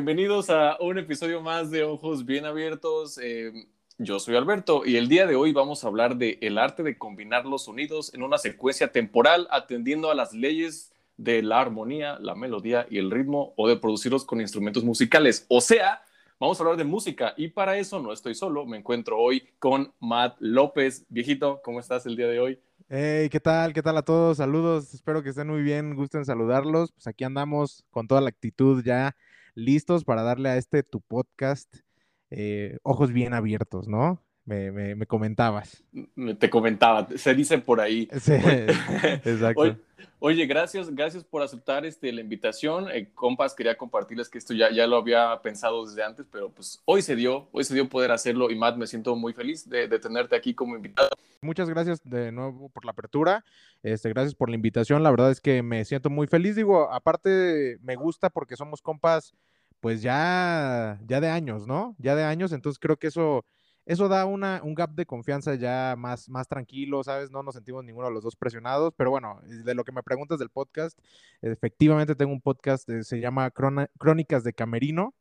[0.00, 3.20] bienvenidos a un episodio más de Ojos Bien Abiertos.
[3.22, 3.52] Eh,
[3.98, 6.96] yo soy Alberto y el día de hoy vamos a hablar de el arte de
[6.96, 12.34] combinar los sonidos en una secuencia temporal atendiendo a las leyes de la armonía, la
[12.34, 15.44] melodía y el ritmo o de producirlos con instrumentos musicales.
[15.48, 16.00] O sea,
[16.38, 19.92] vamos a hablar de música y para eso no estoy solo, me encuentro hoy con
[20.00, 21.04] Matt López.
[21.10, 22.58] Viejito, ¿cómo estás el día de hoy?
[22.88, 23.74] Hey, ¿qué tal?
[23.74, 24.38] ¿Qué tal a todos?
[24.38, 26.90] Saludos, espero que estén muy bien, gusten saludarlos.
[26.90, 29.14] Pues aquí andamos con toda la actitud ya
[29.54, 31.74] listos para darle a este tu podcast
[32.30, 34.22] eh, ojos bien abiertos, ¿no?
[34.46, 35.84] Me, me, comentabas.
[36.38, 38.08] Te comentaba, se dice por ahí.
[38.20, 38.32] Sí,
[39.24, 39.76] exacto.
[40.18, 42.88] Oye, gracias, gracias por aceptar este, la invitación.
[42.90, 46.80] Eh, compas, quería compartirles que esto ya, ya lo había pensado desde antes, pero pues
[46.84, 49.88] hoy se dio, hoy se dio poder hacerlo y Matt, me siento muy feliz de,
[49.88, 51.10] de tenerte aquí como invitado.
[51.42, 53.44] Muchas gracias de nuevo por la apertura,
[53.82, 57.78] este, gracias por la invitación, la verdad es que me siento muy feliz, digo, aparte
[57.82, 59.32] me gusta porque somos compas
[59.80, 61.96] pues ya, ya de años, ¿no?
[61.98, 63.44] Ya de años, entonces creo que eso,
[63.86, 67.30] eso da una, un gap de confianza ya más, más tranquilo, ¿sabes?
[67.30, 70.38] No nos sentimos ninguno de los dos presionados, pero bueno, de lo que me preguntas
[70.38, 70.98] del podcast,
[71.42, 75.14] efectivamente tengo un podcast, eh, se llama Crónicas de Camerino,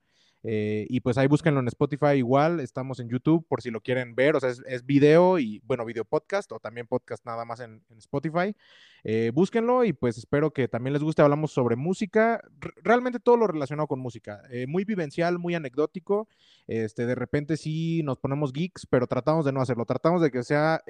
[0.43, 4.15] eh, y pues ahí búsquenlo en Spotify igual, estamos en YouTube por si lo quieren
[4.15, 7.83] ver, o sea, es, video y bueno, video podcast o también podcast nada más en,
[7.97, 8.55] Spotify.
[9.03, 11.21] Eh, búsquenlo y pues espero que también les guste.
[11.21, 12.41] Hablamos sobre música,
[12.83, 16.27] realmente todo lo relacionado con música, eh, muy vivencial, muy anecdótico.
[16.67, 20.43] Este, de repente sí nos ponemos geeks, pero tratamos de no hacerlo, tratamos de que
[20.43, 20.81] sea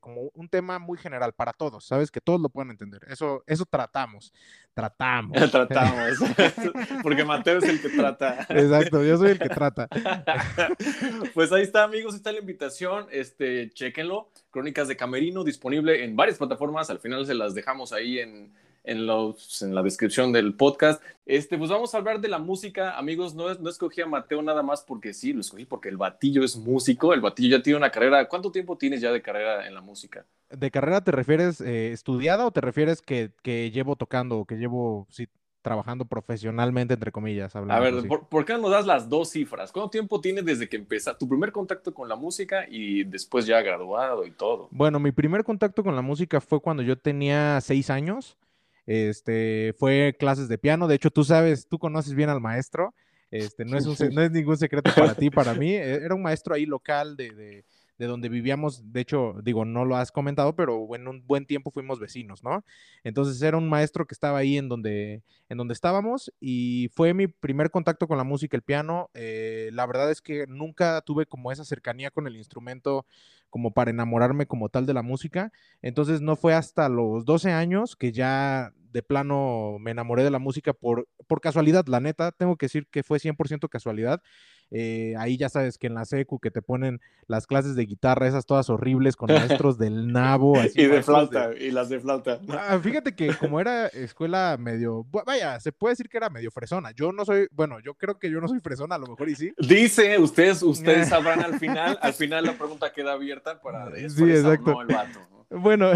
[0.00, 2.10] como un tema muy general para todos, ¿sabes?
[2.10, 3.02] Que todos lo puedan entender.
[3.08, 4.32] Eso, eso tratamos,
[4.74, 5.32] tratamos.
[5.50, 6.18] tratamos,
[7.02, 8.46] porque Mateo es el que trata.
[8.48, 9.88] Exacto yo soy el que trata.
[11.34, 16.38] pues ahí está, amigos, está la invitación, este, chéquenlo, Crónicas de Camerino, disponible en varias
[16.38, 18.52] plataformas, al final se las dejamos ahí en,
[18.84, 21.02] en, los, en la descripción del podcast.
[21.26, 24.62] Este, pues vamos a hablar de la música, amigos, no, no escogí a Mateo nada
[24.62, 27.90] más porque sí, lo escogí porque el batillo es músico, el batillo ya tiene una
[27.90, 30.24] carrera, ¿cuánto tiempo tienes ya de carrera en la música?
[30.50, 35.06] ¿De carrera te refieres eh, estudiada o te refieres que, que llevo tocando, que llevo,
[35.10, 35.28] sí,
[35.68, 37.54] trabajando profesionalmente, entre comillas.
[37.54, 39.70] A ver, ¿por, qué no nos das las dos cifras?
[39.70, 43.60] ¿Cuánto tiempo tienes desde que empezaste tu primer contacto con la música y después ya
[43.60, 44.68] graduado y todo?
[44.70, 48.38] Bueno, mi primer contacto con la música fue cuando yo tenía seis años.
[48.86, 50.88] Este, fue clases de piano.
[50.88, 52.94] De hecho, tú sabes, tú conoces bien al maestro.
[53.30, 55.72] Este, no es, no es ningún secreto para ti, para mí.
[55.72, 57.64] E, era un maestro ahí local de de
[58.06, 61.98] donde vivíamos, de hecho, digo, no lo has comentado, pero en un buen tiempo fuimos
[61.98, 62.64] vecinos, ¿no?
[63.04, 67.26] Entonces era un maestro que estaba ahí en donde, en donde estábamos y fue mi
[67.26, 69.10] primer contacto con la música, el piano.
[69.14, 73.06] Eh, la verdad es que nunca tuve como esa cercanía con el instrumento
[73.50, 75.52] como para enamorarme como tal de la música.
[75.82, 80.38] Entonces no fue hasta los 12 años que ya de plano me enamoré de la
[80.38, 84.22] música por, por casualidad, la neta, tengo que decir que fue 100% casualidad.
[84.70, 88.26] Eh, ahí ya sabes que en la secu que te ponen las clases de guitarra,
[88.26, 90.54] esas todas horribles con maestros del nabo.
[90.74, 92.38] y de flauta, y las de flauta.
[92.50, 96.90] Ah, fíjate que como era escuela medio, vaya, se puede decir que era medio fresona.
[96.90, 99.36] Yo no soy, bueno, yo creo que yo no soy fresona, a lo mejor y
[99.36, 99.52] sí.
[99.58, 104.80] Dice, ustedes, ustedes sabrán al final, al final la pregunta queda abierta para sí, exacto.
[104.82, 105.20] el vato.
[105.50, 105.92] Bueno,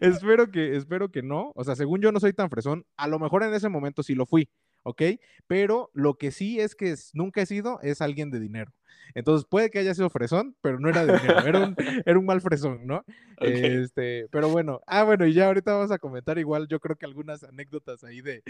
[0.00, 1.52] espero que, espero que no.
[1.54, 4.14] O sea, según yo no soy tan fresón, a lo mejor en ese momento sí
[4.14, 4.48] lo fui.
[4.82, 5.02] ¿Ok?
[5.46, 8.72] Pero lo que sí es que nunca he sido es alguien de dinero.
[9.14, 12.26] Entonces puede que haya sido fresón, pero no era de dinero, era un, era un
[12.26, 13.04] mal fresón, ¿no?
[13.40, 17.06] Este, pero bueno, ah, bueno, y ya ahorita vamos a comentar igual, yo creo que
[17.06, 18.42] algunas anécdotas ahí de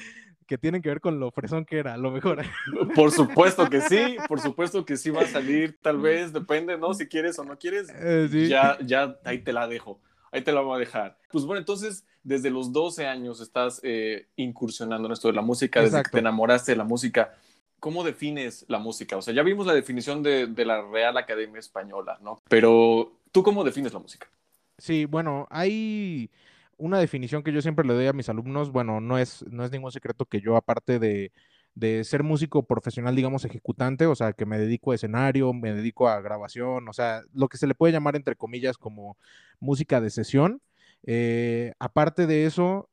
[0.47, 2.43] que tienen que ver con lo fresón que era, a lo mejor.
[2.95, 6.95] Por supuesto que sí, por supuesto que sí va a salir, tal vez, depende, ¿no?
[6.95, 10.01] Si quieres o no quieres, eh, ya, ya ahí te la dejo,
[10.33, 11.19] ahí te la voy a dejar.
[11.31, 15.83] Pues bueno, entonces desde los 12 años estás eh, incursionando en esto de la música,
[15.83, 17.35] desde que te enamoraste de la música.
[17.81, 19.17] ¿Cómo defines la música?
[19.17, 22.43] O sea, ya vimos la definición de, la Real Academia Española, ¿no?
[22.49, 24.29] Pero tú cómo defines la música?
[24.79, 26.31] Sí, bueno, hay
[26.77, 28.73] una definición que yo siempre le doy a mis alumnos.
[28.73, 31.33] Bueno, no es, no es ningún secreto que yo, aparte de,
[31.79, 36.09] de ser músico profesional, digamos, ejecutante, o sea, que me dedico a escenario, me dedico
[36.09, 39.17] a grabación, o sea, lo que se le puede llamar, entre comillas, como
[39.61, 40.61] música de sesión.
[41.05, 42.89] Eh, aparte de eso,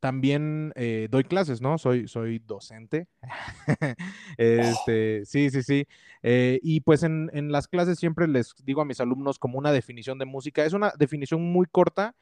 [0.00, 1.76] también eh, doy clases, ¿no?
[1.76, 3.08] Soy, soy docente.
[4.38, 5.86] este, sí, sí, sí.
[6.22, 9.70] Eh, y pues en, en, las clases siempre les digo a mis alumnos como una
[9.70, 10.64] definición de música.
[10.64, 12.14] Es una definición muy corta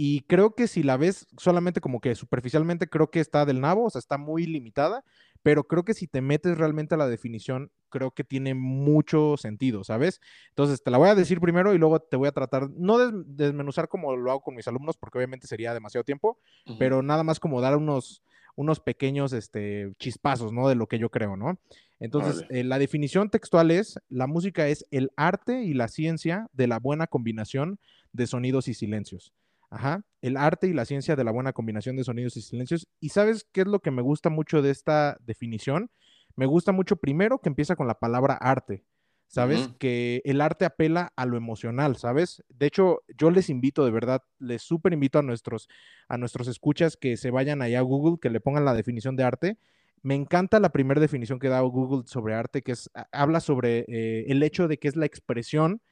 [0.00, 3.86] y creo que si la ves solamente como que superficialmente, creo que está del nabo,
[3.86, 5.02] o sea, está muy limitada,
[5.42, 9.84] pero creo que si te metes realmente a la definición, creo que tiene mucho sentido,
[9.84, 10.20] ¿sabes?
[10.50, 13.24] Entonces, te la voy a decir primero y luego te voy a tratar, no de
[13.26, 16.38] desmenuzar como lo hago con mis alumnos, porque obviamente sería demasiado tiempo,
[16.78, 18.22] pero nada más como dar unos,
[18.56, 20.68] unos pequeños este, chispazos, ¿no?
[20.68, 21.58] De lo que yo creo, ¿no?
[22.00, 26.66] Entonces, eh, la definición textual es, la música es el arte y la ciencia de
[26.66, 27.78] la buena combinación
[28.12, 29.32] de sonidos y silencios.
[29.70, 32.88] Ajá, el arte y la ciencia de la buena combinación de sonidos y silencios.
[33.00, 35.90] ¿Y sabes qué es lo que me gusta mucho de esta definición?
[36.36, 38.84] Me gusta mucho primero que empieza con la palabra arte.
[39.30, 39.68] ¿Sabes?
[39.78, 42.42] Que el arte apela a lo emocional, ¿sabes?
[42.48, 45.68] De hecho, yo les invito, de verdad, les súper invito a nuestros,
[46.08, 49.24] a nuestros escuchas que se vayan allá a Google, que le pongan la definición de
[49.24, 49.58] arte.
[50.00, 54.24] Me encanta la primera definición que da Google sobre arte, que es, habla sobre eh,
[54.28, 55.82] el hecho de que es la expresión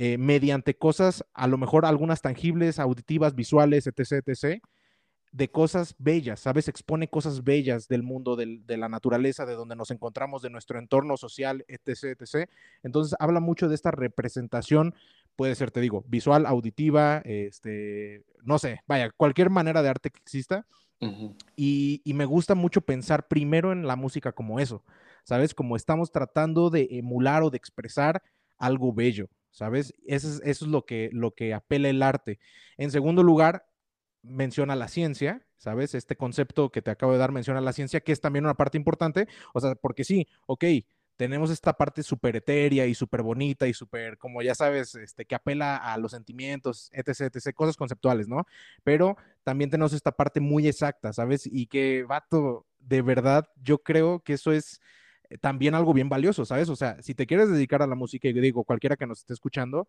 [0.00, 4.62] eh, mediante cosas, a lo mejor algunas tangibles, auditivas, visuales, etc., etc.,
[5.32, 6.68] de cosas bellas, ¿sabes?
[6.68, 11.16] Expone cosas bellas del mundo, de la naturaleza, de donde nos encontramos, de nuestro entorno
[11.16, 12.48] social, etc., etc.
[12.84, 14.94] Entonces, habla mucho de esta representación,
[15.34, 20.20] puede ser, te digo, visual, auditiva, este, no sé, vaya, cualquier manera de arte que
[20.20, 20.64] exista.
[21.56, 24.84] y, y me gusta mucho pensar primero en la música como eso,
[25.24, 25.54] ¿sabes?
[25.54, 28.22] Como estamos tratando de emular o de expresar
[28.58, 29.28] algo bello.
[29.50, 29.94] ¿Sabes?
[30.06, 32.38] Eso es, lo, que, lo que apela el arte.
[32.76, 33.66] En segundo lugar,
[34.22, 35.94] menciona la ciencia, ¿sabes?
[35.94, 38.76] Este concepto que te acabo de dar menciona la ciencia, que es también una parte
[38.76, 40.64] importante, o sea, porque sí, ok,
[41.18, 45.34] tenemos esta parte súper etérea y súper bonita y súper, como ya sabes, este, que
[45.34, 48.46] apela a los sentimientos, etc., etc., cosas conceptuales, ¿no?
[48.84, 51.44] Pero también tenemos esta parte muy exacta, ¿sabes?
[51.44, 54.80] Y que, vato, de verdad, yo creo que eso es
[55.40, 56.68] también algo bien valioso, ¿sabes?
[56.68, 59.34] O sea, si te quieres dedicar a la música, y digo, cualquiera que nos esté
[59.34, 59.88] escuchando,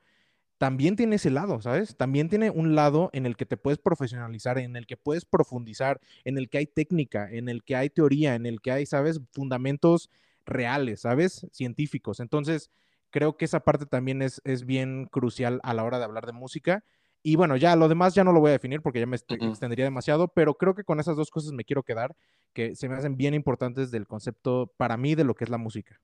[0.57, 1.95] también tiene ese lado, ¿sabes?
[1.95, 6.01] También tiene un lado en el que te puedes profesionalizar, en el que puedes profundizar,
[6.25, 9.21] en el que hay técnica, en el que hay teoría, en el que hay, ¿sabes?
[9.31, 10.09] Fundamentos
[10.45, 11.47] reales, ¿sabes?
[11.51, 12.19] Científicos.
[12.19, 12.71] Entonces,
[13.09, 16.33] creo que esa parte también es, es bien crucial a la hora de hablar de
[16.33, 16.83] música.
[17.21, 19.86] Y bueno, ya lo demás ya no lo voy a definir porque ya me extendería
[19.86, 22.16] demasiado, pero creo que con esas dos cosas me quiero quedar,
[22.54, 25.57] que se me hacen bien importantes del concepto para mí de lo que es la
[25.57, 26.00] música.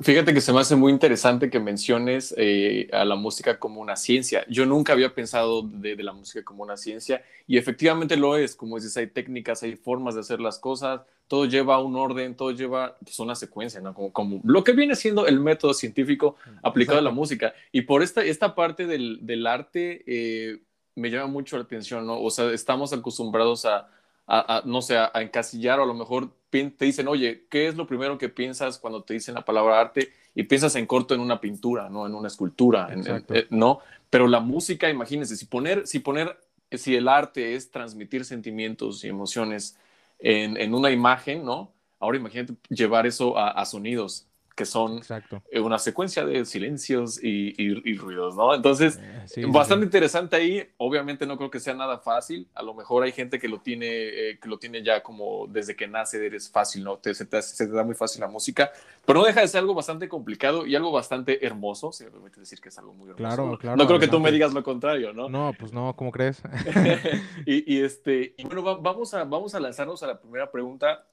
[0.00, 3.96] Fíjate que se me hace muy interesante que menciones eh, a la música como una
[3.96, 4.44] ciencia.
[4.48, 8.54] Yo nunca había pensado de, la música como una ciencia y efectivamente lo es.
[8.54, 12.50] Como dices, hay técnicas, hay formas de hacer las cosas, todo lleva un orden, todo
[12.50, 13.94] lleva pues, una secuencia, ¿no?
[13.94, 17.54] Como, como, lo que viene siendo el método científico aplicado a la música.
[17.72, 20.60] Y por esta, esta parte del, del arte eh,
[20.94, 22.20] me llama mucho la atención, ¿no?
[22.20, 23.88] O sea, estamos acostumbrados a,
[24.26, 26.30] a, no sé, a, encasillar o a lo mejor
[26.64, 30.12] te dicen, oye, ¿qué es lo primero que piensas cuando te dicen la palabra arte?
[30.34, 32.06] Y piensas en corto en una pintura, ¿no?
[32.06, 32.88] En una escultura,
[33.30, 33.80] eh, ¿no?
[34.10, 36.38] Pero la música, imagínense, si poner, si poner,
[36.70, 39.78] si el arte es transmitir sentimientos y emociones
[40.18, 41.72] en, en una imagen, ¿no?
[41.98, 44.25] Ahora imagínate llevar eso a, a sonidos
[44.56, 45.02] que son
[45.50, 48.54] eh, una secuencia de silencios y, ruidos, ¿no?
[48.54, 48.98] Entonces,
[49.36, 50.66] eh, bastante interesante ahí.
[50.78, 52.48] Obviamente no creo que sea nada fácil.
[52.54, 55.76] A lo mejor hay gente que lo tiene, eh, que lo tiene ya como desde
[55.76, 56.96] que nace eres fácil, ¿no?
[56.96, 58.70] Te, se, te, da muy fácil la música,
[59.04, 61.92] pero no deja de ser algo bastante complicado y algo bastante hermoso.
[61.92, 63.36] Si me permite decir que es algo muy hermoso.
[63.36, 63.76] Claro, claro.
[63.76, 65.28] No creo que tú me digas lo contrario, ¿no?
[65.28, 66.40] No, pues no, ¿cómo crees?
[67.44, 71.06] y, este, y bueno, vamos, a, vamos a lanzarnos a la primera pregunta.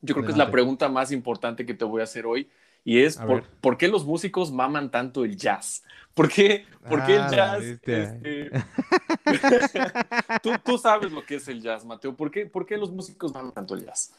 [0.00, 2.48] Yo creo que es la pregunta más importante que te voy a hacer hoy
[2.88, 5.84] y es por, por, qué los músicos maman tanto el jazz.
[6.14, 7.62] ¿Por qué, por qué el ah, jazz?
[7.62, 8.50] Este...
[10.42, 12.16] tú, tú, sabes lo que es el jazz, Mateo.
[12.16, 14.14] ¿Por qué, por qué los músicos maman tanto el jazz?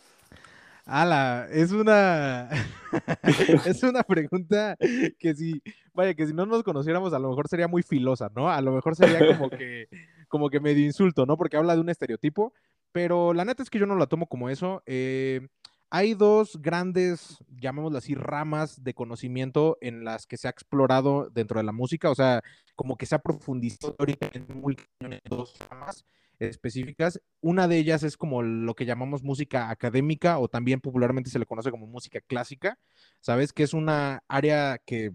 [0.85, 2.47] Ala, es una
[3.65, 4.77] es una pregunta
[5.17, 5.63] que si,
[5.95, 8.51] vaya, que si no nos conociéramos a lo mejor sería muy filosa, ¿no?
[8.51, 9.88] A lo mejor sería como que,
[10.27, 11.38] como que medio insulto, ¿no?
[11.38, 12.53] Porque habla de un estereotipo,
[12.91, 14.83] pero la neta es que yo no la tomo como eso.
[14.85, 15.47] Eh,
[15.89, 21.60] hay dos grandes, llamémoslo así, ramas de conocimiento en las que se ha explorado dentro
[21.60, 22.41] de la música, o sea,
[22.75, 23.96] como que se ha profundizado
[24.34, 26.05] en dos ramas
[26.39, 27.19] específicas.
[27.41, 31.46] Una de ellas es como lo que llamamos música académica o también popularmente se le
[31.46, 32.79] conoce como música clásica,
[33.19, 33.51] ¿sabes?
[33.51, 35.12] Que es una área que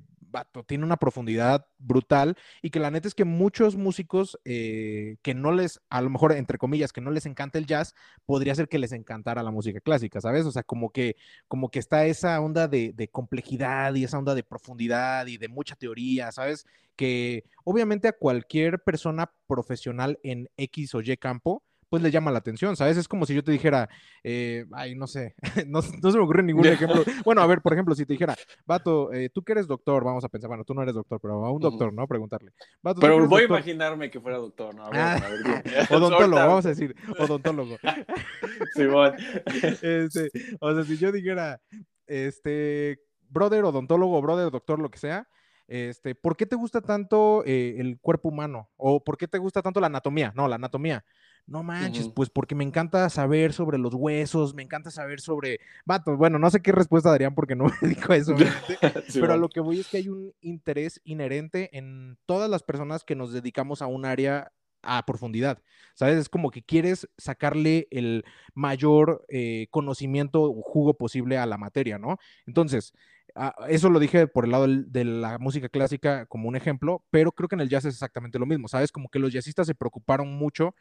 [0.66, 5.52] tiene una profundidad brutal y que la neta es que muchos músicos eh, que no
[5.52, 7.94] les, a lo mejor entre comillas, que no les encanta el jazz,
[8.26, 10.44] podría ser que les encantara la música clásica, ¿sabes?
[10.46, 11.16] O sea, como que,
[11.48, 15.48] como que está esa onda de, de complejidad y esa onda de profundidad y de
[15.48, 16.66] mucha teoría, ¿sabes?
[16.96, 21.62] Que obviamente a cualquier persona profesional en X o Y campo,
[21.94, 22.96] pues le llama la atención, ¿sabes?
[22.96, 23.88] Es como si yo te dijera,
[24.24, 25.36] eh, ay, no sé,
[25.68, 27.04] no, se me ocurre ningún ejemplo.
[27.24, 28.34] Bueno, a ver, por ejemplo, si te dijera,
[28.66, 31.44] Vato, eh, tú que eres doctor, vamos a pensar, bueno, tú no eres doctor, pero
[31.44, 32.08] a un doctor, ¿no?
[32.08, 32.50] Preguntarle.
[33.00, 34.86] pero voy a imaginarme que fuera doctor, ¿no?
[34.86, 37.76] A ver, ah, odontólogo, vamos a decir, odontólogo.
[38.74, 39.16] Bueno.
[39.80, 41.60] este, o sea, si yo dijera,
[42.08, 42.98] este,
[43.28, 45.28] brother, odontólogo, brother, doctor, lo que sea,
[45.68, 48.68] este, ¿por qué te gusta tanto eh, el cuerpo humano?
[48.76, 50.32] ¿O por qué te gusta tanto la anatomía?
[50.34, 51.04] No, la anatomía.
[51.46, 56.16] No manches, pues porque me encanta saber sobre los huesos, me encanta saber sobre vato.
[56.16, 58.34] Bueno, no sé qué respuesta darían porque no me dijo eso,
[59.14, 63.04] pero a lo que voy es que hay un interés inherente en todas las personas
[63.04, 64.52] que nos dedicamos a un área
[64.84, 65.62] a profundidad,
[65.94, 66.18] ¿sabes?
[66.18, 68.24] Es como que quieres sacarle el
[68.54, 72.18] mayor eh, conocimiento o jugo posible a la materia, ¿no?
[72.46, 72.92] Entonces,
[73.34, 77.32] ah, eso lo dije por el lado de la música clásica como un ejemplo, pero
[77.32, 78.92] creo que en el jazz es exactamente lo mismo, ¿sabes?
[78.92, 80.74] Como que los jazzistas se preocuparon mucho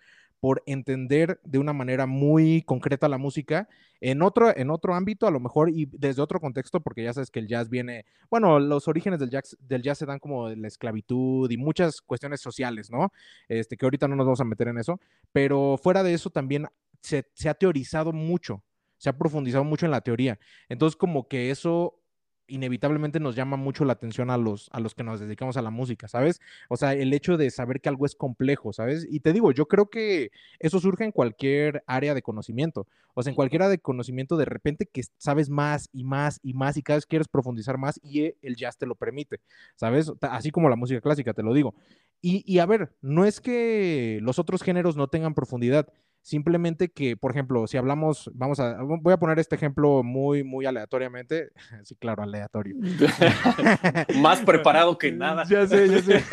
[0.44, 3.70] por entender de una manera muy concreta la música
[4.02, 7.32] en otro, en otro ámbito, a lo mejor, y desde otro contexto, porque ya sabes
[7.32, 10.68] que el jazz viene, bueno, los orígenes del jazz, del jazz se dan como la
[10.68, 13.14] esclavitud y muchas cuestiones sociales, ¿no?
[13.48, 15.00] Este, que ahorita no nos vamos a meter en eso,
[15.32, 16.68] pero fuera de eso también
[17.00, 18.66] se ha teorizado mucho,
[18.98, 20.38] se ha profundizado mucho en la teoría.
[20.68, 22.03] Entonces, como que eso
[22.48, 25.70] inevitablemente nos llama mucho la atención a los, a los que nos dedicamos a la
[25.70, 26.42] música, ¿sabes?
[26.70, 29.08] O sea, el hecho de saber que algo es complejo, ¿sabes?
[29.10, 32.88] Y te digo, yo creo que eso surge en cualquier área de conocimiento.
[33.14, 36.54] O sea, en cualquier área de conocimiento, de repente que sabes más y más y
[36.54, 39.40] más y cada vez quieres profundizar más y el jazz te lo permite,
[39.76, 40.12] ¿sabes?
[40.22, 41.76] Así como la música clásica, te lo digo.
[42.22, 45.88] Y, y a ver, no es que los otros géneros no tengan profundidad,
[46.24, 50.66] Simplemente que, por ejemplo, si hablamos, vamos a, voy a poner este ejemplo muy, muy
[50.66, 51.52] aleatoriamente.
[51.84, 52.76] Sí, claro, aleatorio.
[54.22, 55.44] Más preparado que nada.
[55.44, 56.24] Ya sé, ya sé.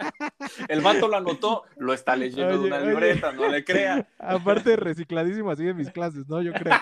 [0.68, 4.06] El vato lo anotó, lo está leyendo de una libreta, no le crea.
[4.18, 6.42] Aparte, recicladísimo así de mis clases, ¿no?
[6.42, 6.74] Yo creo.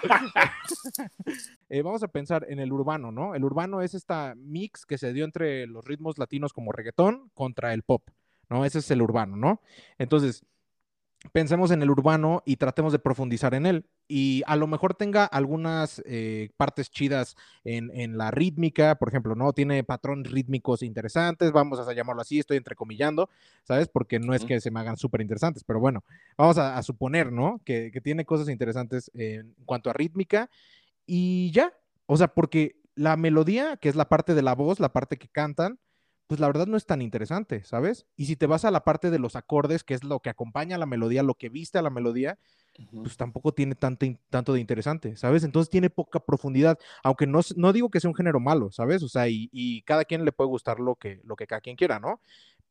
[1.69, 3.37] Eh, vamos a pensar en el urbano, ¿no?
[3.37, 7.73] El urbano es esta mix que se dio entre los ritmos latinos como reggaetón contra
[7.75, 8.02] el pop,
[8.49, 8.64] ¿no?
[8.64, 9.61] Ese es el urbano, ¿no?
[9.99, 10.45] Entonces,
[11.33, 13.87] pensemos en el urbano y tratemos de profundizar en él.
[14.09, 19.53] Y a lo mejor tenga algunas eh, partes chidas en, la rítmica, por ejemplo, ¿no?
[19.53, 23.29] Tiene patrones rítmicos interesantes, vamos a llamarlo así, estoy entrecomillando,
[23.65, 23.89] ¿sabes?
[23.89, 26.03] Porque no es que se me hagan súper interesantes, pero bueno,
[26.37, 27.61] vamos a, suponer, ¿no?
[27.65, 30.49] Que, que, tiene cosas interesantes en cuanto a rítmica
[31.07, 31.73] y ya,
[32.07, 35.29] o sea, porque la melodía, que es la parte de la voz, la parte que
[35.29, 35.79] cantan,
[36.30, 38.06] pues la verdad no es tan interesante, ¿sabes?
[38.16, 40.76] Y si te vas a la parte de los acordes, que es lo que acompaña
[40.76, 42.38] a la melodía, lo que viste a la melodía,
[42.94, 45.42] pues tampoco tiene tanto, tanto de interesante, ¿sabes?
[45.42, 49.02] Entonces tiene poca profundidad, aunque no, no digo que sea un género malo, ¿sabes?
[49.02, 51.99] O sea, y, cada quien le puede gustar lo que, lo que cada quien quiera,
[51.99, 52.20] ¿no?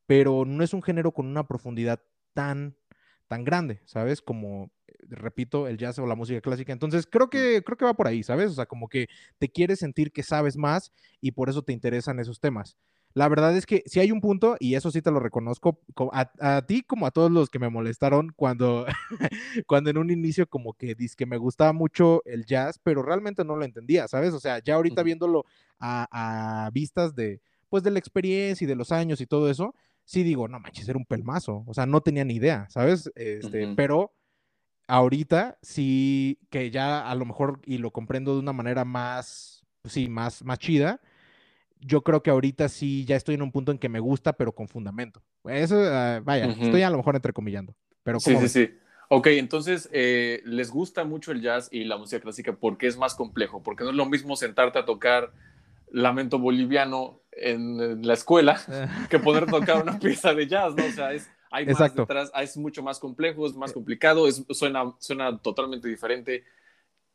[0.05, 1.99] Pero no es un género con una profundidad
[2.33, 2.77] tan,
[3.27, 4.21] tan grande, ¿sabes?
[4.21, 6.71] Como, eh, repito, el jazz o la música clásica.
[6.71, 8.51] Entonces creo que, creo que va por ahí, ¿sabes?
[8.51, 12.21] O sea, como que te quieres sentir que sabes más y por eso te interesan
[12.21, 12.77] esos temas.
[13.19, 15.81] La verdad es que si hay un punto, y eso sí te lo reconozco,
[16.13, 18.85] a, ti como a todos los que me molestaron cuando,
[19.67, 23.43] cuando en un inicio como que dice que me gustaba mucho el jazz, pero realmente
[23.43, 24.33] no lo entendía, ¿sabes?
[24.33, 25.43] O sea, ya ahorita viéndolo
[25.81, 30.23] a, vistas de, pues de la experiencia y de los años y todo eso, sí
[30.23, 33.11] digo, no manches, era un pelmazo, o sea, no tenía ni idea, ¿sabes?
[33.15, 34.13] Este, pero
[34.87, 39.93] ahorita sí que ya a lo mejor y lo comprendo de una manera más, pues
[39.93, 41.01] sí, más, más chida,
[41.79, 44.51] yo creo que ahorita sí ya estoy en un punto en que me gusta, pero
[44.51, 45.21] con fundamento.
[45.45, 47.75] Eso, ah, vaya, estoy a lo mejor entrecomillando.
[48.03, 48.69] Pero sí, sí, sí.
[49.11, 53.15] Ok, entonces, eh, ¿les gusta mucho el jazz y la música clásica porque es más
[53.15, 53.63] complejo?
[53.63, 55.31] Porque no es lo mismo sentarte a tocar
[55.91, 58.61] Lamento Boliviano en, la escuela
[59.09, 60.85] que poder tocar una pieza de jazz, ¿no?
[60.85, 64.93] O sea, es, hay más detrás, es mucho más complejo, es más complicado, es, suena,
[64.99, 66.43] suena totalmente diferente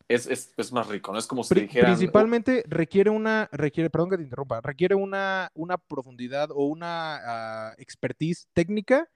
[0.08, 1.18] es, es, es, más rico, ¿no?
[1.18, 1.92] Es como si dijeran...
[1.92, 7.74] Principalmente requiere una, requiere, perdón que te interrumpa, requiere una, una profundidad o una ah,
[7.78, 9.08] expertise técnica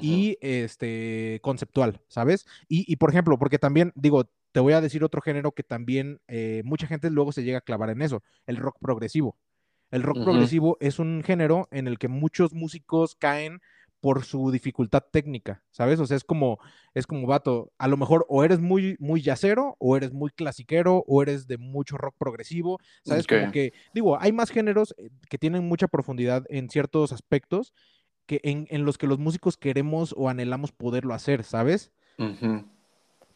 [0.00, 2.46] y este, conceptual, ¿sabes?
[2.66, 6.20] Y, y, por ejemplo, porque también, digo, te voy a decir otro género que también
[6.28, 9.36] eh, mucha gente luego se llega a clavar en eso, el rock progresivo.
[9.90, 13.60] El rock progresivo es un género en el que muchos músicos caen
[14.02, 16.00] por su dificultad técnica, ¿sabes?
[16.00, 16.58] O sea, es como,
[16.92, 21.04] es como, vato, a lo mejor o eres muy, muy yacero, o eres muy clasiquero,
[21.06, 23.28] o eres de mucho rock progresivo, ¿sabes?
[23.28, 27.72] Como que, digo, hay más géneros eh, que tienen mucha profundidad en ciertos aspectos
[28.26, 31.92] que en, los que los músicos queremos o anhelamos poderlo hacer, ¿sabes?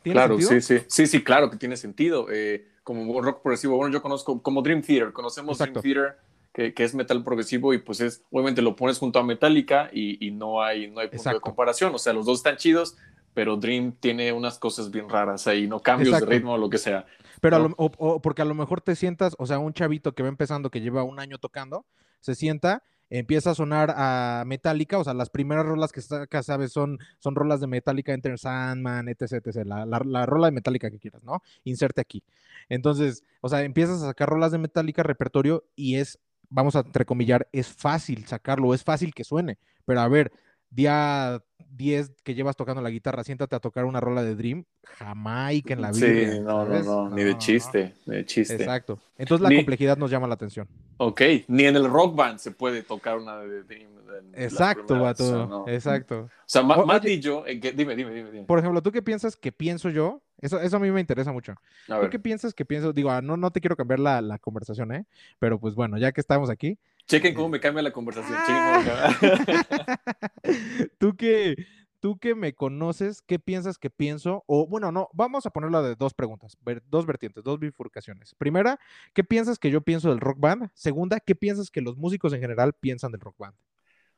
[0.03, 2.27] Claro, sí, sí, sí, sí, claro que tiene sentido.
[2.33, 6.17] Eh, como rock progresivo, bueno, yo conozco como Dream Theater, conocemos Dream Theater
[6.57, 10.63] que, es metal progresivo y pues es, obviamente lo pones junto a Metallica y, no
[10.63, 12.97] hay, no hay punto de comparación, o sea, los dos están chidos,
[13.35, 16.79] pero Dream tiene unas cosas bien raras ahí, no cambios de ritmo o lo que
[16.79, 17.05] sea.
[17.43, 20.71] Pero o, porque a lo mejor te sientas, o sea, un chavito que va empezando,
[20.71, 21.85] que lleva un año tocando,
[22.21, 26.73] se sienta, empieza a sonar a Metallica, o sea, las primeras rolas que acá sabes,
[26.73, 30.91] son, son rolas de Metallica, Enter Sandman, etc, etc, la, la, la, rola de Metallica
[30.91, 31.43] que quieras, ¿no?
[31.65, 32.23] Inserte aquí.
[32.71, 36.19] Entonces, o sea, empiezas a sacar rolas de Metallica, repertorio, y es
[36.51, 40.33] vamos a entrecomillar, es fácil sacarlo, es fácil que suene, pero a ver,
[40.71, 41.43] día
[41.77, 45.73] 10 que llevas tocando la guitarra, siéntate a tocar una rola de Dream, jamás que
[45.75, 46.07] en la vida.
[46.07, 48.55] Sí, no, no, no, ni de chiste, ni de chiste.
[48.55, 48.99] Exacto.
[49.19, 50.69] Entonces la complejidad nos llama la atención.
[50.99, 53.97] Ok, ni en el rock band se puede tocar una de Dream.
[54.35, 55.65] Exacto, vato.
[55.69, 56.21] Exacto.
[56.21, 59.91] O sea, Matt y yo, dime, dime, dime, Por ejemplo, ¿tú qué piensas que pienso
[59.91, 60.23] yo?
[60.41, 61.55] Eso, eso a mí me interesa mucho.
[61.87, 62.93] ¿Tú qué piensas que pienso?
[62.93, 65.07] Digo, ah, no, no te quiero cambiar la, la conversación, ¿eh?
[65.39, 68.37] Pero pues bueno, ya que estamos aquí, Chequen cómo me cambia la conversación.
[70.99, 71.57] tú que
[72.01, 74.45] tú que me conoces, ¿qué piensas que pienso?
[74.47, 76.57] O bueno, no, vamos a ponerlo de dos preguntas,
[76.89, 78.35] dos vertientes, dos bifurcaciones.
[78.35, 78.79] Primera,
[79.13, 80.71] ¿qué piensas que yo pienso del rock band?
[80.75, 83.55] Segunda, ¿qué piensas que los músicos en general piensan del rock band?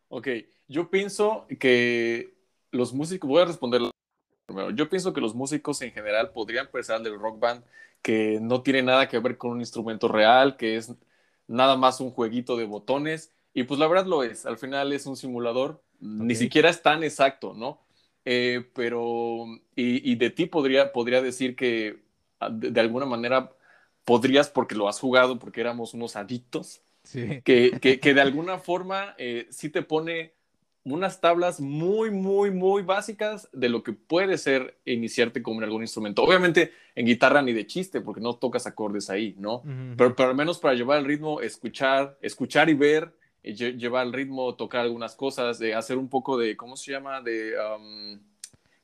[0.08, 0.28] Ok,
[0.66, 2.34] yo pienso que
[2.70, 3.82] los músicos, voy a responder
[4.46, 7.64] primero, yo pienso que los músicos en general podrían pensar del rock band
[8.02, 10.94] que no tiene nada que ver con un instrumento real, que es
[11.48, 13.32] nada más un jueguito de botones.
[13.52, 17.02] Y pues la verdad lo es, al final es un simulador, ni siquiera es tan
[17.02, 17.80] exacto, ¿no?
[18.24, 22.04] Eh, pero, y, de ti podría, podría decir que
[22.40, 23.50] ah, de, alguna manera
[24.04, 27.42] podrías, porque lo has jugado, porque éramos unos adictos, que,
[27.80, 30.34] que, de alguna forma eh, sí te pone
[30.94, 36.22] unas tablas muy, muy, muy básicas de lo que puede ser iniciarte con algún instrumento.
[36.22, 39.62] Obviamente en guitarra ni de chiste, porque no tocas acordes ahí, ¿no?
[39.96, 44.12] pero, pero, al menos para llevar el ritmo, escuchar, escuchar y ver, eh, llevar el
[44.12, 47.20] ritmo, tocar algunas cosas, de hacer un poco de, ¿cómo se llama?
[47.20, 47.54] De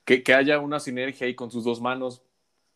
[0.05, 2.23] que, que haya una sinergia ahí con tus dos manos,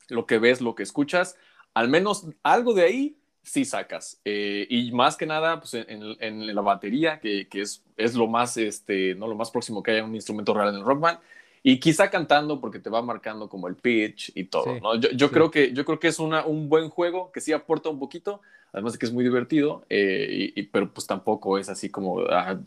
[0.09, 1.37] lo que ves, lo que escuchas,
[1.75, 3.18] al menos algo de ahí
[3.49, 4.21] sí sacas.
[4.25, 9.15] Eh, y más que nada, pues en, la batería, que, es, es, lo más, este,
[9.15, 11.19] no lo más próximo que haya un instrumento real en el rock band.
[11.63, 14.95] Y quizá cantando porque te va marcando como el pitch y todo, ¿no?
[14.95, 17.99] Yo, creo que, yo creo que es una, un buen juego que sí aporta un
[17.99, 18.41] poquito,
[18.73, 22.61] además de que es muy divertido, eh, y, pero pues tampoco es así como ah,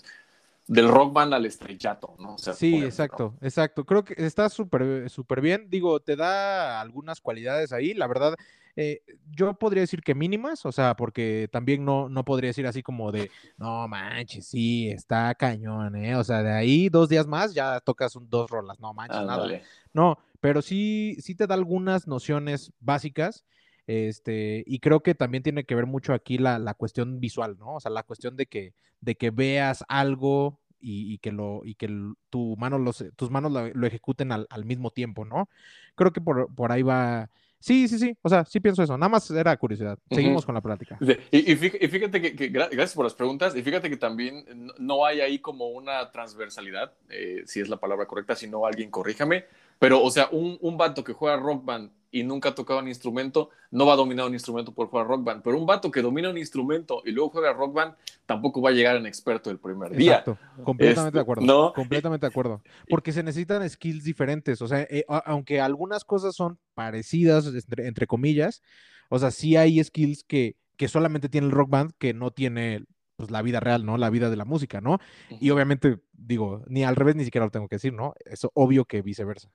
[0.67, 2.38] del rock band al estrellato, ¿no?
[2.38, 3.86] sí, exacto, exacto.
[3.86, 5.67] Creo que está súper súper bien.
[5.70, 7.94] Digo, te da algunas cualidades ahí.
[7.94, 8.36] La verdad,
[8.75, 12.81] eh, yo podría decir que mínimas, o sea, porque también no, no podría decir así
[12.84, 16.15] como de, no manches, sí, está cañón, ¿eh?
[16.15, 19.62] O sea, de ahí dos días más ya tocas dos rolas, no manches, nada.
[19.93, 23.45] No, pero sí, sí te da algunas nociones básicas.
[23.88, 27.75] Este, y creo que también tiene que ver mucho aquí la, la cuestión visual, ¿no?
[27.75, 31.88] O sea, la cuestión de que, de que veas algo y, que, lo, y que
[32.29, 35.49] tu mano los, tus manos lo, ejecuten al, al, mismo tiempo, ¿no?
[35.95, 37.29] Creo que por, por ahí va,
[37.62, 38.17] Sí, sí, sí.
[38.21, 38.97] O sea, sí pienso eso.
[38.97, 39.97] Nada más era curiosidad.
[40.10, 40.97] Seguimos con la plática.
[41.32, 43.56] Y, fíjate que, gracias por las preguntas.
[43.56, 44.43] Y fíjate que también
[44.78, 48.89] no hay ahí como una transversalidad, eh, si es la palabra correcta, si no alguien
[48.89, 49.45] corríjame.
[49.80, 52.89] Pero, o sea, un, un vato que juega rock band y nunca ha tocado un
[52.89, 55.41] instrumento, no va a dominar un instrumento por jugar rock band.
[55.41, 57.95] Pero un vato que domina un instrumento y luego juega rock band,
[58.26, 60.19] tampoco va a llegar en experto el primer día.
[60.19, 61.45] Exacto, completamente de acuerdo.
[61.45, 61.74] ¿no?
[61.74, 62.62] Completamente de acuerdo.
[62.89, 64.62] Porque se necesitan skills diferentes.
[64.62, 68.62] O sea, eh, aunque algunas cosas son parecidas, entre, comillas,
[69.10, 72.86] o sea, sí hay skills que, que solamente tiene el rock band que no tiene
[73.15, 73.97] pues la vida real, ¿no?
[73.97, 74.97] La vida de la música, ¿no?
[75.39, 78.15] Y obviamente, digo, ni al revés ni siquiera lo tengo que decir, ¿no?
[78.26, 79.52] Es obvio que viceversa.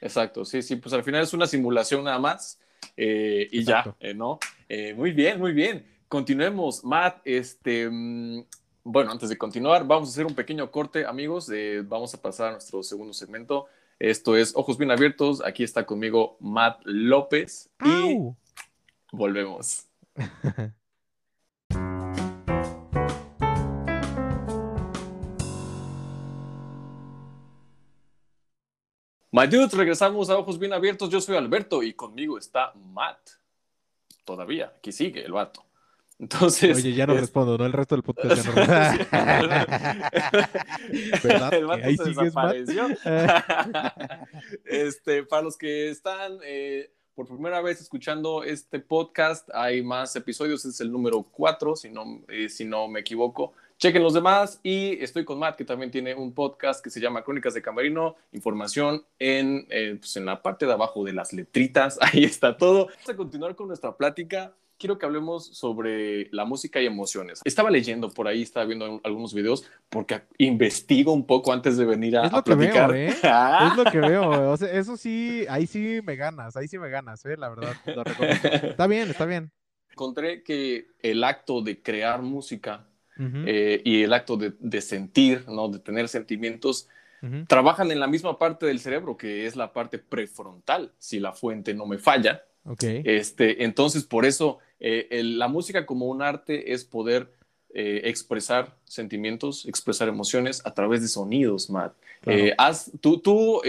[0.00, 2.58] Exacto, sí, sí, pues al final es una simulación nada más
[2.96, 4.38] eh, y ya, eh, ¿no?
[4.68, 5.86] Eh, muy bien, muy bien.
[6.08, 8.44] Continuemos, Matt, este, mm,
[8.84, 11.50] bueno, antes de continuar, vamos a hacer un pequeño corte, amigos,
[11.84, 13.66] vamos a pasar a nuestro segundo segmento.
[13.98, 18.18] Esto es Ojos Bien Abiertos, aquí está conmigo Matt López y
[19.12, 19.86] volvemos.
[29.30, 31.10] My regresamos a Ojos Bien Abiertos.
[31.10, 33.18] Yo soy Alberto y conmigo está Matt.
[34.24, 35.64] Todavía, aquí sigue el vato.
[36.18, 36.78] Entonces.
[36.78, 37.66] Oye, ya no respondo, ¿no?
[37.66, 38.54] El resto del podcast ya no
[41.22, 41.54] ¿Verdad?
[41.54, 42.88] El vato se desapareció.
[44.64, 50.64] este, para los que están eh, por primera vez escuchando este podcast, hay más episodios,
[50.64, 53.52] es el número 4, si no, eh, si no me equivoco.
[53.78, 57.22] Chequen los demás y estoy con Matt, que también tiene un podcast que se llama
[57.22, 58.16] Crónicas de Camarino.
[58.32, 61.96] Información en, eh, pues en la parte de abajo de las letritas.
[62.00, 62.86] Ahí está todo.
[62.86, 64.52] Vamos a continuar con nuestra plática.
[64.78, 67.40] Quiero que hablemos sobre la música y emociones.
[67.44, 72.16] Estaba leyendo por ahí, estaba viendo algunos videos, porque investigo un poco antes de venir
[72.16, 72.90] a, es lo platicar.
[72.90, 73.16] Que veo, ¿eh?
[73.70, 74.52] es lo que veo.
[74.52, 77.36] O sea, eso sí, ahí sí me ganas, ahí sí me ganas, ¿eh?
[77.36, 77.74] la verdad.
[77.86, 79.50] Lo está bien, está bien.
[79.90, 82.87] Encontré que el acto de crear música
[83.18, 85.68] eh, y el acto de, sentir, ¿no?
[85.68, 86.88] de tener sentimientos,
[87.48, 91.74] trabajan en la misma parte del cerebro, que es la parte prefrontal, si la fuente
[91.74, 92.44] no me falla.
[92.64, 93.02] Okay.
[93.04, 97.32] Este, entonces, por eso, eh, la música como un arte es poder
[97.74, 101.94] eh, expresar sentimientos, expresar emociones a través de sonidos, Matt.
[102.24, 102.54] Eh,
[103.00, 103.60] tú tú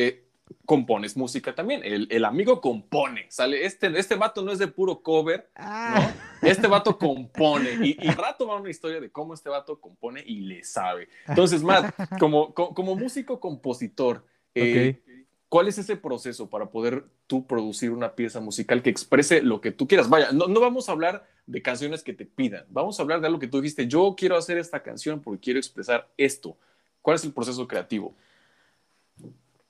[0.66, 1.82] compones música también.
[1.84, 3.66] El, amigo compone, ¿sale?
[3.66, 6.14] Este, este vato no es de puro cover, ah.
[6.42, 7.72] Este vato compone.
[7.82, 11.10] Y, y, rato va una historia de cómo este vato compone y le sabe.
[11.28, 14.26] Entonces, Matt, como, como, músico compositor,
[15.50, 19.72] ¿cuál es ese proceso para poder tú producir una pieza musical que exprese lo que
[19.72, 20.10] tú quieras?
[20.10, 23.28] Vaya, no, no vamos a hablar de canciones que te pidan, vamos a hablar de
[23.28, 26.58] algo que tú dijiste, yo quiero hacer esta canción porque quiero expresar esto.
[27.02, 28.14] ¿Cuál es el proceso creativo?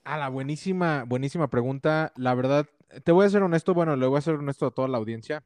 [0.04, 2.12] Ah, la buenísima, buenísima pregunta.
[2.16, 2.66] La verdad,
[3.04, 5.44] te voy a ser honesto, bueno, le voy a ser honesto a toda la audiencia.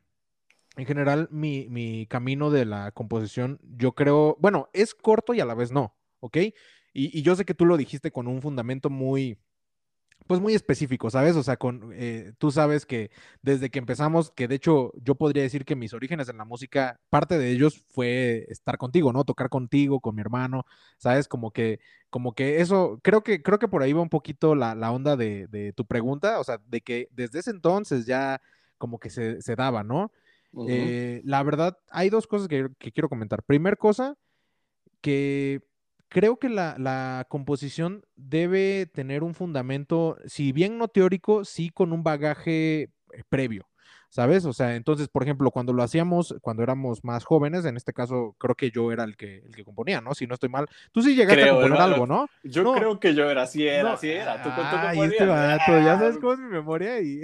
[0.76, 5.44] En general, mi, mi camino de la composición, yo creo, bueno, es corto y a
[5.44, 6.36] la vez no, ¿ok?
[6.38, 6.54] Y,
[6.94, 9.38] y yo sé que tú lo dijiste con un fundamento muy,
[10.26, 11.36] pues muy específico, ¿sabes?
[11.36, 13.10] O sea, con, eh, tú sabes que
[13.42, 16.98] desde que empezamos, que de hecho yo podría decir que mis orígenes en la música,
[17.10, 19.24] parte de ellos fue estar contigo, ¿no?
[19.24, 20.64] Tocar contigo, con mi hermano,
[20.96, 21.28] ¿sabes?
[21.28, 24.74] Como que, como que eso, creo que, creo que por ahí va un poquito la,
[24.90, 28.40] onda de, tu pregunta, o sea, de que desde ese entonces ya
[28.78, 30.10] como que se, daba, ¿no?
[30.68, 33.42] Eh, la verdad, hay dos cosas que, que quiero comentar.
[33.42, 34.16] Primer cosa,
[35.00, 35.60] que
[36.08, 42.02] creo que la, composición debe tener un fundamento, si bien no teórico, sí con un
[42.02, 42.90] bagaje eh,
[43.28, 43.68] previo.
[44.10, 44.44] ¿Sabes?
[44.44, 48.36] O sea, entonces, por ejemplo, cuando lo hacíamos, cuando éramos más jóvenes, en este caso
[48.38, 50.14] creo que yo era el que, el que componía, ¿no?
[50.14, 50.68] Si no estoy mal.
[50.92, 52.28] Tú sí llegaste a componer algo, ¿no?
[52.44, 54.40] Yo creo que yo era, así era, así era.
[54.40, 54.50] Tú,
[55.02, 57.22] este vato, ya sabes cómo es mi memoria y...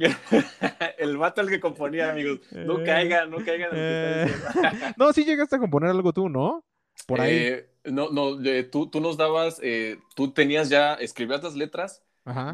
[0.98, 2.40] el vato el que componía, amigos.
[2.50, 3.70] No caigan, no caigan.
[3.72, 4.28] Eh...
[4.96, 6.64] no, sí llegaste a componer algo tú, ¿no?
[7.06, 7.36] Por ahí.
[7.36, 8.36] Eh, no, no,
[8.70, 12.02] tú, tú nos dabas, eh, tú tenías ya, escribías las letras,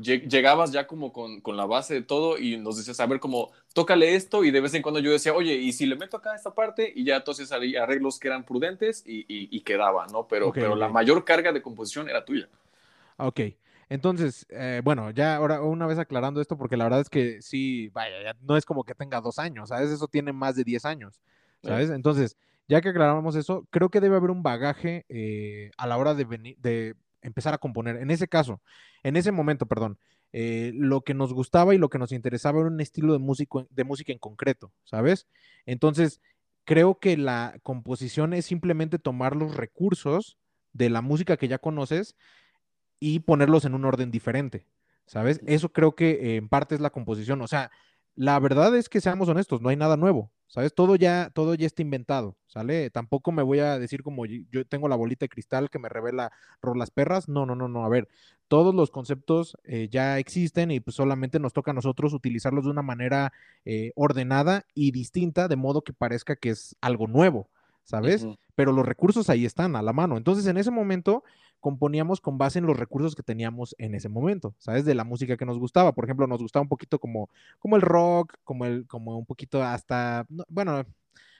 [0.00, 3.50] llegabas ya como con, con, la base de todo y nos decías, a ver, como,
[3.74, 6.34] tócale esto y de vez en cuando yo decía, oye, ¿y si le meto acá
[6.34, 6.92] esta parte?
[6.94, 10.26] Y ya entonces había arreglos que eran prudentes y, y, quedaba, ¿no?
[10.28, 12.48] Pero, pero la mayor carga de composición era tuya.
[13.16, 13.40] Ok.
[13.88, 17.88] Entonces, eh, bueno, ya ahora una vez aclarando esto, porque la verdad es que sí,
[17.90, 19.90] vaya, no es como que tenga dos años, ¿sabes?
[19.90, 21.20] Eso tiene más de diez años,
[21.62, 21.90] ¿sabes?
[21.90, 22.36] Entonces,
[22.68, 26.24] ya que aclaramos eso, creo que debe haber un bagaje eh, a la hora de,
[26.24, 27.96] venir, de empezar a componer.
[27.96, 28.60] En ese caso,
[29.02, 29.98] en ese momento, perdón,
[30.32, 33.66] eh, lo que nos gustaba y lo que nos interesaba era un estilo de, músico,
[33.70, 35.26] de música en concreto, ¿sabes?
[35.64, 36.20] Entonces,
[36.64, 40.36] creo que la composición es simplemente tomar los recursos
[40.72, 42.16] de la música que ya conoces
[43.00, 44.66] y ponerlos en un orden diferente,
[45.06, 45.40] ¿sabes?
[45.46, 47.40] Eso creo que eh, en parte es la composición.
[47.40, 47.70] O sea,
[48.14, 50.74] la verdad es que seamos honestos, no hay nada nuevo, ¿sabes?
[50.74, 52.90] Todo ya, todo ya está inventado, ¿sale?
[52.90, 56.32] Tampoco me voy a decir como yo tengo la bolita de cristal que me revela
[56.62, 57.28] rolas perras.
[57.28, 57.84] No, no, no, no.
[57.84, 58.08] A ver,
[58.48, 62.70] todos los conceptos eh, ya existen y pues solamente nos toca a nosotros utilizarlos de
[62.70, 63.32] una manera
[63.64, 67.48] eh, ordenada y distinta, de modo que parezca que es algo nuevo,
[67.82, 68.26] ¿sabes?
[68.54, 70.16] Pero los recursos ahí están a la mano.
[70.16, 71.24] Entonces, en ese momento
[71.60, 74.84] componíamos con base en los recursos que teníamos en ese momento, ¿sabes?
[74.84, 75.92] De la música que nos gustaba.
[75.92, 79.62] Por ejemplo, nos gustaba un poquito como, como el rock, como, el, como un poquito
[79.62, 80.84] hasta, bueno,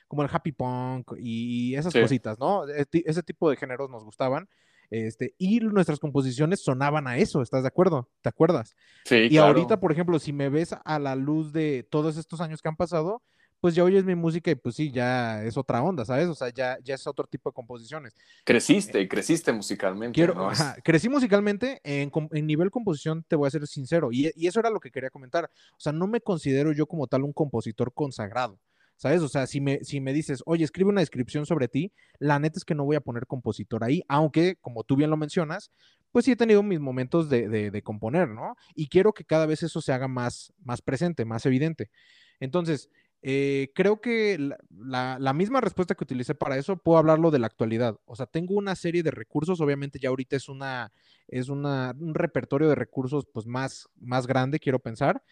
[0.07, 2.67] como el happy punk y esas cositas, ¿no?
[2.67, 4.47] E, ese tipo de géneros nos gustaban.
[4.89, 8.09] Este, y nuestras composiciones sonaban a eso, ¿estás de acuerdo?
[8.21, 8.75] ¿Te acuerdas?
[9.03, 9.27] Sí.
[9.29, 12.69] Y ahorita, por ejemplo, si me ves a la luz de todos estos años que
[12.69, 13.21] han pasado,
[13.59, 16.27] pues ya oyes mi música y pues sí, ya es otra onda, ¿sabes?
[16.27, 18.15] O sea, ya, ya es otro tipo de composiciones.
[18.43, 20.15] Creciste, y creciste musicalmente.
[20.15, 20.49] Quiero,
[20.83, 22.11] crecí musicalmente, en,
[22.45, 25.49] nivel composición te voy a ser sincero, y, eso era lo que quería comentar.
[25.71, 28.59] O sea, no me considero yo como tal un compositor consagrado.
[28.99, 29.21] ¿Sabes?
[29.21, 32.57] O sea, si me, si me dices, oye, escribe una descripción sobre ti, la neta
[32.57, 35.69] es que no voy a poner compositor ahí, aunque, como tú bien lo mencionas,
[36.11, 38.55] pues sí he tenido mis momentos de, de, componer, ¿no?
[38.73, 41.91] Y quiero que cada vez eso se haga más, más presente, más evidente.
[42.39, 42.89] Entonces,
[43.21, 44.37] eh, creo que
[44.69, 47.99] la, misma respuesta que utilicé para eso, puedo hablarlo de la actualidad.
[48.05, 50.91] O sea, tengo una serie de recursos, obviamente ya ahorita es una,
[51.27, 55.23] es una, un repertorio de recursos pues más, más grande, quiero pensar,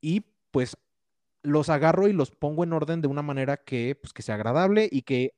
[0.00, 0.76] y pues
[1.42, 4.88] los agarro y los pongo en orden de una manera que, pues, que sea agradable
[4.90, 5.34] y que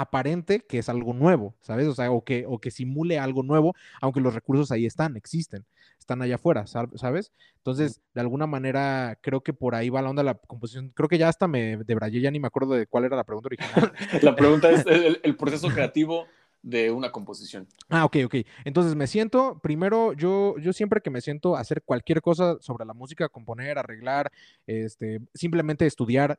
[0.00, 1.86] aparente que es algo nuevo, ¿sabes?
[1.86, 5.66] O sea, o que, o que simule algo nuevo, aunque los recursos ahí están, existen,
[5.98, 7.32] están allá afuera, ¿sabes?
[7.58, 10.90] Entonces, de alguna manera, creo que por ahí va la onda de la composición.
[10.94, 13.48] Creo que ya hasta me debrayé, ya ni me acuerdo de cuál era la pregunta
[13.48, 13.92] original.
[14.22, 16.26] la pregunta es el, proceso creativo
[16.62, 17.68] de una composición.
[17.90, 18.34] Ah, ok, ok.
[18.64, 22.86] Entonces me siento, primero, yo, yo siempre que me siento a hacer cualquier cosa sobre
[22.86, 24.32] la música, componer, arreglar,
[24.66, 26.38] este, simplemente estudiar,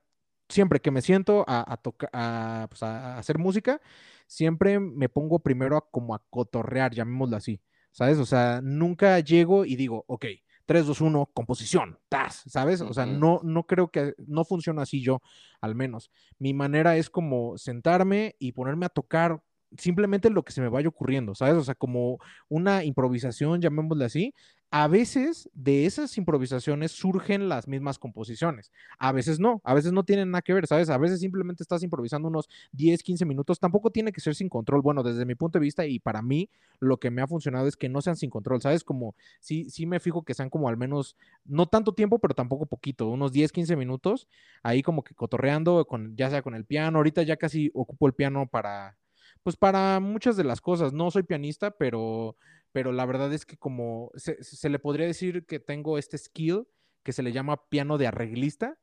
[0.51, 3.81] siempre que me siento a, a, pues, a, hacer música,
[4.27, 7.61] siempre me pongo primero a como a cotorrear, llamémoslo así,
[7.91, 8.17] ¿sabes?
[8.19, 10.25] O sea, nunca llego y digo, ok,
[10.65, 12.81] 3, 2, 1, composición, tas, ¿sabes?
[12.81, 15.21] O sea, no, no creo que, no funciona así yo,
[15.59, 16.11] al menos.
[16.37, 19.41] Mi manera es como sentarme y ponerme a tocar
[19.77, 21.55] simplemente lo que se me vaya ocurriendo, ¿sabes?
[21.55, 24.33] O sea, como una improvisación, llamémosle así.
[24.73, 30.05] A veces de esas improvisaciones surgen las mismas composiciones, a veces no, a veces no
[30.05, 30.89] tienen nada que ver, ¿sabes?
[30.89, 34.81] A veces simplemente estás improvisando unos 10, 15 minutos, tampoco tiene que ser sin control.
[34.81, 37.75] Bueno, desde mi punto de vista y para mí lo que me ha funcionado es
[37.75, 38.85] que no sean sin control, ¿sabes?
[38.85, 42.65] Como sí, sí me fijo que sean como al menos, no tanto tiempo, pero tampoco
[42.65, 44.29] poquito, unos 10, 15 minutos,
[44.63, 48.13] ahí como que cotorreando, con, ya sea con el piano, ahorita ya casi ocupo el
[48.13, 48.97] piano para
[49.43, 50.93] pues para muchas de las cosas.
[50.93, 52.35] No soy pianista, pero,
[52.71, 56.67] pero la verdad es que como se, le podría decir que tengo este skill
[57.03, 58.77] que se le llama piano de arreglista,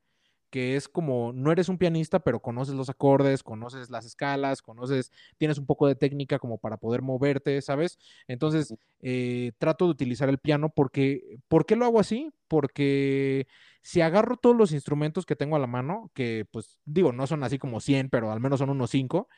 [0.51, 5.13] que es como, no eres un pianista, pero conoces los acordes, conoces las escalas, conoces,
[5.37, 7.99] tienes un poco de técnica como para poder moverte, ¿sabes?
[8.29, 12.33] Entonces, eh, trato de utilizar el piano porque, ¿por qué lo hago así?
[12.49, 13.47] Porque
[13.83, 17.45] si agarro todos los instrumentos que tengo a la mano, que pues digo, no son
[17.45, 19.29] así como 100, pero al menos son unos 5,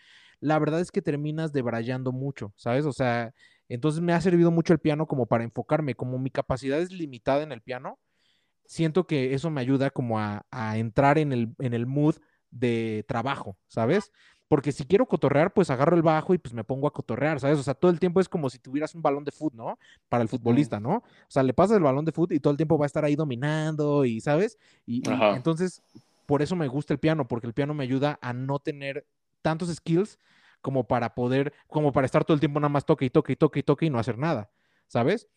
[0.40, 2.86] la verdad es que terminas debrayando mucho, ¿sabes?
[2.86, 3.34] O sea,
[3.74, 7.42] entonces me ha servido mucho el piano como para enfocarme, como mi capacidad es limitada
[7.42, 7.98] en el piano,
[8.66, 10.44] siento que eso me ayuda como a,
[10.76, 12.16] entrar en el, en el mood
[12.50, 14.12] de trabajo, ¿sabes?
[14.48, 17.58] Porque si quiero cotorrear, pues agarro el bajo y pues me pongo a cotorrear, ¿sabes?
[17.58, 19.78] O sea, todo el tiempo es como si tuvieras un balón de fútbol, ¿no?
[20.08, 20.96] Para el futbolista, ¿no?
[20.96, 23.04] O sea, le pasas el balón de fútbol y todo el tiempo va a estar
[23.04, 24.58] ahí dominando y, ¿sabes?
[24.86, 25.82] y entonces,
[26.26, 29.06] por eso me gusta el piano, porque el piano me ayuda a no tener
[29.42, 30.18] tantos skills
[30.60, 33.36] como para poder, como para estar todo el tiempo nada más toque y toque y
[33.36, 34.50] toque y toque y no hacer nada,
[34.86, 35.28] ¿sabes?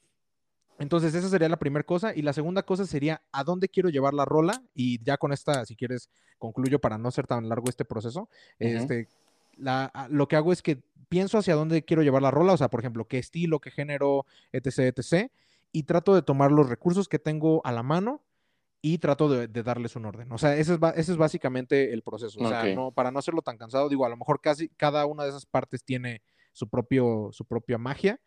[0.79, 2.15] Entonces, esa sería la primera cosa.
[2.15, 4.63] Y la segunda cosa sería, ¿a dónde quiero llevar la rola?
[4.73, 8.27] Y ya con esta, si quieres, concluyo para no ser tan largo este proceso.
[8.59, 9.07] Este,
[9.57, 12.69] la, lo que hago es que pienso hacia dónde quiero llevar la rola, o sea,
[12.69, 15.31] por ejemplo, qué estilo, qué género, etc., etc.,
[15.71, 18.21] y trato de tomar los recursos que tengo a la mano
[18.86, 20.30] y trato de, darles un orden.
[20.34, 22.38] O sea, ese es, ese es básicamente el proceso.
[22.41, 25.24] O sea, no, para no hacerlo tan cansado, digo, a lo mejor casi cada una
[25.24, 28.19] de esas partes tiene su, propio, su propia magia,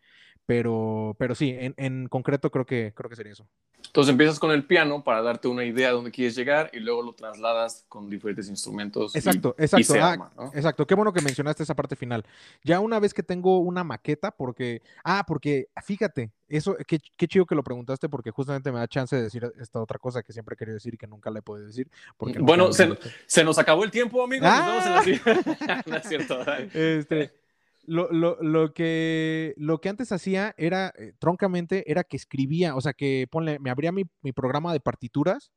[0.47, 3.45] pero, pero sí, en, en concreto creo que, creo que sería eso.
[3.85, 7.01] Entonces empiezas con el piano para darte una idea de dónde quieres llegar y luego
[7.01, 9.13] lo trasladas con diferentes instrumentos.
[9.13, 9.93] Exacto, exacto.
[9.99, 12.23] Ah, exacto, qué bueno que mencionaste esa parte final.
[12.63, 17.45] Ya una vez que tengo una maqueta, porque, ah, porque fíjate, eso, qué, qué chido
[17.45, 20.53] que lo preguntaste porque justamente me da chance de decir esta otra cosa que siempre
[20.53, 21.91] he querido decir y que nunca le he podido decir.
[22.15, 24.47] Porque bueno, se, se, nos acabó el tiempo, amigos.
[24.49, 25.83] Nos vemos en la ah.
[25.87, 26.37] no es cierto.
[26.73, 27.33] Este,
[27.87, 32.81] lo, lo, lo, que, lo que antes hacía era, eh, troncamente, era que escribía, o
[32.81, 35.51] sea, que ponle, me abría mi, mi programa de partituras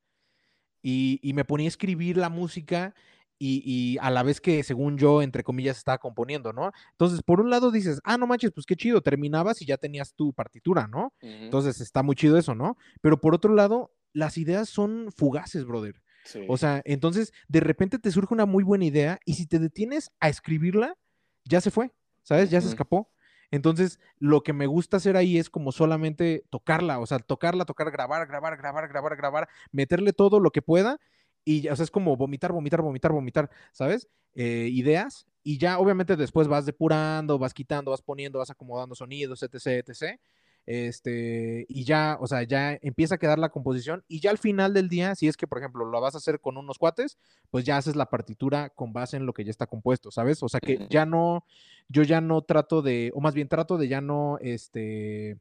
[0.81, 2.95] y, y, me ponía a escribir la música
[3.37, 6.71] y, y, a la vez que, según yo, entre comillas, estaba componiendo, ¿no?
[6.93, 10.15] Entonces, por un lado dices, ah, no manches, pues qué chido, terminabas y ya tenías
[10.15, 11.13] tu partitura, ¿no?
[11.21, 12.77] Entonces, está muy chido eso, ¿no?
[13.01, 16.01] Pero por otro lado, las ideas son fugaces, brother.
[16.49, 20.13] O sea, entonces, de repente te surge una muy buena idea y si te detienes
[20.21, 20.97] a escribirla,
[21.45, 21.91] ya se fue.
[22.23, 22.51] ¿Sabes?
[22.51, 23.11] Ya se escapó.
[23.51, 27.91] Entonces, lo que me gusta hacer ahí es como solamente tocarla, o sea, tocarla, tocar,
[27.91, 30.99] grabar, grabar, grabar, grabar, grabar, meterle todo lo que pueda
[31.45, 34.09] y, o sea, es como vomitar, vomitar, vomitar, vomitar, ¿sabes?
[34.35, 39.43] Eh, ideas y ya obviamente después vas depurando, vas quitando, vas poniendo, vas acomodando sonidos,
[39.43, 40.21] etc., etc.
[40.67, 44.73] Este, y ya, o sea, ya empieza a quedar la composición y ya al final
[44.73, 47.19] del día, si es que, por ejemplo, lo vas a hacer con unos cuates,
[47.51, 50.43] pues ya haces la partitura con base en lo que ya está compuesto, ¿sabes?
[50.43, 51.45] O sea, que ya no,
[51.89, 55.39] yo ya no trato de, o más bien trato de ya no, este,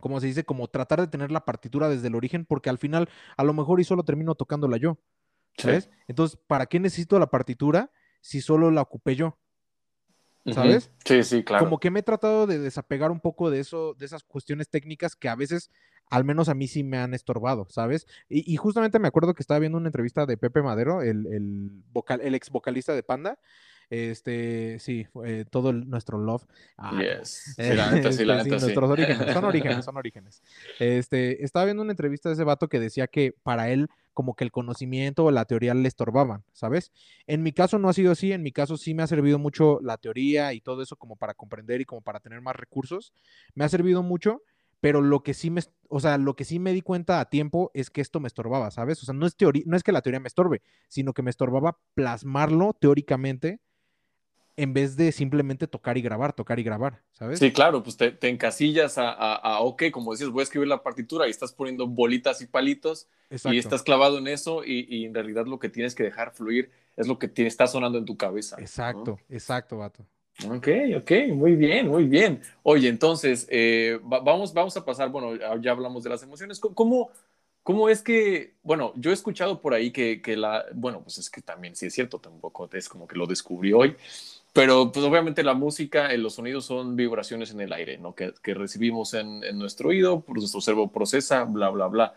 [0.00, 3.08] como se dice, como tratar de tener la partitura desde el origen, porque al final
[3.36, 4.98] a lo mejor y solo termino tocándola yo,
[5.56, 5.90] ¿sabes?
[6.08, 9.38] Entonces, ¿para qué necesito la partitura si solo la ocupé yo?
[10.54, 10.90] ¿Sabes?
[11.04, 11.64] Sí, sí, claro.
[11.64, 15.16] Como que me he tratado de desapegar un poco de eso, de esas cuestiones técnicas
[15.16, 15.70] que a veces,
[16.08, 18.06] al menos a mí sí me han estorbado, ¿sabes?
[18.28, 22.20] Y, justamente me acuerdo que estaba viendo una entrevista de Pepe Madero, el, el, vocal,
[22.22, 23.38] el ex vocalista de Panda,
[23.90, 26.46] este, sí, eh, todo nuestro love.
[26.76, 27.54] Ah, yes.
[27.56, 30.42] Sí, la neta, sí, la neta, Nuestros orígenes, son orígenes, son orígenes.
[30.78, 34.44] Este, estaba viendo una entrevista de ese vato que decía que para él como que
[34.44, 36.92] el conocimiento o la teoría le estorbaban, ¿sabes?
[37.26, 39.80] En mi caso no ha sido así, en mi caso sí me ha servido mucho
[39.82, 43.12] la teoría y todo eso como para comprender y como para tener más recursos.
[43.54, 44.42] Me ha servido mucho,
[44.80, 47.72] pero lo que sí me, o sea, lo que sí me di cuenta a tiempo
[47.74, 49.02] es que esto me estorbaba, ¿sabes?
[49.02, 51.30] O sea, no es teoría, no es que la teoría me estorbe, sino que me
[51.30, 53.60] estorbaba plasmarlo teóricamente
[54.60, 57.38] en vez de simplemente tocar y grabar, tocar y grabar, ¿sabes?
[57.38, 61.26] Sí, claro, pues te, encasillas a, a, ok, como decías, voy a escribir la partitura
[61.26, 65.58] y estás poniendo bolitas y palitos y estás clavado en eso y, en realidad lo
[65.58, 68.56] que tienes que dejar fluir es lo que te está sonando en tu cabeza.
[68.58, 70.04] Exacto, exacto, vato.
[70.46, 70.68] Ok,
[70.98, 72.42] ok, muy bien, muy bien.
[72.62, 76.60] Oye, entonces, eh, vamos, vamos a pasar, bueno, ya hablamos de las emociones.
[76.60, 77.10] ¿Cómo,
[77.62, 81.30] cómo es que, bueno, yo he escuchado por ahí que, que, la, bueno, pues es
[81.30, 83.96] que también sí es cierto, tampoco es como que lo descubrí hoy,
[84.52, 88.14] pero pues obviamente la música, eh, los sonidos son vibraciones en el aire, ¿no?
[88.14, 92.14] Que, recibimos en, nuestro oído, por nuestro cerebro procesa, bla, bla, bla.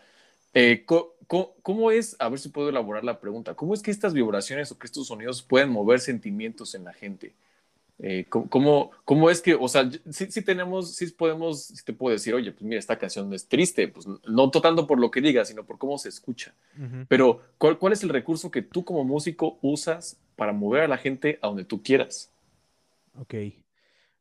[0.52, 0.84] Eh,
[1.26, 4.78] ¿cómo, es, a ver si puedo elaborar la pregunta, cómo es que estas vibraciones o
[4.78, 7.34] que estos sonidos pueden mover sentimientos en la gente?
[8.00, 12.34] Eh, ¿cómo, ¿cómo, es que, o sea, si tenemos, si podemos, si te puedo decir,
[12.34, 15.64] oye, pues mira, esta canción es triste, pues no tanto por lo que diga, sino
[15.64, 16.54] por cómo se escucha.
[17.08, 20.98] Pero, ¿cuál, ¿cuál es el recurso que tú como músico usas para mover a la
[20.98, 22.30] gente a donde tú quieras?
[23.20, 23.34] Ok.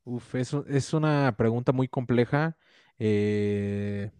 [0.05, 2.55] Uf, es, es una pregunta muy compleja.
[2.99, 4.11] Eh,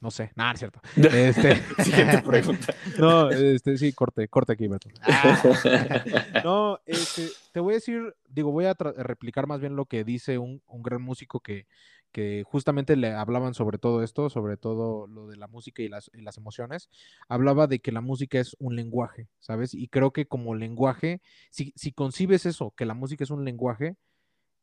[0.00, 0.80] no sé, nada, es cierto.
[0.96, 1.56] Este...
[1.82, 2.74] Siguiente pregunta.
[2.98, 4.88] no, este, sí, corte, corte aquí, Beto.
[5.02, 6.04] Ah.
[6.44, 10.38] no, este, te voy a decir, digo, voy a replicar más bien lo que dice
[10.38, 11.66] un, un gran músico que,
[12.12, 16.10] que justamente le hablaban sobre todo esto, sobre todo lo de la música y las,
[16.14, 16.88] y las, emociones,
[17.28, 19.74] hablaba de que la música es un lenguaje, ¿sabes?
[19.74, 23.96] Y creo que como lenguaje, si, si concibes eso, que la música es un lenguaje,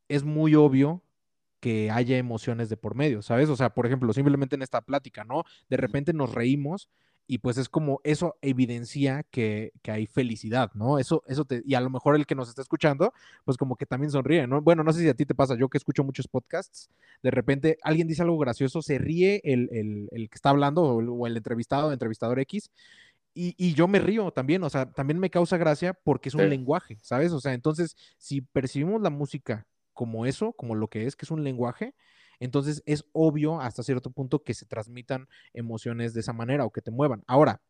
[0.08, 1.04] es muy obvio
[1.64, 3.48] que haya emociones de por medio, ¿sabes?
[3.48, 5.46] O sea, por ejemplo, simplemente en esta plática, ¿no?
[5.70, 6.90] De repente nos reímos
[7.26, 11.00] y pues es como eso evidencia que, que, hay felicidad, ¿no?
[11.00, 13.14] Eso, eso te, y a lo mejor el que nos está escuchando,
[13.46, 14.62] pues como que también sonríe, ¿no?
[14.62, 16.90] Bueno, no sé si a ti te pasa, yo que escucho muchos podcasts,
[17.22, 21.28] de repente alguien dice algo gracioso, se ríe el, el, el que está hablando o
[21.28, 22.72] el, entrevistado, el entrevistador X,
[23.34, 26.50] y, y, yo me río también, o sea, también me causa gracia porque es un
[26.50, 27.32] lenguaje, ¿sabes?
[27.32, 31.32] O sea, entonces, si percibimos la música como eso, como lo que es, que es
[31.32, 31.96] un lenguaje,
[32.40, 36.82] entonces es obvio hasta cierto punto que se transmitan emociones de esa manera o que
[36.82, 37.24] te muevan.
[37.28, 37.62] Ahora,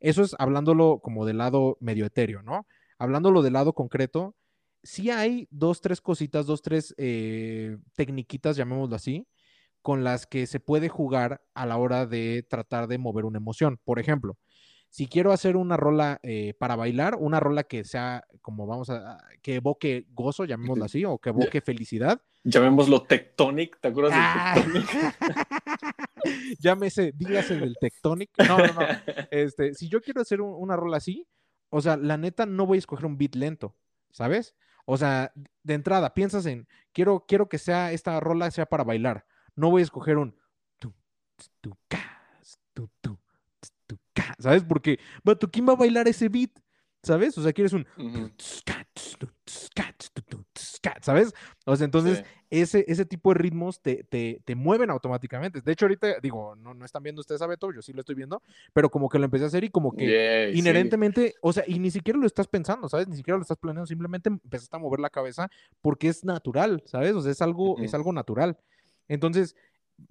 [0.00, 2.66] eso es hablándolo como del lado medio etéreo, ¿no?
[2.98, 4.36] Hablándolo del lado concreto,
[4.82, 9.26] sí hay dos, tres cositas, dos, tres eh, llamémoslo así,
[9.80, 13.80] con las que se puede jugar a la hora de tratar de mover una emoción.
[13.84, 14.36] Por ejemplo,
[14.92, 19.16] si quiero hacer una rola eh, para bailar, una rola que sea como vamos a,
[19.40, 22.20] que evoque gozo, llamémoslo así, o que evoque felicidad.
[22.44, 24.54] Llamémoslo tectonic, ¿te acuerdas del ah.
[24.54, 25.16] tectonic?
[26.60, 28.32] Llámese, dígase del tectonic.
[28.46, 28.80] No, no, no.
[29.30, 31.26] Este, si yo quiero hacer una rola así,
[31.70, 33.74] o sea, la neta no voy a escoger un beat lento,
[34.10, 34.54] ¿sabes?
[34.84, 39.24] O sea, de entrada, piensas en, quiero, quiero que sea, esta rola sea para bailar.
[39.56, 40.36] No voy a escoger un,
[40.78, 40.92] tu,
[41.62, 41.78] tu,
[42.74, 43.21] tu, tu,
[44.38, 44.64] ¿sabes?
[44.64, 46.50] Porque, vato, ¿quién va a bailar ese beat?
[47.02, 47.36] ¿Sabes?
[47.36, 47.86] O sea, quieres un...
[51.00, 51.34] ¿Sabes?
[51.66, 55.60] O sea, entonces ese, ese tipo de ritmos te, te, te, mueven automáticamente.
[55.62, 58.14] De hecho, ahorita, digo, no, no están viendo ustedes a Beto, yo sí lo estoy
[58.14, 58.40] viendo,
[58.72, 61.90] pero como que lo empecé a hacer y como que inherentemente, o sea, y ni
[61.90, 63.08] siquiera lo estás pensando, ¿sabes?
[63.08, 67.14] Ni siquiera lo estás planeando, simplemente empezaste a mover la cabeza porque es natural, ¿sabes?
[67.14, 68.58] O sea, es algo, es algo natural.
[69.08, 69.56] Entonces,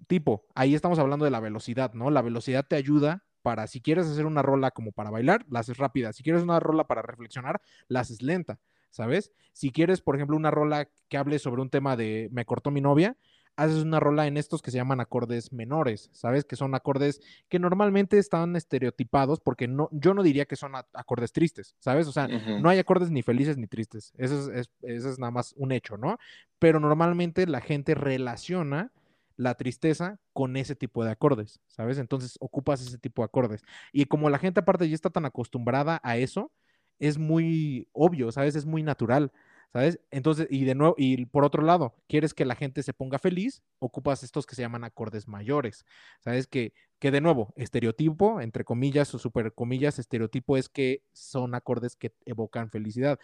[0.08, 2.10] tipo, ahí estamos hablando de la velocidad, ¿no?
[2.10, 5.78] La velocidad te ayuda para, si quieres hacer una rola como para bailar, la haces
[5.78, 6.14] rápida.
[6.14, 9.32] Si quieres una rola para reflexionar, la haces lenta, ¿sabes?
[9.54, 12.82] Si quieres, por ejemplo, una rola que hable sobre un tema de me cortó mi
[12.82, 13.18] novia,
[13.56, 16.46] haces una rola en estos que se llaman acordes menores, ¿sabes?
[16.46, 21.32] Que son acordes que normalmente están estereotipados porque no, yo no diría que son acordes
[21.32, 22.08] tristes, ¿sabes?
[22.08, 24.14] O sea, no hay acordes ni felices ni tristes.
[24.18, 26.18] Eso es, eso es nada más un hecho, ¿no?
[26.60, 28.92] Pero normalmente la gente relaciona
[29.36, 31.98] la tristeza con ese tipo de acordes, ¿sabes?
[31.98, 33.64] Entonces ocupas ese tipo de acordes.
[33.92, 36.52] Y como la gente aparte ya está tan acostumbrada a eso,
[37.00, 38.56] es muy obvio, ¿sabes?
[38.56, 39.32] Es muy natural,
[39.74, 40.00] ¿sabes?
[40.12, 43.64] Entonces, y de nuevo, y por otro lado, quieres que la gente se ponga feliz,
[43.80, 45.86] ocupas estos que se llaman acordes mayores,
[46.20, 46.46] ¿sabes?
[46.48, 51.96] Que, que de nuevo, estereotipo, entre comillas o super comillas, estereotipo es que son acordes
[51.96, 53.20] que evocan felicidad,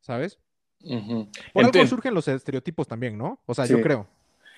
[0.00, 0.38] ¿sabes?
[1.52, 3.40] Por algo surgen los estereotipos también, ¿no?
[3.46, 4.06] O sea, yo creo.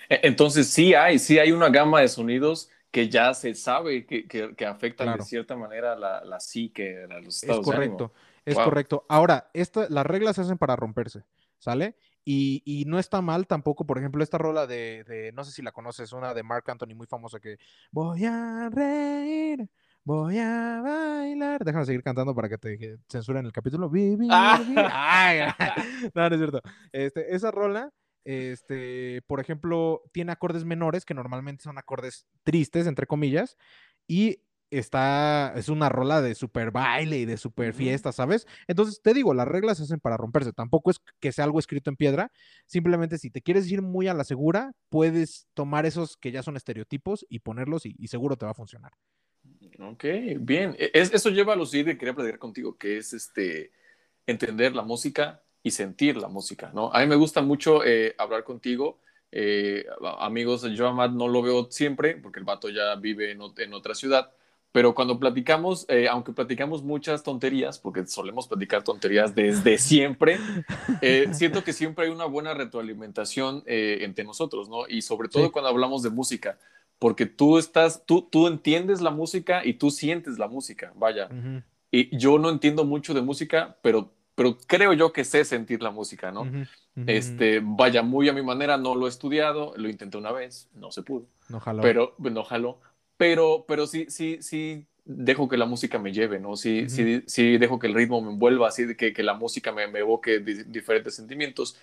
[0.09, 4.27] E, entonces sí hay, sí hay una gama de sonidos que ya se sabe que,
[4.27, 8.13] que, afectan de cierta manera la, la psique, los estados Es correcto,
[8.45, 9.05] es correcto.
[9.09, 11.23] Ahora, esta, las reglas se hacen para romperse,
[11.59, 11.95] ¿sale?
[12.23, 15.61] Y, y, no está mal tampoco, por ejemplo, esta rola de, de, no sé si
[15.61, 17.57] la conoces, una de Mark Anthony muy famosa que
[17.91, 19.69] voy a reír,
[20.03, 21.63] voy a bailar.
[21.63, 23.89] Déjame seguir cantando para que te censuren el capítulo.
[23.89, 24.59] Vivir, ah.
[26.13, 26.61] no, no es cierto.
[26.91, 27.93] Este, esa rola
[28.27, 33.55] este, por ejemplo, tiene acordes menores que normalmente son acordes tristes, entre comillas,
[34.05, 38.45] y está, es una rola de super baile y de super fiesta, ¿sabes?
[38.67, 41.89] Entonces, te digo, las reglas se hacen para romperse, tampoco es que sea algo escrito
[41.89, 42.29] en piedra,
[42.65, 46.57] simplemente si te quieres ir muy a la segura, puedes tomar esos que ya son
[46.57, 48.91] estereotipos y ponerlos y, seguro te va a funcionar.
[49.79, 50.03] Ok,
[50.41, 50.75] bien.
[50.77, 53.71] E, eso lleva a lo siguiente que quería platicar contigo, que es este
[54.25, 56.91] entender la música y sentir la música, ¿no?
[56.93, 58.99] A mí me gusta mucho eh, hablar contigo.
[59.31, 59.85] Eh,
[60.19, 63.73] amigos, yo a Matt no lo veo siempre porque el vato ya vive en, en
[63.73, 64.31] otra ciudad,
[64.77, 70.37] pero cuando platicamos, eh, aunque platicamos muchas tonterías, porque solemos platicar tonterías desde siempre,
[71.01, 74.87] eh, siento que siempre hay una buena retroalimentación eh, entre nosotros, ¿no?
[74.87, 76.59] Y sobre todo cuando hablamos de música,
[76.99, 81.27] porque tú estás, tú, tú entiendes la música y tú sientes la música, vaya.
[81.89, 85.91] Y yo no entiendo mucho de música, pero, pero creo yo que sé sentir la
[85.91, 86.49] música, ¿no?
[87.07, 90.91] Este, vaya, muy a mi manera, no lo he estudiado, lo intenté una vez, no
[90.91, 91.25] se pudo.
[91.49, 91.81] No jaló.
[91.81, 92.79] Pero no jaló
[93.17, 96.55] pero, pero sí, sí, sí dejo que la música me lleve, ¿no?
[96.55, 99.87] Sí, sí, sí dejo que el ritmo me envuelva, así que, que la música me,
[99.87, 101.79] me evoque diferentes sentimientos.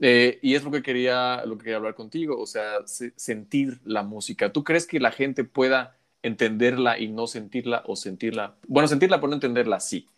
[0.00, 4.02] Eh, y es lo que, quería, lo que quería hablar contigo, o sea, sentir la
[4.04, 4.52] música.
[4.52, 8.54] ¿Tú crees que la gente pueda entenderla y no sentirla o sentirla?
[8.68, 10.08] Bueno, sentirla pero no entenderla, sí,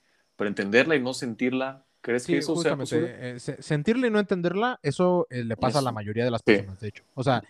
[0.41, 3.37] pero entenderla y no sentirla, ¿crees que eso sea posible?
[3.37, 6.81] Eh, sentirla y no entenderla, eso eh, le pasa a la mayoría de las personas,
[6.81, 7.05] de hecho.
[7.13, 7.43] O sea,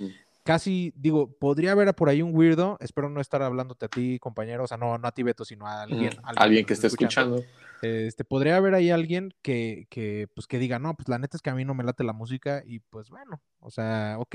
[0.42, 4.64] casi, digo, podría haber por ahí un weirdo, espero no estar hablándote a ti, compañero,
[4.64, 6.14] o sea, no, no a ti, Beto, sino a alguien.
[6.24, 7.44] alguien, que esté escuchando.
[7.80, 11.42] Este, podría haber ahí alguien que, que, pues, que diga, no, pues la neta es
[11.42, 14.34] que a mí no me late la música y pues bueno, o sea, ok,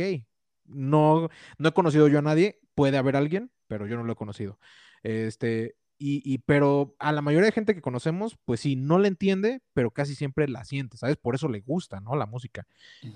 [0.63, 1.27] no,
[1.57, 4.59] no he conocido yo a nadie, puede haber alguien, pero yo no lo he conocido.
[5.03, 9.07] Este, y, y, pero a la mayoría de gente que conocemos, pues sí, no le
[9.07, 11.17] entiende, pero casi siempre la siente, ¿sabes?
[11.17, 12.15] Por eso le gusta, ¿no?
[12.15, 12.67] La música.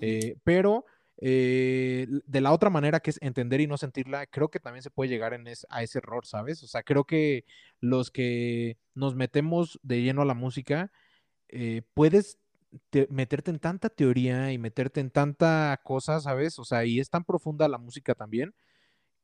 [0.01, 0.85] Eh, pero
[1.21, 4.91] eh, de la otra manera que es entender y no sentirla, creo que también se
[4.91, 6.63] puede llegar en a ese error, ¿sabes?
[6.63, 7.43] O sea, creo que
[7.81, 10.91] los que nos metemos de lleno a la música,
[11.49, 12.39] eh, puedes
[13.09, 16.59] meterte en tanta teoría y meterte en tanta cosa, ¿sabes?
[16.59, 18.53] O sea, y es tan profunda la música también,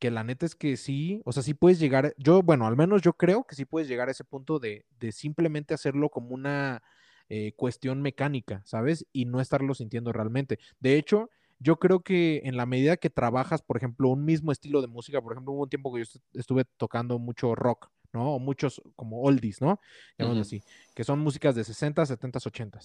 [0.05, 3.01] que la neta es que sí, o sea, sí puedes llegar, yo, bueno, al menos
[3.01, 6.83] yo creo que sí puedes llegar a ese punto de, de simplemente hacerlo como una
[7.27, 9.07] eh, cuestión mecánica, ¿sabes?
[9.11, 10.59] Y no estarlo sintiendo realmente.
[10.79, 14.79] De hecho, yo creo que en la medida que trabajas, por ejemplo, un mismo estilo
[14.79, 18.35] de música, por ejemplo, hubo un tiempo que yo estuve tocando mucho rock, ¿no?
[18.35, 19.79] O muchos como oldies, ¿no?
[20.19, 20.61] Llamamos así,
[20.93, 22.79] que son músicas de 60, 70, 80.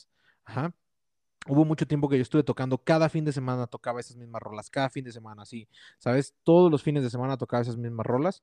[0.46, 0.74] Ajá.
[1.48, 4.68] Hubo mucho tiempo que yo estuve tocando, cada fin de semana tocaba esas mismas rolas,
[4.70, 5.68] cada fin de semana, sí,
[5.98, 6.34] ¿sabes?
[6.44, 8.42] Todos los fines de semana tocaba esas mismas rolas.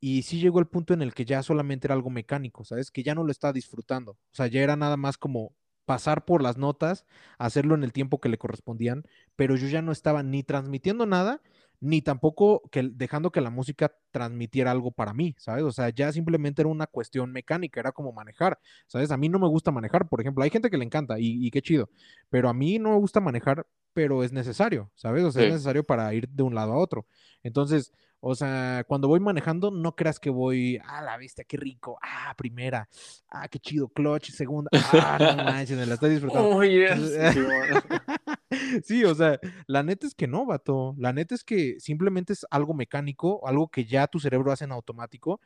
[0.00, 2.90] Y sí llegó el punto en el que ya solamente era algo mecánico, ¿sabes?
[2.92, 4.12] Que ya no lo estaba disfrutando.
[4.12, 5.52] O sea, ya era nada más como
[5.86, 7.06] pasar por las notas,
[7.38, 9.04] hacerlo en el tiempo que le correspondían,
[9.36, 11.40] pero yo ya no estaba ni transmitiendo nada,
[11.80, 15.64] ni tampoco que, dejando que la música transmitiera algo para mí, ¿sabes?
[15.64, 19.10] O sea, ya simplemente era una cuestión mecánica, era como manejar, ¿sabes?
[19.10, 21.50] A mí no me gusta manejar, por ejemplo, hay gente que le encanta y, y
[21.50, 21.88] qué chido,
[22.30, 25.24] pero a mí no me gusta manejar, pero es necesario, ¿sabes?
[25.24, 27.06] O sea, es necesario para ir de un lado a otro.
[27.42, 31.98] Entonces, o sea, cuando voy manejando, no creas que voy, ah, la vista, qué rico,
[32.02, 32.88] ah, primera,
[33.28, 36.48] ah, qué chido, clutch, segunda, ah, no manches, me la estoy disfrutando.
[36.48, 36.62] Oh,
[38.84, 40.94] sí, o sea, la neta es que no, vato.
[40.98, 44.72] La neta es que simplemente es algo mecánico, algo que ya tu cerebro hace en
[44.72, 45.40] automático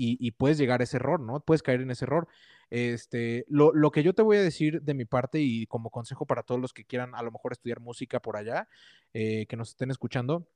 [0.00, 1.40] y, puedes llegar a ese error, ¿no?
[1.40, 2.28] Puedes caer en ese error.
[2.70, 6.26] Este, lo, lo, que yo te voy a decir de mi parte y como consejo
[6.26, 8.68] para todos los que quieran a lo mejor estudiar música por allá,
[9.12, 10.46] eh, que nos estén escuchando,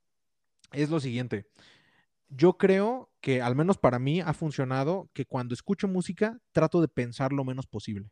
[0.73, 1.47] es lo siguiente.
[2.29, 6.87] Yo creo que al menos para mí ha funcionado que cuando escucho música trato de
[6.87, 8.09] pensar lo menos posible.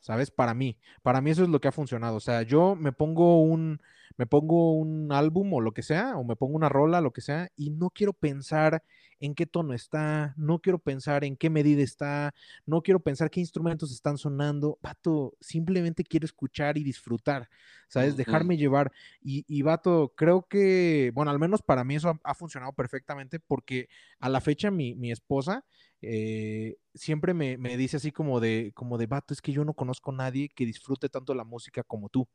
[0.00, 0.30] ¿Sabes?
[0.30, 2.16] Para mí, para mí eso es lo que ha funcionado.
[2.16, 3.80] O sea, yo me pongo un,
[4.16, 7.20] me pongo un álbum o lo que sea, o me pongo una rola, lo que
[7.20, 8.82] sea, y no quiero pensar
[9.20, 12.34] en qué tono está, no quiero pensar en qué medida está,
[12.66, 14.78] no quiero pensar qué instrumentos están sonando.
[14.82, 17.48] Vato, simplemente quiero escuchar y disfrutar,
[17.88, 18.16] ¿sabes?
[18.16, 18.92] Dejarme llevar.
[19.20, 23.88] Y, y, vato, creo que, bueno, al menos para mí eso ha, funcionado perfectamente porque
[24.20, 25.64] a la fecha mi, mi esposa
[26.02, 29.74] eh, siempre me, me, dice así como de, como de, vato, es que yo no
[29.74, 32.28] conozco a nadie que disfrute tanto la música como tú.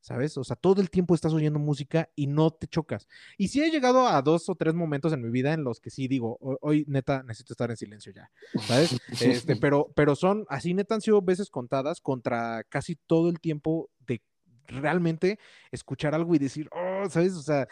[0.00, 0.36] ¿sabes?
[0.36, 3.08] O sea, todo el tiempo estás oyendo música y no te chocas.
[3.36, 5.90] Y sí he llegado a dos o tres momentos en mi vida en los que
[5.90, 8.30] sí digo, hoy neta necesito estar en silencio ya,
[8.66, 8.96] ¿sabes?
[9.20, 13.90] Este, pero, pero son, así neta han sido veces contadas contra casi todo el tiempo
[14.06, 14.22] de
[14.66, 15.38] realmente
[15.72, 17.34] escuchar algo y decir, oh, ¿sabes?
[17.34, 17.66] O sea,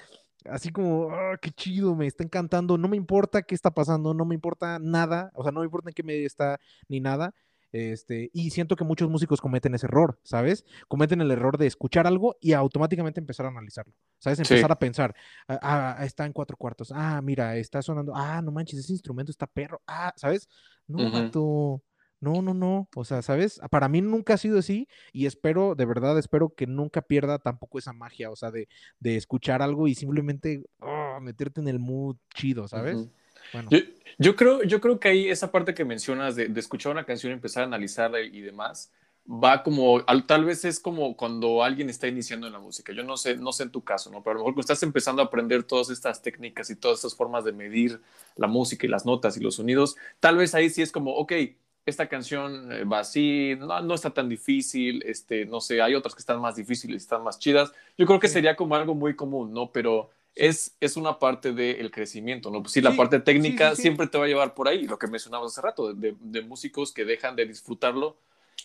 [0.51, 4.25] así como, oh, qué chido, me está encantando, no me importa qué está pasando, no
[4.25, 7.35] me importa nada, o sea, no me importa en qué medio está ni nada,
[7.73, 10.65] este, y siento que muchos músicos cometen ese error, ¿sabes?
[10.89, 14.39] Cometen el error de escuchar algo y automáticamente empezar a analizarlo, ¿sabes?
[14.39, 15.15] Empezar a pensar,
[15.49, 19.31] ah, ah, está en cuatro cuartos, ah, mira, está sonando, ah, no manches, ese instrumento
[19.31, 20.49] está perro, ah, ¿sabes?
[20.87, 21.31] No,
[22.21, 22.89] No, no, no.
[22.95, 23.61] O sea, ¿sabes?
[23.71, 27.79] Para mí nunca ha sido así y espero, de verdad, espero que nunca pierda tampoco
[27.79, 28.69] esa magia, o sea, de,
[29.03, 33.09] escuchar algo y simplemente oh, meterte en el mood chido, ¿sabes?
[34.19, 37.35] Yo, creo, yo creo que ahí esa parte que mencionas de, escuchar una canción y
[37.35, 38.91] empezar a analizarla y demás,
[39.29, 42.93] va como, tal vez es como cuando alguien está iniciando en la música.
[42.93, 44.23] Yo no sé, no sé en tu caso, ¿no?
[44.23, 47.15] Pero a lo mejor cuando estás empezando a aprender todas estas técnicas y todas estas
[47.15, 48.01] formas de medir
[48.37, 51.33] la música y las notas y los sonidos, tal vez ahí sí es como, ok,
[51.87, 56.15] esta canción eh, va así, no, no, está tan difícil, este, no sé, hay otras
[56.15, 57.73] que están más difíciles, están más chidas.
[57.97, 59.71] Yo creo que sería como algo muy común, ¿no?
[59.71, 62.61] Pero es, es una parte del crecimiento, ¿no?
[62.61, 65.53] Pues sí, la parte técnica siempre te va a llevar por ahí, lo que mencionabas
[65.53, 68.17] hace rato, de, de músicos que dejan de disfrutarlo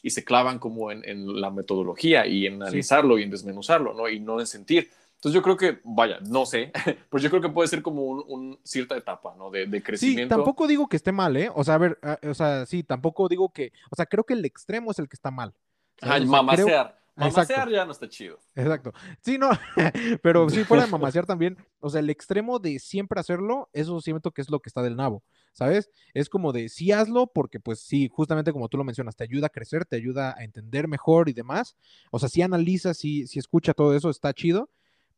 [0.04, 4.10] y se clavan como en, la metodología y en analizarlo y en desmenuzarlo, ¿no?
[4.10, 4.90] Y no en sentir.
[5.22, 6.72] Entonces yo creo que, vaya, no sé,
[7.12, 9.52] pues yo creo que puede ser como un, cierta etapa, ¿no?
[9.52, 10.24] De, crecimiento.
[10.24, 11.52] Sí, tampoco digo que esté mal, ¿eh?
[11.54, 14.44] O sea, a ver, o sea, sí, tampoco digo que, o sea, creo que el
[14.46, 15.54] extremo es el que está mal.
[16.02, 17.00] Ajá, mamasear.
[17.16, 18.40] Mamasear ya no está chido.
[18.56, 18.94] Exacto.
[19.20, 19.52] Sí, no,
[20.24, 24.32] pero si fuera de mamasear también, o sea, el extremo de siempre hacerlo, eso siento
[24.32, 25.22] que es lo que está del nabo.
[25.54, 25.92] ¿sabes?
[26.14, 29.48] Es como de sí hazlo porque pues sí, justamente como tú lo mencionas, te ayuda
[29.48, 31.76] a crecer, te ayuda a entender mejor y demás.
[32.10, 34.70] O sea, si analiza, si, si escucha todo eso, está chido,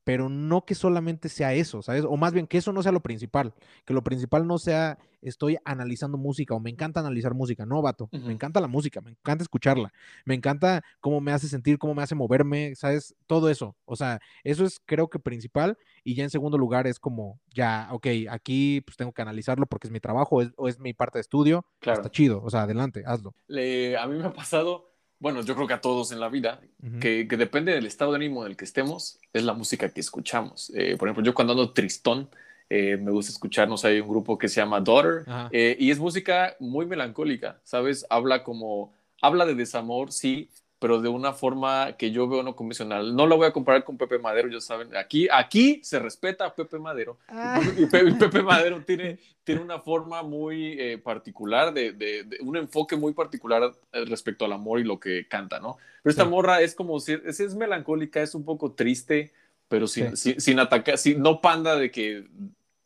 [0.04, 2.04] pero no que solamente sea eso, ¿sabes?
[2.08, 3.54] O más bien que eso no sea lo principal,
[3.86, 8.10] que lo principal no sea estoy analizando música o me encanta analizar música, no, vato,
[8.12, 9.94] me encanta la música, me encanta escucharla,
[10.26, 13.16] me encanta cómo me hace sentir, cómo me hace moverme, ¿sabes?
[13.26, 17.00] Todo eso, o sea, eso es creo que principal y ya en segundo lugar es
[17.00, 20.94] como, ya, ok, aquí pues tengo que analizarlo porque es mi trabajo o es mi
[20.94, 22.02] parte de estudio, claro.
[22.02, 23.34] está chido, o sea, adelante, hazlo.
[23.50, 24.93] a mí me ha pasado
[25.24, 26.60] bueno, yo creo que a todos en la vida,
[27.00, 30.70] que, depende del estado de ánimo en el que estemos, es la música que escuchamos.
[30.76, 32.28] Eh, por ejemplo, yo cuando ando tristón,
[32.70, 36.58] eh, me gusta escucharnos, hay un grupo que se llama Daughter, eh, y es música
[36.60, 38.06] muy melancólica, ¿sabes?
[38.10, 40.50] Habla como, habla de desamor, sí,
[40.84, 43.16] pero de una forma que yo veo no convencional.
[43.16, 46.54] No lo voy a comparar con Pepe Madero, ya saben, aquí, aquí se respeta a
[46.54, 47.20] Pepe Madero.
[47.30, 47.62] Ah.
[47.78, 53.14] Y Pepe, Madero tiene, tiene una forma muy eh, particular, de, de, un enfoque muy
[53.14, 55.78] particular eh, respecto al amor y lo que canta, ¿no?
[56.02, 59.32] Pero esta morra es como, es, es melancólica, es un poco triste,
[59.70, 62.26] pero sin, sin, atacar, sin, no panda de que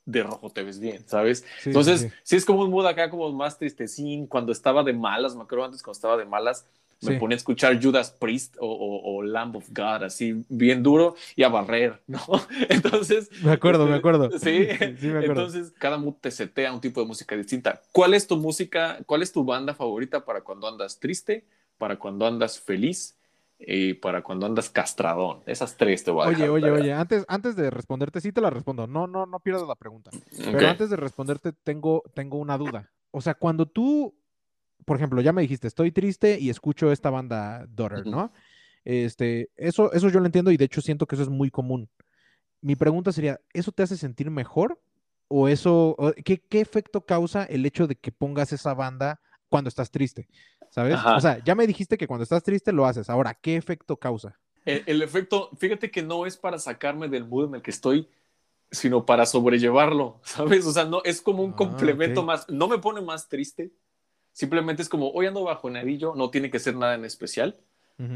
[0.05, 1.43] de rojo te ves bien, ¿sabes?
[1.65, 2.35] Entonces, sí.
[2.35, 5.81] es como un mood acá como más tristecín, cuando estaba de malas, me acuerdo antes
[5.81, 6.67] cuando estaba de malas,
[7.01, 11.49] me ponía a escuchar Judas Priest o, Lamb of God, así bien duro, y a
[11.49, 12.21] barrer, ¿no?
[12.69, 13.29] Entonces.
[13.43, 14.29] Me acuerdo, me acuerdo.
[14.37, 14.67] Sí,
[14.99, 15.45] sí me acuerdo.
[15.45, 17.81] Entonces, cada mood te setea un tipo de música distinta.
[17.91, 21.45] ¿Cuál es tu música, cuál es tu banda favorita para cuando andas triste,
[21.77, 23.17] para cuando andas feliz?
[23.59, 25.41] y para cuando andas castradón.
[25.45, 28.49] Esas tres te voy a Oye, oye, oye, antes, antes de responderte, sí te la
[28.49, 28.87] respondo.
[28.87, 30.11] No, no, no pierdas la pregunta.
[30.29, 32.91] Pero antes de responderte, tengo, tengo una duda.
[33.11, 34.13] O sea, cuando tú
[34.87, 38.31] por ejemplo, ya me dijiste, estoy triste y escucho esta banda Daughter, ¿no?
[38.85, 41.89] Este, eso, eso yo lo entiendo y de hecho siento que eso es muy común.
[42.61, 44.79] Mi pregunta sería, ¿eso te hace sentir mejor?
[45.27, 49.19] ¿O eso, qué, efecto causa el hecho de que pongas esa banda
[49.49, 50.29] cuando estás triste?
[50.69, 50.97] ¿Sabes?
[51.03, 53.09] O sea, ya me dijiste que cuando estás triste lo haces.
[53.09, 54.39] Ahora, ¿qué efecto causa?
[54.63, 58.07] El, efecto, fíjate que no es para sacarme del mood en el que estoy,
[58.71, 60.65] sino para sobrellevarlo, ¿sabes?
[60.65, 63.73] O sea, no, es como un ah, complemento más, no me pone más triste,
[64.37, 67.57] Simplemente es como, hoy ando bajo bajonerillo, no tiene que ser nada en especial.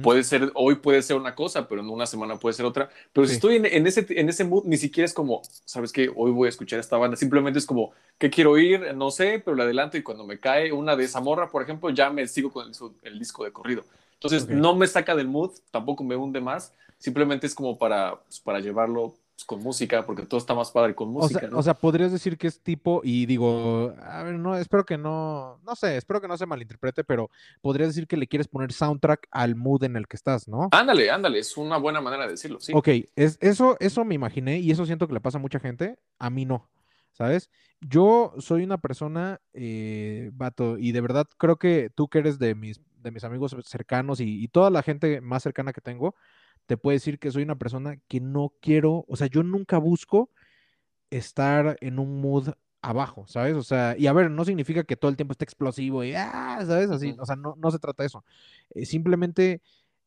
[0.04, 2.92] Puede ser, hoy puede ser una cosa, pero en una semana puede ser otra.
[3.12, 6.12] Pero si estoy en, ese, en ese mood, ni siquiera es como, ¿sabes qué?
[6.16, 7.18] Hoy voy a escuchar esta banda.
[7.18, 8.94] Simplemente es como, ¿qué quiero oír?
[8.94, 12.12] No sé, pero la adelanto y cuando me cae una de Zamorra, por ejemplo, ya
[12.12, 13.84] me sigo con el, disco de corrido.
[14.14, 16.72] Entonces, no me saca del mood, tampoco me hunde más.
[17.00, 20.96] Simplemente es como para, pues, para llevarlo pues, con música, porque todo está más padre
[20.96, 21.46] con música.
[21.46, 24.86] O sea, o sea, podrías decir que es tipo, y digo, a ver, no, espero
[24.86, 27.30] que no, no sé, espero que no se malinterprete, pero
[27.62, 30.70] podrías decir que le quieres poner soundtrack al mood en el que estás, ¿no?
[30.72, 32.72] Ándale, ándale, es una buena manera de decirlo, sí.
[32.76, 35.98] Ok, es, eso, eso me imaginé y eso siento que le pasa a mucha gente,
[36.20, 36.70] a mí no,
[37.12, 37.50] ¿sabes?
[37.82, 42.54] Yo soy una persona, eh, vato, y de verdad creo que tú que eres de
[42.56, 46.16] mis, de mis amigos cercanos y, y toda la gente más cercana que tengo,
[46.66, 50.30] te puedo decir que soy una persona que no quiero, o sea, yo nunca busco
[51.10, 52.50] estar en un mood
[52.82, 53.56] abajo, ¿sabes?
[53.56, 56.64] O sea, y a ver, no significa que todo el tiempo esté explosivo y, ah,
[56.66, 56.90] ¿sabes?
[56.90, 58.26] Así, o sea, no, no se trata de eso.
[58.72, 59.62] Eh, simplemente,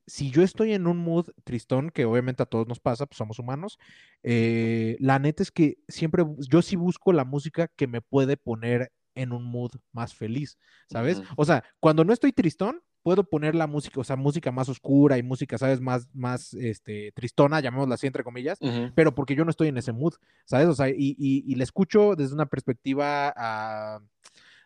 [0.07, 3.39] si yo estoy en un mood tristón, que obviamente a todos nos pasa, pues somos
[3.39, 3.79] humanos,
[4.23, 8.93] eh, la neta es que siempre, yo sí busco la música que me puede poner
[9.15, 10.59] en un mood más feliz,
[10.91, 11.23] ¿sabes?
[11.37, 15.19] O sea, cuando no estoy tristón, puedo poner la música, o sea, música más oscura
[15.19, 15.79] y música, ¿sabes?
[15.79, 18.59] Más, más, este, tristona, llamémosla así, entre comillas,
[18.95, 20.15] pero porque yo no estoy en ese mood,
[20.47, 20.69] ¿sabes?
[20.69, 24.01] O sea, y, y, la escucho desde una perspectiva, ah,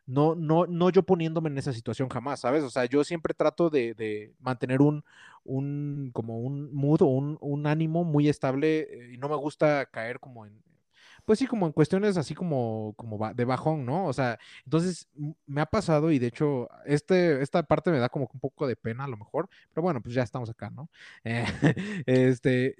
[0.06, 2.62] no, no, no yo poniéndome en esa situación jamás, ¿sabes?
[2.62, 5.04] O sea, yo siempre trato de, de mantener un,
[5.42, 9.86] un, como un mood o un, un ánimo muy estable eh, y no me gusta
[9.86, 10.62] caer como en,
[11.28, 14.06] pues sí, como en cuestiones así como, como de bajón, ¿no?
[14.06, 15.08] O sea, entonces
[15.46, 18.76] me ha pasado y de hecho, este, esta parte me da como un poco de
[18.76, 20.88] pena a lo mejor, pero bueno, pues ya estamos acá, ¿no?
[21.24, 21.44] Eh,
[22.06, 22.76] este,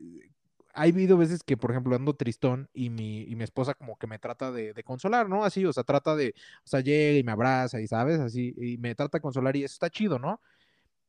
[0.73, 4.07] hay habido veces que, por ejemplo, ando tristón y mi, y mi esposa como que
[4.07, 5.45] me trata de, de, consolar, ¿no?
[5.45, 6.35] Así, o sea, trata de,
[6.65, 8.19] o sea, llega y me abraza y, ¿sabes?
[8.19, 10.41] Así, y me trata de consolar y eso está chido, ¿no?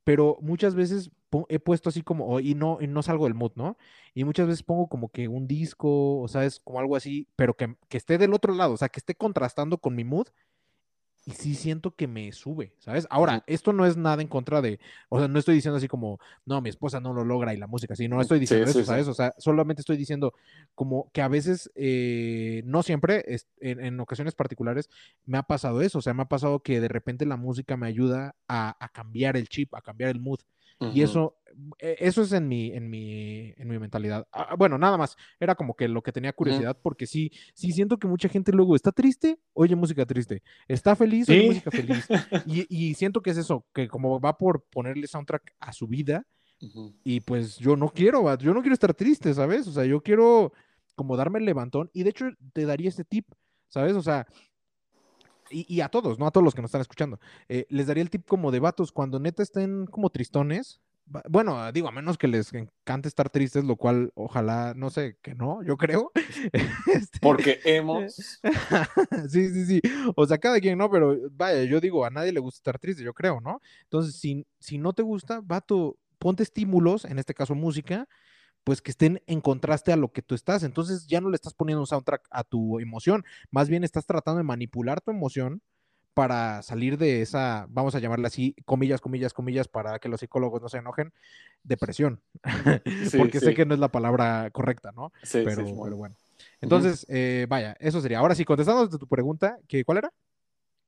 [0.04, 1.12] Pero muchas veces
[1.50, 3.78] he puesto así como, y no, y no salgo del mood, ¿no?
[4.14, 7.56] Y muchas veces pongo como que un disco, o sea, es como algo así, pero
[7.56, 10.28] que, que esté del otro lado, o sea, que esté contrastando con mi mood
[11.26, 13.06] y sí siento que me sube, ¿sabes?
[13.10, 16.20] Ahora, esto no es nada en contra de, o sea, no estoy diciendo así como,
[16.46, 19.08] no, mi esposa no lo logra y la música, sí, no estoy diciendo eso, ¿sabes?
[19.08, 20.34] O sea, solamente estoy diciendo
[20.76, 23.26] como que a veces, eh, no siempre,
[23.60, 24.90] en, ocasiones particulares,
[25.26, 27.88] me ha pasado eso, o sea, me ha pasado que de repente la música me
[27.88, 30.40] ayuda a, a cambiar el chip, a cambiar el mood.
[30.80, 31.36] Y eso,
[31.78, 34.28] e, eso es en mi, en mi, en mi mentalidad.
[34.32, 35.18] Ah, bueno, nada más.
[35.40, 38.76] Era como que lo que tenía curiosidad, porque sí, sí siento que mucha gente luego
[38.76, 40.42] está triste, oye música triste.
[40.68, 42.08] Está feliz, oye música feliz.
[42.70, 46.26] Y, siento que es eso, que como va por ponerle soundtrack a su vida,
[47.04, 49.68] y pues yo no quiero, yo no quiero estar triste, ¿sabes?
[49.68, 50.52] O sea, yo quiero
[50.96, 53.26] como darme el levantón, y de hecho te daría este tip,
[53.70, 53.94] ¿sabes?
[53.94, 54.28] O sea,
[55.50, 58.10] y, a todos, no a todos los que nos están escuchando, eh, les daría el
[58.10, 60.82] tip como de vatos, cuando neta estén como tristones,
[61.28, 65.34] bueno, digo, a menos que les encante estar tristes, lo cual ojalá, no sé, que
[65.34, 66.12] no, yo creo.
[66.94, 68.16] Este, Porque hemos.
[69.30, 69.82] sí, sí, sí.
[70.16, 70.90] O sea, cada quien, ¿no?
[70.90, 73.62] Pero vaya, yo digo, a nadie le gusta estar triste, yo creo, ¿no?
[73.84, 78.08] Entonces, si, si no te gusta, vato, ponte estímulos, en este caso música,
[78.64, 80.64] pues que estén en contraste a lo que tú estás.
[80.64, 84.38] Entonces ya no le estás poniendo un soundtrack a tu emoción, más bien estás tratando
[84.38, 85.62] de manipular tu emoción
[86.14, 90.62] para salir de esa, vamos a llamarla así, comillas, comillas, comillas, para que los psicólogos
[90.62, 91.14] no se enojen,
[91.64, 92.22] depresión.
[93.18, 95.14] Porque sé que no es la palabra correcta, ¿no?
[95.24, 96.16] Sí, pero, pero bueno.
[96.60, 98.20] Entonces, eh, vaya, eso sería.
[98.20, 100.12] Ahora sí, contestando a tu pregunta, ¿qué, ¿cuál era?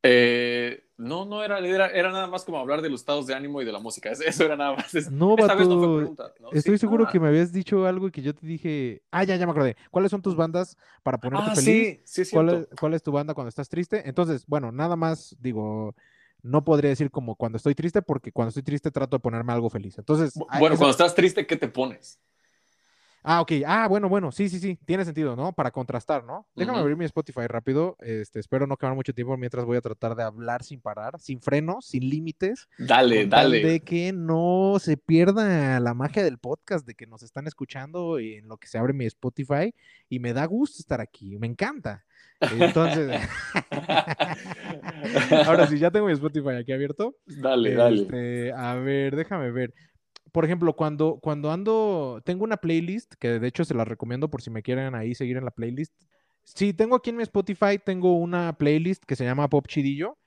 [0.03, 3.65] Eh, no, no era, era, nada más como hablar de los estados de ánimo y
[3.65, 4.11] de la música.
[4.25, 5.11] Eso era nada más.
[5.11, 6.33] No, Esta vez no fue pregunta.
[6.51, 9.01] Estoy seguro que me habías dicho algo y que yo te dije.
[9.11, 9.75] Ah, ya, ya me acordé.
[9.89, 12.01] ¿Cuáles son tus bandas para ponerte ah, feliz?
[12.05, 14.07] Sí, sí, ¿Cuál es, ¿Cuál es tu banda cuando estás triste?
[14.07, 15.95] Entonces, bueno, nada más digo,
[16.41, 19.69] no podría decir como cuando estoy triste, porque cuando estoy triste trato de ponerme algo
[19.69, 19.97] feliz.
[19.97, 20.33] Entonces.
[20.59, 22.19] Bueno, cuando estás triste, ¿qué te pones?
[23.23, 23.51] Ah, ok.
[23.65, 24.31] Ah, bueno, bueno.
[24.31, 24.79] Sí, sí, sí.
[24.85, 25.53] Tiene sentido, ¿no?
[25.53, 26.47] Para contrastar, ¿no?
[26.55, 27.95] Déjame abrir mi Spotify rápido.
[27.99, 31.41] Este, espero no quemar mucho tiempo mientras voy a tratar de hablar sin parar, sin
[31.41, 32.67] frenos, sin límites.
[32.77, 33.63] Dale, dale.
[33.63, 38.35] De que no se pierda la magia del podcast, de que nos están escuchando y
[38.35, 39.73] en lo que se abre mi Spotify.
[40.09, 41.37] Y me da gusto estar aquí.
[41.37, 42.03] Me encanta.
[42.39, 43.21] Entonces,
[45.45, 47.15] ahora sí, ya tengo mi Spotify aquí abierto.
[47.27, 48.01] Dale, dale.
[48.01, 49.73] Este, a ver, déjame ver
[50.31, 54.41] por ejemplo, cuando, cuando ando, tengo una playlist, que de hecho se la recomiendo por
[54.41, 55.93] si me quieren ahí seguir en la playlist.
[56.43, 60.17] Sí, tengo aquí en mi Spotify, tengo una playlist que se llama Pop Chidillo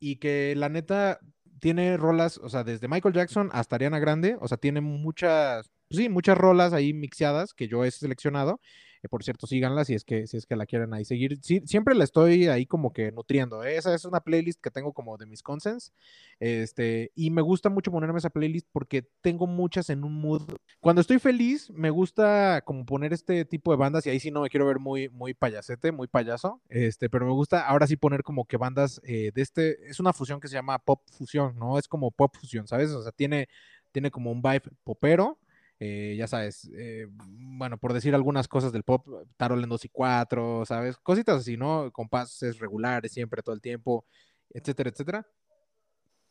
[0.00, 1.20] y que la neta
[1.60, 6.08] tiene rolas, o sea, desde Michael Jackson hasta Ariana Grande, o sea, tiene muchas, sí,
[6.08, 8.60] muchas rolas ahí mixeadas que yo he seleccionado
[9.08, 11.38] por cierto, síganla si es que, si es que la quieren ahí seguir.
[11.42, 13.64] siempre la estoy ahí como que nutriendo.
[13.64, 13.76] ¿eh?
[13.76, 15.92] Esa es una playlist que tengo como de mis consens.
[16.38, 20.42] Este, y me gusta mucho ponerme esa playlist porque tengo muchas en un mood.
[20.80, 24.42] Cuando estoy feliz, me gusta como poner este tipo de bandas y ahí sí no
[24.42, 26.60] me quiero ver muy, muy payasete, muy payaso.
[26.68, 30.12] Este, pero me gusta ahora sí poner como que bandas eh, de este, es una
[30.12, 31.78] fusión que se llama pop fusión, ¿no?
[31.78, 32.90] Es como pop fusión, ¿sabes?
[32.90, 33.48] O sea, tiene,
[33.92, 35.38] tiene como un vibe popero
[35.82, 39.06] eh, ya sabes, eh, bueno, por decir algunas cosas del pop,
[39.38, 40.98] Tarol en 2 y 4, ¿sabes?
[40.98, 41.90] Cositas así, ¿no?
[41.90, 44.04] Compases regulares siempre, todo el tiempo,
[44.50, 45.26] etcétera, etcétera.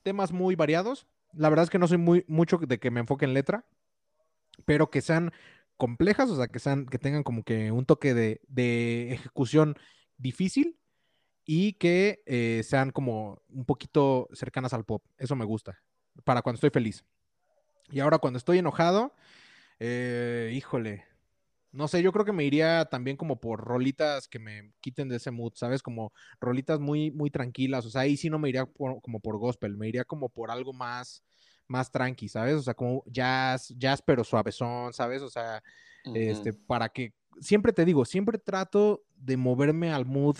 [0.04, 1.08] Temas muy variados.
[1.34, 3.66] La verdad es que no soy muy mucho de que me enfoque en letra,
[4.66, 5.32] pero que sean
[5.78, 9.76] complejas, o sea, que sean, que tengan como que un toque de, ejecución
[10.18, 10.78] difícil
[11.44, 15.04] y que eh, sean como un poquito cercanas al pop.
[15.18, 15.82] Eso me gusta,
[16.24, 17.04] para cuando estoy feliz.
[17.92, 19.16] Y ahora cuando estoy enojado,
[19.80, 21.06] eh, híjole,
[21.72, 25.18] no sé, yo creo que me iría también como por rolitas que me quiten de
[25.18, 25.84] ese mood, ¿sabes?
[25.84, 27.86] Como rolitas muy, muy tranquilas.
[27.86, 30.74] O sea, ahí sí no me iría como por gospel, me iría como por algo
[30.74, 31.24] más,
[31.68, 32.56] más tranqui, ¿sabes?
[32.56, 35.22] O sea, como jazz, jazz pero suavezón, ¿sabes?
[35.22, 35.62] O sea,
[36.16, 40.38] este, para que, siempre te digo, siempre trato de moverme al mood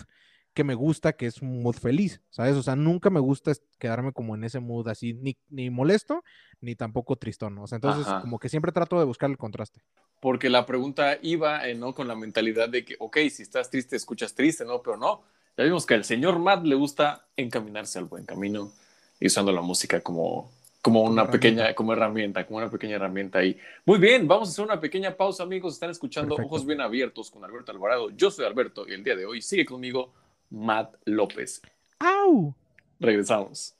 [0.54, 2.56] que me gusta, que es un mood feliz, ¿sabes?
[2.56, 6.24] O sea, nunca me gusta quedarme como en ese mood así, ni, ni molesto,
[6.60, 9.82] ni tampoco tristón, o sea, entonces como que siempre trato de buscar el contraste.
[10.20, 11.94] Porque la pregunta iba, eh, ¿no?
[11.94, 14.82] Con la mentalidad de que, ok, si estás triste, escuchas triste, ¿no?
[14.82, 15.22] Pero no,
[15.56, 18.70] ya vimos que al señor Matt le gusta encaminarse al buen camino
[19.18, 20.50] y usando la música como,
[20.82, 23.58] como una pequeña, como herramienta, como una pequeña herramienta ahí.
[23.86, 25.74] Muy bien, vamos a hacer una pequeña pausa, amigos.
[25.74, 28.10] Están escuchando Ojos Bien Abiertos con Alberto Alvarado.
[28.10, 30.12] Yo soy Alberto y el día de hoy sigue conmigo
[30.50, 31.62] Matt López.
[31.98, 32.54] ¡Au!
[32.98, 33.76] Regresamos.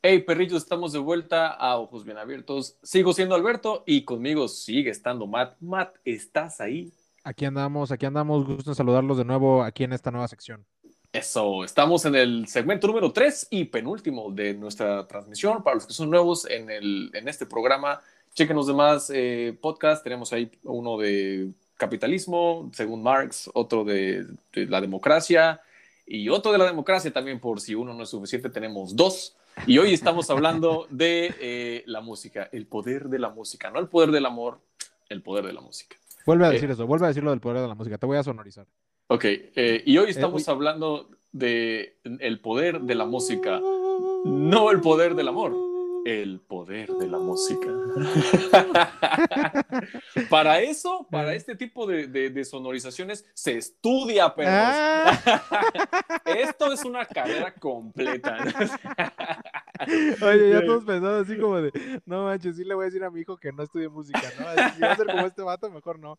[0.00, 2.78] Hey perrillos, estamos de vuelta a Ojos Bien Abiertos.
[2.82, 5.56] Sigo siendo Alberto y conmigo sigue estando Matt.
[5.60, 6.92] Matt, ¿estás ahí?
[7.24, 8.46] Aquí andamos, aquí andamos.
[8.46, 10.64] Gusto en saludarlos de nuevo aquí en esta nueva sección.
[11.18, 15.64] Eso, estamos en el segmento número 3 y penúltimo de nuestra transmisión.
[15.64, 18.00] Para los que son nuevos en, el, en este programa,
[18.34, 20.04] chequen los demás eh, podcasts.
[20.04, 25.60] Tenemos ahí uno de capitalismo, según Marx, otro de, de la democracia
[26.06, 29.36] y otro de la democracia también, por si uno no es suficiente, tenemos dos.
[29.66, 33.88] Y hoy estamos hablando de eh, la música, el poder de la música, no el
[33.88, 34.60] poder del amor,
[35.08, 35.96] el poder de la música.
[36.24, 38.18] Vuelve a decir eso, vuelve a decir lo del poder de la música, te voy
[38.18, 38.66] a sonorizar.
[39.10, 43.58] Ok, eh, y hoy estamos hablando de el poder de la música,
[44.24, 45.67] no el poder del amor
[46.04, 47.66] el poder de la música.
[50.30, 54.54] para eso, para este tipo de, sonorizaciones, se estudia, perros.
[54.54, 55.42] Ah.
[56.24, 58.38] Esto es una carrera completa.
[60.22, 63.10] Oye, ya todos pensando así como de, no manches, sí le voy a decir a
[63.10, 64.74] mi hijo que no estudie música, ¿no?
[64.74, 66.18] Si va a ser como este vato, mejor no.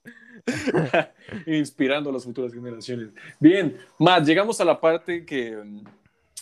[1.46, 3.10] Inspirando a las futuras generaciones.
[3.40, 5.62] Bien, más, llegamos a la parte que,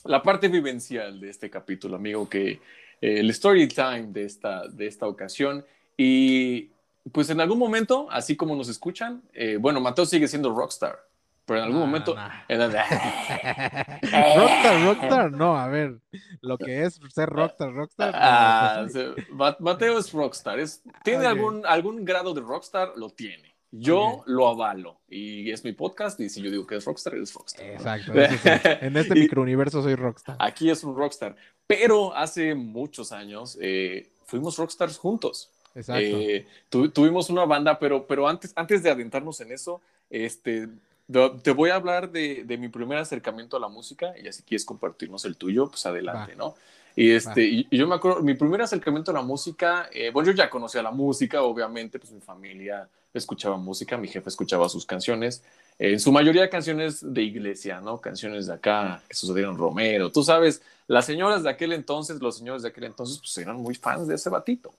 [0.05, 2.59] la parte vivencial de este capítulo, amigo, que
[3.01, 5.65] el story time de esta, de esta ocasión.
[5.95, 6.71] Y
[7.11, 10.99] pues en algún momento, así como nos escuchan, eh, bueno, Mateo sigue siendo rockstar,
[11.45, 12.13] pero en algún momento...
[12.49, 12.73] rockstar,
[14.83, 15.99] rockstar, no, a ver,
[16.41, 18.11] lo que es ser rockstar, rockstar.
[18.15, 18.85] Ah,
[19.59, 23.56] Mateo es rockstar, es, tiene algún, algún grado de rockstar, lo tiene.
[23.71, 27.33] Yo lo avalo y es mi podcast y si yo digo que es rockstar, es
[27.33, 27.65] rockstar.
[27.65, 28.13] Exacto.
[28.85, 30.37] En este microuniverso soy rockstar.
[30.39, 31.35] Aquí es un rockstar.
[31.65, 35.49] Pero hace muchos años eh, fuimos rockstars juntos.
[35.75, 36.01] Exacto.
[36.01, 40.69] Eh, tuvimos una banda, pero, pero antes, antes de adentrarnos en eso, este,
[41.43, 44.65] te voy a hablar de, de, mi primer acercamiento a la música y así quieres
[44.65, 46.55] compartirnos el tuyo, pues adelante, ¿no?
[46.95, 50.35] Y, este, y, yo me acuerdo, mi primer acercamiento a la música, eh, bueno, yo
[50.35, 55.43] ya conocía la música, obviamente, pues mi familia escuchaba música, mi jefe escuchaba sus canciones,
[55.79, 57.99] en su mayoría canciones de iglesia, ¿no?
[57.99, 62.63] Canciones de acá que sucedieron Romero, tú sabes, las señoras de aquel entonces, los señores
[62.63, 64.73] de aquel entonces, pues eran muy fans de ese batito.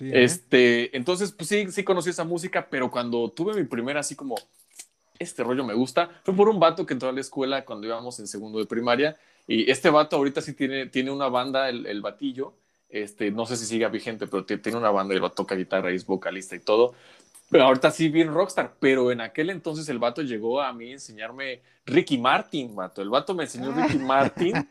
[0.00, 0.24] ¿eh?
[0.24, 4.36] este, entonces, pues sí, sí conocí esa música, pero cuando tuve mi primera así como,
[5.18, 8.18] este rollo me gusta, fue por un vato que entró a la escuela cuando íbamos
[8.18, 9.16] en segundo de primaria
[9.46, 12.54] y este vato ahorita sí tiene, tiene una banda, el, el batillo,
[12.92, 16.04] este, no sé si siga vigente, pero tiene una banda y lo toca guitarra es
[16.04, 16.94] vocalista y todo.
[17.52, 20.92] Pero ahorita sí bien rockstar, pero en aquel entonces el vato llegó a mí a
[20.92, 23.02] enseñarme Ricky Martin, vato.
[23.02, 24.66] El vato me enseñó Ricky Martin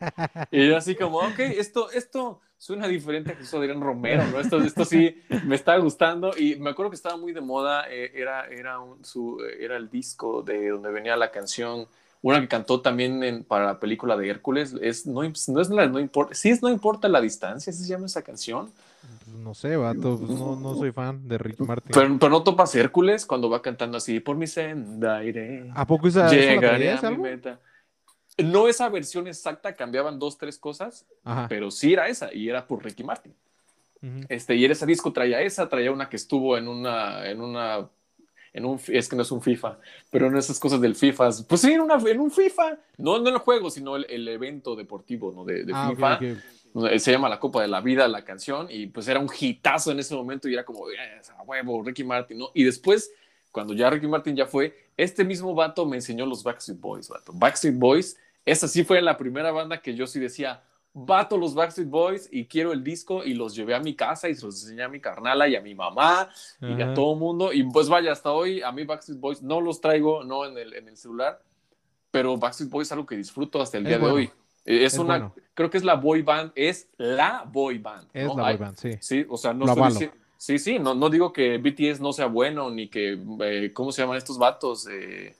[0.50, 4.40] y yo así como, ok, esto, esto suena diferente a Jesús Adrián Romero, ¿no?
[4.40, 5.16] Esto, esto sí
[5.46, 9.04] me está gustando y me acuerdo que estaba muy de moda, eh, era, era, un,
[9.04, 11.86] su, era el disco de donde venía la canción
[12.20, 16.00] una que cantó también para la película de Hércules, es no, no es la no
[16.00, 18.72] importa, sí es no importa la distancia, ¿se llama esa canción?
[19.02, 21.90] Pues no sé, vato, pues no, no, soy fan de Rick Martin.
[21.92, 25.70] Pero, pero, no topas Hércules cuando va cantando así, por mi senda iré.
[25.74, 27.60] ¿A poco esa, llegaré a mi meta?
[28.38, 31.06] No esa versión exacta, cambiaban dos, tres cosas,
[31.48, 33.34] pero sí era esa, y era por Ricky Martin.
[34.28, 37.88] este, y en ese disco traía esa, traía una que estuvo en una, en una
[38.52, 39.78] en un, es que no es un FIFA,
[40.10, 43.30] pero en esas cosas del FIFA, pues sí, en, una, en un FIFA, no, no
[43.30, 45.44] el juego, sino el, evento deportivo ¿no?
[45.44, 46.18] de, ah, FIFA.
[46.98, 49.98] Se llama La Copa de la Vida, la canción, y pues era un hitazo en
[49.98, 52.50] ese momento y era como, a huevo, Ricky Martin, ¿no?
[52.54, 53.12] Y después,
[53.50, 57.32] cuando ya Ricky Martin ya fue, este mismo vato me enseñó los Backstreet Boys, vato.
[57.34, 60.62] Backstreet Boys, esa sí fue la primera banda que yo sí decía,
[60.94, 64.34] vato los Backstreet Boys y quiero el disco y los llevé a mi casa y
[64.34, 66.28] se los enseñé a mi carnala y a mi mamá
[66.60, 67.52] y a todo el mundo.
[67.52, 70.74] Y pues vaya, hasta hoy a mí Backstreet Boys no los traigo, no en el,
[70.74, 71.42] en el celular,
[72.10, 74.30] pero Backstreet Boys es algo que disfruto hasta el día de hoy.
[74.64, 78.08] Eh, es, una, creo que es la boy band, es la boy band.
[78.12, 78.90] Es la boy band, sí.
[79.00, 80.10] Sí, o sea, no estoy
[80.42, 84.02] Sí, sí, no, no digo que BTS no sea bueno, ni que, eh, ¿cómo se
[84.02, 84.88] llaman estos vatos?
[84.90, 85.36] Eh,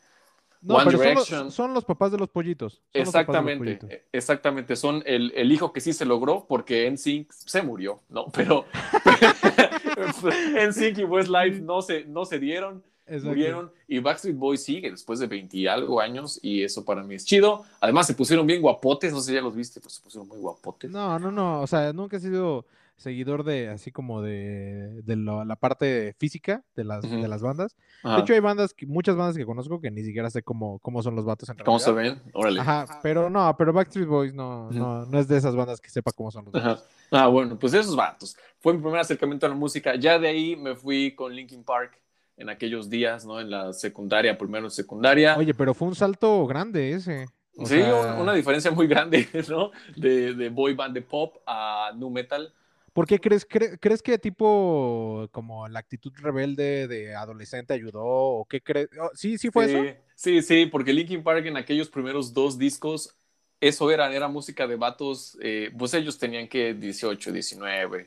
[0.61, 2.81] no, pero Son, los, papás de los pollitos.
[2.93, 4.77] exactamente, e, exactamente.
[4.77, 8.27] Son el, el, hijo que sí se logró porque NSYNC se murió, ¿no?
[8.27, 8.65] Pero
[10.69, 12.85] NSYNC y Westlife no se, no se dieron,
[13.23, 13.73] murieron.
[13.89, 17.25] Y Backstreet Boys sigue después de 20 y algo años y eso para mí es
[17.25, 17.65] chido.
[17.81, 20.39] Además se pusieron bien guapotes, no sé si ya los viste, pues se pusieron muy
[20.39, 20.91] guapotes.
[20.91, 25.57] No, no, no, o sea, nunca he sido seguidor de, así como de, de la
[25.57, 27.77] parte física de las, de las bandas.
[28.03, 28.17] Ajá.
[28.17, 31.17] De hecho, hay bandas, muchas bandas que conozco que ni siquiera sé cómo, cómo son
[31.17, 32.23] los vatos en ¿Cómo se ven?
[32.33, 32.61] Órale.
[32.61, 36.13] Ajá, pero no, pero Backstreet Boys no, no, no es de esas bandas que sepa
[36.13, 36.69] cómo son los Ajá.
[36.69, 36.89] vatos.
[37.11, 38.37] Ah, bueno, pues esos vatos.
[38.61, 39.97] Fue mi primer acercamiento a la música.
[39.97, 42.01] Ya de ahí me fui con Linkin Park
[42.43, 43.41] en aquellos días, ¿no?
[43.41, 45.35] En la secundaria, primero en secundaria.
[45.35, 47.27] Oye, pero fue un salto grande ese.
[47.57, 49.71] O sí, sea, un- una diferencia muy grande, ¿no?
[49.97, 52.53] De, de boy band de pop a nu metal.
[52.93, 58.03] ¿Por qué crees, cre- crees que tipo como la actitud rebelde de adolescente ayudó?
[58.05, 58.89] ¿O qué crees?
[59.01, 59.79] Oh, sí, sí fue eso.
[59.79, 63.15] Sí, sí, sí, porque Linkin Park en aquellos primeros dos discos,
[63.61, 68.07] eso era, era música de vatos, eh, pues ellos tenían que 18, 19,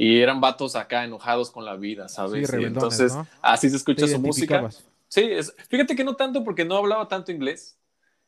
[0.00, 2.48] y eran vatos acá enojados con la vida, ¿sabes?
[2.50, 3.26] Sí, Y entonces, ¿no?
[3.42, 4.70] así se escucha su música.
[5.08, 7.76] Sí, es, fíjate que no tanto porque no hablaba tanto inglés,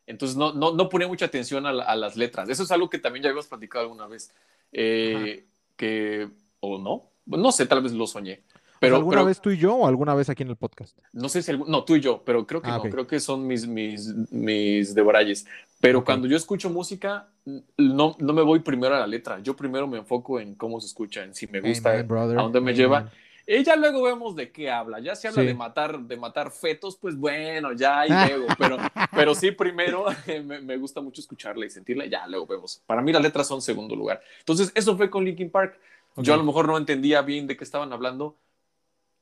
[0.05, 2.49] entonces no, no, no ponía mucha atención a, la- a las letras.
[2.49, 4.35] Eso es algo que también ya habíamos platicado alguna vez,
[4.73, 5.47] eh,
[5.77, 8.43] que, o no, no sé, tal vez lo soñé.
[8.81, 10.99] Pero, ¿Alguna pero vez tú y yo o alguna vez aquí en el podcast?
[11.13, 13.47] no sé si, no, tú y yo, pero creo que Ah, no, creo que son
[13.47, 15.47] mis, mis, mis debrayes.
[15.81, 17.29] Pero cuando yo escucho música,
[17.77, 20.87] no, no me voy primero a la letra, yo primero me enfoco en cómo se
[20.87, 22.39] escucha, en si me gusta, Amen, brother.
[22.39, 22.77] a dónde me Amen.
[22.77, 23.11] lleva.
[23.47, 25.01] Y ya luego vemos de qué habla.
[25.01, 25.49] Ya se habla Sí.
[25.49, 28.47] de matar, de matar fetos, pues bueno, ya ahí luego.
[28.59, 28.77] Pero,
[29.13, 30.05] pero sí, primero
[30.45, 32.81] me, me gusta mucho escucharla y sentirla, y ya luego vemos.
[32.87, 34.21] Para mí las letras son segundo lugar.
[34.39, 35.79] Entonces, eso fue con Linkin Park.
[36.17, 38.37] Yo a lo mejor no entendía bien de qué estaban hablando,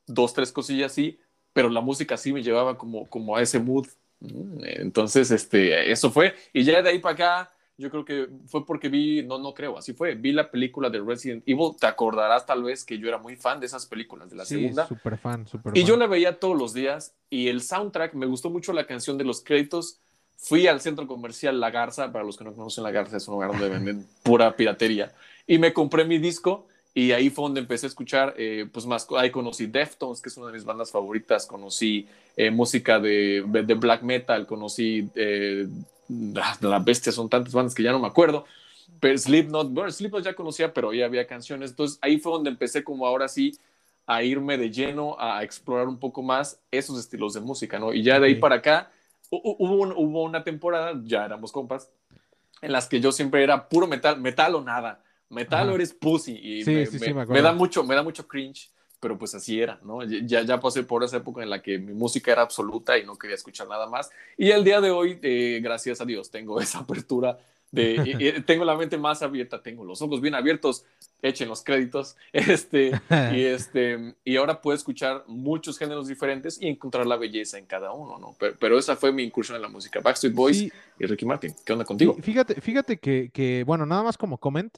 [0.09, 1.19] dos, tres cosillas sí,
[1.53, 3.87] pero la música sí me llevaba como, como a ese mood.
[4.63, 6.35] Entonces, este, eso fue.
[6.53, 9.79] Y ya de ahí para acá, yo creo que fue porque vi, no, no creo,
[9.79, 11.73] así fue, vi la película de Resident Evil.
[11.79, 14.55] Te acordarás tal vez que yo era muy fan de esas películas, de la sí,
[14.57, 14.87] segunda.
[14.89, 15.89] súper fan, súper Y fan.
[15.89, 19.25] yo la veía todos los días y el soundtrack, me gustó mucho la canción de
[19.25, 20.01] los créditos.
[20.37, 23.35] Fui al centro comercial La Garza, para los que no conocen La Garza, es un
[23.35, 25.13] lugar donde venden pura piratería.
[25.47, 26.67] Y me compré mi disco
[26.99, 30.37] y ahí fue donde empecé a escuchar, eh, pues más, ahí conocí Deftones, que es
[30.37, 35.69] una de mis bandas favoritas, conocí eh, música de, de black metal, conocí eh,
[36.37, 38.45] ah, La Bestia, son tantas bandas que ya no me acuerdo.
[39.01, 41.71] Pero Slipknot, bueno, Slipknot ya conocía, pero ya había canciones.
[41.71, 43.57] Entonces ahí fue donde empecé como ahora sí
[44.07, 47.93] a irme de lleno a explorar un poco más esos estilos de música, ¿no?
[47.93, 48.91] Y ya de ahí para acá
[49.31, 51.91] hu- hu- hubo, un- hubo una temporada, ya éramos compas,
[52.63, 56.39] en las que yo siempre era puro metal, metal o nada, metal o eres pussy.
[56.41, 58.71] Y Sí, me, sí, sí, me- me da mucho, me da mucho cringe,
[59.01, 60.03] pero pues así era, ¿no?
[60.05, 63.17] Ya, ya pasé por esa época en la que mi música era absoluta y no
[63.17, 64.11] quería escuchar nada más.
[64.37, 67.39] Y el día de hoy, eh, gracias a Dios, tengo esa apertura
[67.71, 70.85] de, y- y tengo la mente más abierta, tengo los ojos bien abiertos,
[71.23, 72.99] echen los créditos, este,
[73.35, 77.93] y este, y ahora puedo escuchar muchos géneros diferentes y encontrar la belleza en cada
[77.93, 78.35] uno, ¿no?
[78.39, 80.01] Pero, pero esa fue mi incursión en la música.
[80.01, 81.55] Backstreet Boys Sí, y Ricky Martin.
[81.65, 82.17] ¿Qué onda contigo?
[82.17, 84.73] Fí- Fíjate, fíjate que, que, bueno, nada más como comment,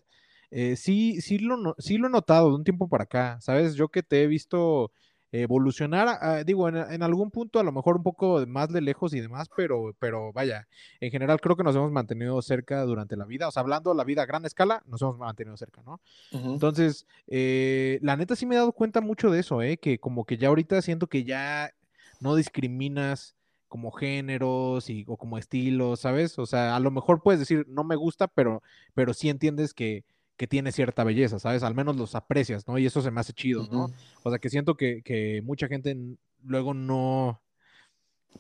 [0.51, 3.75] eh, sí, sí lo, sí lo he notado de un tiempo para acá, ¿sabes?
[3.75, 4.93] Yo que te he visto
[5.33, 9.15] evolucionar, ah, digo, en, en algún punto a lo mejor un poco más de lejos
[9.15, 10.67] y demás, pero, pero vaya,
[11.01, 13.97] en general creo que nos hemos mantenido cerca durante la vida, o sea, hablando de
[13.97, 16.01] la vida a gran escala, nos hemos mantenido cerca, ¿no?
[16.33, 19.77] Entonces, eh, la neta sí me he dado cuenta mucho de eso, ¿eh?
[19.77, 21.71] Que como que ya ahorita siento que ya
[22.19, 23.37] no discriminas
[23.69, 26.41] como géneros y, o como estilos, ¿sabes?
[26.41, 30.05] O sea, a lo mejor puedes decir, no me gusta, pero, pero sí entiendes que,
[30.41, 31.63] que tiene cierta belleza, ¿sabes?
[31.63, 32.79] Al menos los aprecias, ¿no?
[32.79, 33.91] Y eso se me hace chido, ¿no?
[34.23, 35.95] O sea, que siento que, que mucha gente
[36.43, 37.43] luego no,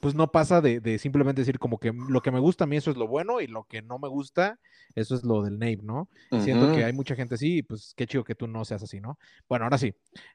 [0.01, 2.79] pues no pasa de, de simplemente decir como que lo que me gusta a mí
[2.79, 4.59] eso es lo bueno y lo que no me gusta,
[4.95, 6.09] eso es lo del name, ¿no?
[6.43, 8.99] Siento que hay mucha gente así, y pues qué chido que tú no seas así,
[8.99, 9.19] ¿no?
[9.47, 9.93] Bueno, ahora sí.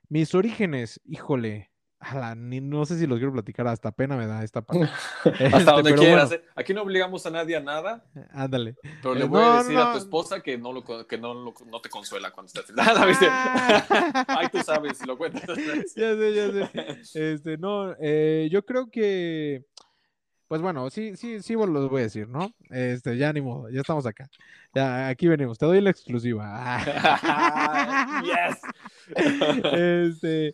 [0.08, 4.44] Mis orígenes, híjole, ala, ni, no sé si los quiero platicar, hasta pena me da
[4.44, 4.88] esta parte.
[5.26, 6.30] Este, Hasta donde quieras.
[6.30, 6.48] bueno, ¿eh?
[6.56, 8.76] Aquí no obligamos a nadie a nada, ándale.
[9.02, 9.92] pero le Eh, voy no, a decir a no.
[9.94, 12.70] tu esposa que no, lo, que no, lo- no te consuela cuando estás.
[12.76, 13.28] Nada, ¿viste?
[13.30, 15.44] Ay, tú sabes, lo cuentas.
[15.96, 16.52] Ya sé, ya
[17.04, 17.34] sé.
[17.34, 19.64] Este, no, eh, yo creo que,
[20.48, 22.52] pues bueno, sí, sí, sí, bueno, lo voy a decir, ¿no?
[22.70, 24.28] Este, ya ni modo, ya estamos acá.
[24.76, 26.82] Ya, aquí venimos, te doy la exclusiva.
[28.24, 28.62] yes.
[29.74, 30.54] Este,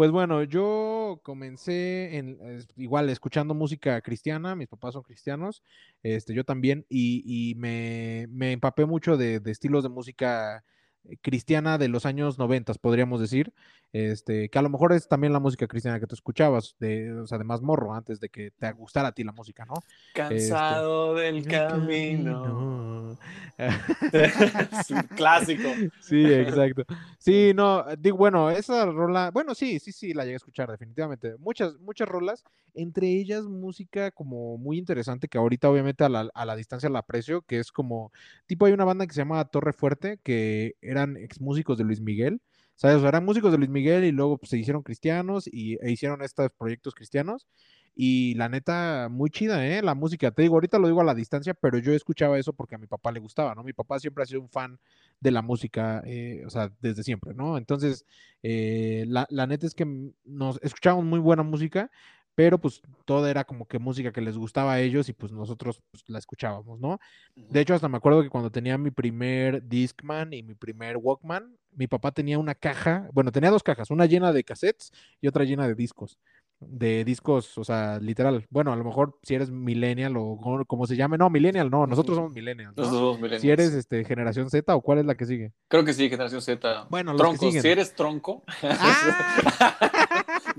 [0.00, 2.38] pues bueno, yo comencé en,
[2.78, 5.62] igual escuchando música cristiana, mis papás son cristianos,
[6.02, 10.64] este, yo también, y, y me, me empapé mucho de, de estilos de música
[11.04, 13.52] eh, cristiana de los años noventas, podríamos decir,
[13.92, 17.26] este, que a lo mejor es también la música cristiana que tú escuchabas, de, o
[17.26, 19.74] sea, de más morro, antes de que te gustara a ti la música, ¿no?
[20.14, 22.46] Cansado del El camino.
[22.46, 23.18] no.
[25.16, 25.68] Clásico.
[26.00, 26.84] Sí, exacto.
[27.18, 31.36] Sí, no, digo, bueno, esa rola, bueno, sí, sí, sí, la llegué a escuchar definitivamente.
[31.38, 36.44] Muchas, muchas rolas, entre ellas música como muy interesante que ahorita obviamente a la, a
[36.44, 38.12] la distancia la aprecio, que es como,
[38.46, 42.00] tipo hay una banda que se llama Torre Fuerte, que eran ex músicos de Luis
[42.00, 42.40] Miguel,
[42.80, 42.96] ¿sabes?
[42.96, 45.90] O sea, eran músicos de Luis Miguel y luego pues, se hicieron cristianos y, e
[45.92, 47.46] hicieron estos proyectos cristianos.
[47.94, 49.82] Y la neta, muy chida, ¿eh?
[49.82, 50.30] La música.
[50.30, 52.86] Te digo, ahorita lo digo a la distancia, pero yo escuchaba eso porque a mi
[52.86, 53.64] papá le gustaba, ¿no?
[53.64, 54.78] Mi papá siempre ha sido un fan
[55.20, 57.58] de la música, eh, o sea, desde siempre, ¿no?
[57.58, 58.06] Entonces,
[58.42, 61.90] eh, la, la, neta es que nos escuchábamos muy buena música,
[62.40, 65.82] pero pues todo era como que música que les gustaba a ellos y pues nosotros
[65.90, 66.98] pues, la escuchábamos, ¿no?
[67.36, 71.58] De hecho, hasta me acuerdo que cuando tenía mi primer Discman y mi primer Walkman,
[71.72, 75.44] mi papá tenía una caja, bueno, tenía dos cajas, una llena de cassettes y otra
[75.44, 76.18] llena de discos
[76.60, 78.46] de discos, o sea, literal.
[78.50, 82.16] Bueno, a lo mejor si eres millennial o como se llame, no, millennial, no, nosotros
[82.16, 82.76] somos millennials.
[82.76, 82.82] ¿no?
[82.82, 83.42] Nosotros somos millennials.
[83.42, 85.52] Si eres este, generación Z o cuál es la que sigue.
[85.68, 86.86] Creo que sí, generación Z.
[86.90, 87.50] Bueno, tronco.
[87.50, 88.44] Si eres tronco.
[88.62, 89.90] ¡Ah!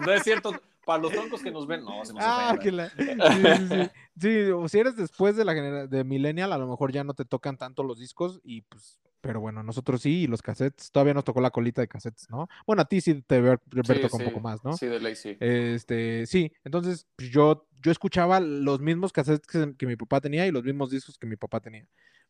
[0.06, 0.52] no es cierto.
[0.86, 2.89] Para los troncos que nos ven, no, se nos ah, que la...
[2.89, 3.89] sí, sí, sí.
[4.20, 7.14] sí, o si eres después de la generación de millennial, a lo mejor ya no
[7.14, 11.14] te tocan tanto los discos y pues pero bueno, nosotros sí, y los cassettes, todavía
[11.14, 12.49] nos tocó la colita de cassettes, ¿no?
[12.66, 14.76] Bueno, a ti sí te veo, sí, un poco más, ¿no?
[14.76, 15.38] Sí, de ley sí.
[15.39, 19.47] Este, sí, entonces pues, yo, yo escuchaba los mismos cassettes
[19.78, 21.88] que, mi papá tenía y los mismos discos que mi papá tenía.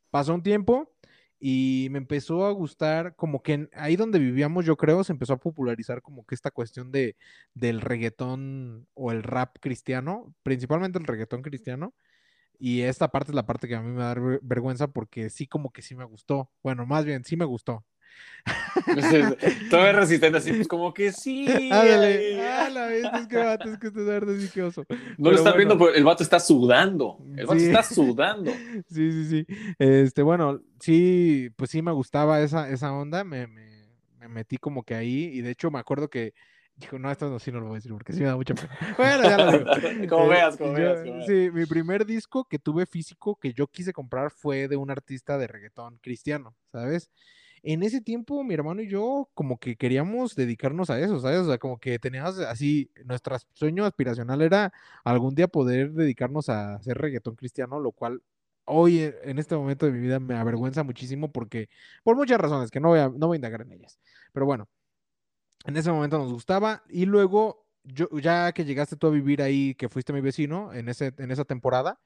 [0.10, 0.92] Pasó un tiempo
[1.42, 5.40] y me empezó a gustar, como que ahí donde vivíamos, yo creo, se empezó a
[5.40, 7.18] popularizar como que esta cuestión de,
[7.56, 11.96] del reggaetón o el rap cristiano, principalmente el reggaetón cristiano.
[12.60, 15.72] Y esta parte es la parte que a mí me da vergüenza porque sí como
[15.72, 16.52] que sí me gustó.
[16.64, 17.86] Bueno, más bien, sí me gustó.
[19.70, 21.46] Todo es resistente así, pues como que sí.
[21.72, 24.84] Ándale, ah, la vez, es que vato, es que este sí que oso.
[25.18, 27.18] No lo está viendo, pero el vato está sudando.
[27.36, 28.52] El vato está sudando.
[28.90, 29.46] Sí, sí, sí.
[29.78, 33.88] Este, bueno, sí, pues sí me gustaba esa, esa onda, me, me,
[34.20, 36.34] me metí como que ahí, y de hecho me acuerdo que
[36.82, 38.56] Dijo, no, esto no, sí no lo voy a decir porque sí me da mucha
[38.56, 38.76] pena.
[38.98, 40.08] Bueno, ya lo digo.
[40.10, 44.32] como, veas, como veas, Sí, mi primer disco que tuve físico que yo quise comprar
[44.32, 47.12] fue de un artista de reggaetón cristiano, ¿sabes?
[47.64, 51.40] En ese tiempo, mi hermano y yo, como que queríamos dedicarnos a eso, ¿sabes?
[51.42, 56.76] O sea, como que teníamos así, nuestro sueño aspiracional era algún día poder dedicarnos a
[56.76, 58.24] hacer reggaetón cristiano, lo cual
[58.66, 61.70] hoy, eh, en este momento de mi vida, me avergüenza muchísimo porque,
[62.04, 64.00] por muchas razones, que no voy a, no voy a indagar en ellas.
[64.34, 64.68] Pero bueno,
[65.66, 69.76] en ese momento nos gustaba y luego yo ya que llegaste tú a vivir ahí,
[69.76, 72.00] que fuiste mi vecino en ese en esa temporada,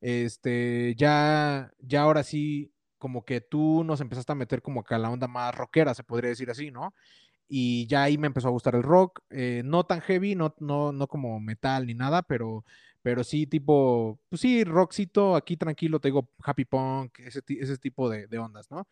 [0.00, 2.71] este ya ya ahora sí
[3.02, 6.04] como que tú nos empezaste a meter como que a la onda más rockera, se
[6.04, 6.94] podría decir así, ¿no?
[7.48, 10.92] Y ya ahí me empezó a gustar el rock, eh, no tan heavy, no, no,
[10.92, 12.64] no como metal ni nada, pero,
[13.02, 18.08] pero sí tipo, pues sí, rockcito, aquí tranquilo, te digo happy punk, ese, ese tipo
[18.08, 18.86] de, de ondas, ¿no?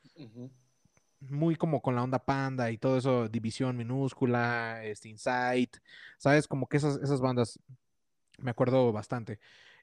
[1.21, 5.77] muy como con la onda panda y todo eso, división minúscula, este Insight,
[6.19, 6.49] ¿sabes?
[6.49, 7.61] Como que esas, esas bandas
[8.39, 9.39] me acuerdo bastante.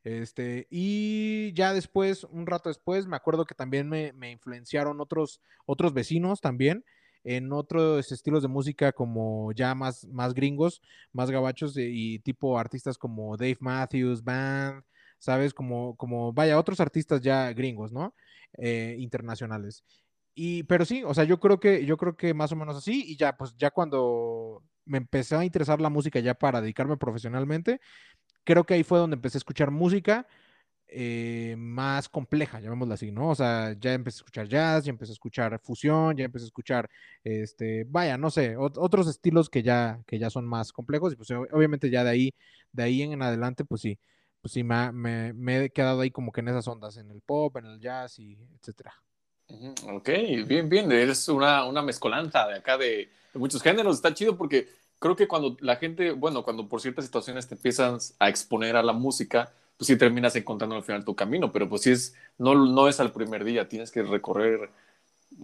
[0.08, 5.42] Este, y ya después, un rato después, me acuerdo que también me, me influenciaron otros,
[5.66, 6.86] otros vecinos también
[7.26, 10.82] en otros estilos de música como ya más, más gringos,
[11.12, 14.82] más gabachos y tipo artistas como Dave Matthews Band,
[15.20, 15.54] ¿sabes?
[15.54, 18.16] Como, como vaya, otros artistas ya gringos, ¿no?
[18.58, 19.84] Eh, internacionales.
[20.34, 23.04] Y, pero sí, o sea, yo creo que, yo creo que más o menos así,
[23.06, 27.82] y ya, pues ya cuando me empecé a interesar la música ya para dedicarme profesionalmente,
[28.48, 30.26] creo que ahí fue donde empecé a escuchar música
[30.88, 33.30] eh, más compleja, llamémosla así, ¿no?
[33.32, 36.48] O sea, ya empecé a escuchar jazz, ya empecé a escuchar fusión, ya empecé a
[36.48, 36.90] escuchar,
[37.26, 41.30] este, vaya, no sé, otros estilos que ya, que ya son más complejos, y pues
[41.32, 42.34] obviamente ya de ahí,
[42.72, 44.00] de ahí en adelante, pues sí,
[44.42, 44.94] pues sí, me,
[45.34, 48.18] me, he quedado ahí como que en esas ondas, en el pop, en el jazz
[48.18, 48.94] y etcétera.
[49.94, 50.10] Ok,
[50.46, 50.92] bien, bien.
[50.92, 53.96] Eres una, una mezcolanza de acá de, muchos géneros.
[53.96, 54.68] Está chido porque
[55.00, 58.84] creo que cuando la gente, bueno, cuando por ciertas situaciones te empiezas a exponer a
[58.84, 62.56] la música, pues sí terminas encontrando al final tu camino, pero pues sí es, no,
[62.56, 64.70] no es al primer día, tienes que recorrer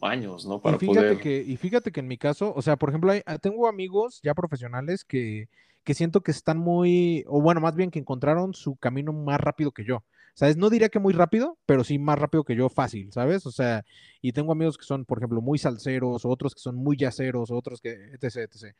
[0.01, 0.59] años, ¿no?
[0.59, 1.19] Para y fíjate poder...
[1.19, 4.33] Que, y fíjate que en mi caso, o sea, por ejemplo, hay, tengo amigos ya
[4.33, 5.49] profesionales que,
[5.83, 9.71] que siento que están muy, o bueno, más bien que encontraron su camino más rápido
[9.71, 10.03] que yo.
[10.33, 10.57] ¿sabes?
[10.57, 13.45] No diría que muy rápido, pero sí más rápido que yo, fácil, ¿sabes?
[13.45, 13.85] O sea,
[14.21, 17.81] y tengo amigos que son, por ejemplo, muy salseros, otros que son muy yaceros, otros
[17.81, 18.75] que, etc, etc.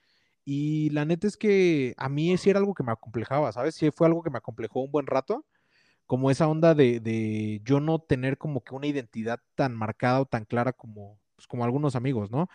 [0.46, 3.76] Y la neta es que a mí sí era algo que me acomplejaba, ¿sabes?
[3.76, 5.46] Sí fue algo que me acomplejó un buen rato,
[6.06, 10.26] como esa onda de, de yo no tener como que una identidad tan marcada o
[10.26, 12.50] tan clara como, pues, como algunos amigos, ¿no?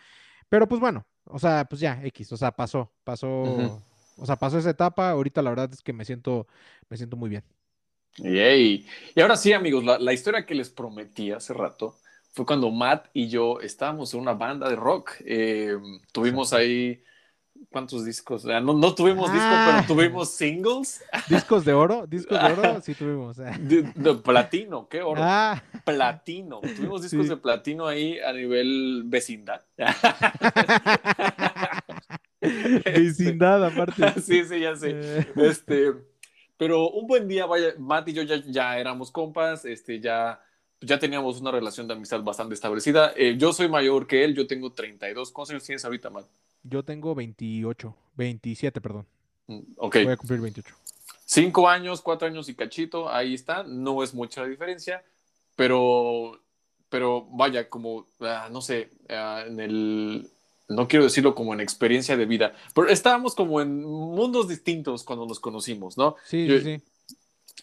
[0.49, 3.27] Pero pues bueno, o sea, pues ya, X, o sea, pasó, pasó,
[4.17, 6.47] o sea, pasó esa etapa, ahorita la verdad es que me siento,
[6.89, 7.45] me siento muy bien.
[8.17, 8.85] Y
[9.21, 11.97] ahora sí, amigos, la, historia que les prometí hace rato
[12.33, 15.13] fue cuando Matt y yo estábamos en una banda de rock.
[15.25, 15.77] Eh,
[16.13, 17.03] tuvimos ahí
[17.71, 18.45] ¿Cuántos discos?
[18.45, 19.85] no, no, tuvimos discos, pero ah.
[19.87, 21.03] tuvimos singles.
[21.29, 22.07] ¿Discos de oro?
[22.07, 22.81] ¿Discos de oro?
[22.81, 23.37] Sí tuvimos.
[23.61, 25.21] De, platino, ¿qué oro?
[25.23, 25.63] Ah.
[25.85, 26.61] Platino.
[26.61, 29.63] Tuvimos discos de platino ahí a nivel vecindad.
[32.41, 34.15] vecindad, aparte.
[34.23, 34.93] Sí, sí, ya sé.
[34.95, 35.27] Eh.
[35.37, 35.93] Este,
[36.57, 40.41] pero un buen día, vaya, Matt y yo ya, ya éramos compas, este, ya
[40.81, 43.13] ya teníamos una relación de amistad bastante establecida.
[43.17, 45.33] Eh, yo soy mayor que él, yo tengo 32.
[45.33, 46.27] ¿Cuántos años tienes ahorita, Matt?
[46.69, 49.07] Yo tengo 28, 27, perdón.
[49.47, 49.97] Mm, ok.
[50.05, 50.75] Voy a cumplir 28.
[51.25, 53.63] Cinco años, cuatro años y cachito, ahí está.
[53.63, 55.05] No es mucha la diferencia,
[55.57, 56.41] pero,
[56.89, 60.31] pero vaya, como, ah, no sé, ah, en el,
[60.69, 65.27] no quiero decirlo como en experiencia de vida, pero estábamos como en mundos distintos cuando
[65.27, 66.17] nos conocimos, ¿no?
[66.25, 66.83] Sí, sí, sí.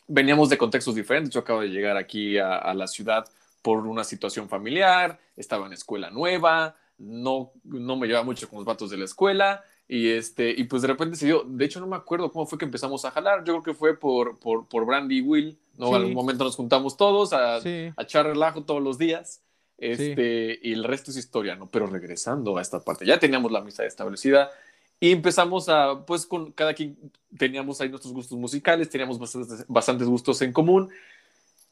[0.07, 1.33] Veníamos de contextos diferentes.
[1.33, 3.25] Yo acabo de llegar aquí a, a la ciudad
[3.63, 8.65] por una situación familiar, estaba en escuela nueva, no, no me llevaba mucho con los
[8.65, 9.63] vatos de la escuela.
[9.87, 12.57] Y, este, y pues de repente se dio, de hecho no me acuerdo cómo fue
[12.57, 15.93] que empezamos a jalar, yo creo que fue por, por, por Brandy y Will, ¿no?
[15.93, 19.43] Al momento nos juntamos todos a, a, echar relajo todos los días,
[19.77, 21.69] este, y el resto es historia, ¿no?
[21.69, 24.49] Pero regresando a esta parte, ya teníamos la amistad establecida
[24.99, 26.97] y empezamos a, pues con cada quien
[27.37, 30.89] teníamos ahí nuestros gustos musicales, teníamos bastantes, bastantes gustos en común,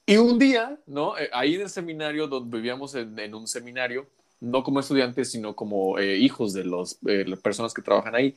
[0.05, 1.17] y un día, ¿no?
[1.17, 4.05] Eh, ahí en el seminario, donde vivíamos en, en un seminario,
[4.43, 8.35] no como estudiantes, sino como eh, hijos de los, eh, las personas que trabajan ahí.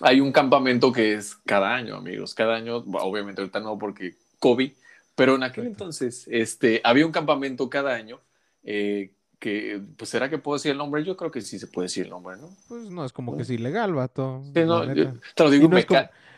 [0.00, 4.70] Hay un campamento que es cada año, amigos, cada año, obviamente ahorita no porque COVID,
[5.14, 8.20] pero en aquel entonces este, había un campamento cada año
[8.64, 11.04] eh, que, pues, ¿será que puedo decir el nombre?
[11.04, 12.50] Yo creo que sí se puede decir el nombre, ¿no?
[12.68, 14.42] Pues no, es como que es ilegal, vato.
[14.54, 15.86] Sí, no, te lo digo, me,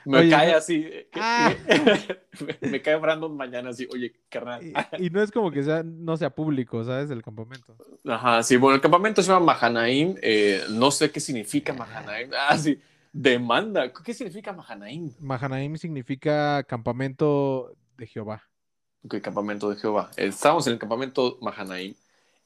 [0.04, 1.52] me cae así, ah.
[2.60, 4.60] me, cae Brandon mañana así, oye, carnal.
[4.98, 7.10] Y, no es como que sea, no sea público, ¿sabes?
[7.10, 7.76] El campamento.
[8.06, 12.56] Ajá, sí, bueno, el campamento se llama Mahanaim, eh, no sé qué significa Mahanaim, ah,
[12.58, 12.78] sí,
[13.12, 15.12] demanda, ¿qué significa Mahanaim?
[15.20, 18.42] Mahanaim significa campamento de Jehová.
[19.04, 20.10] Ok, campamento de Jehová.
[20.16, 21.94] Estamos en el campamento Mahanaim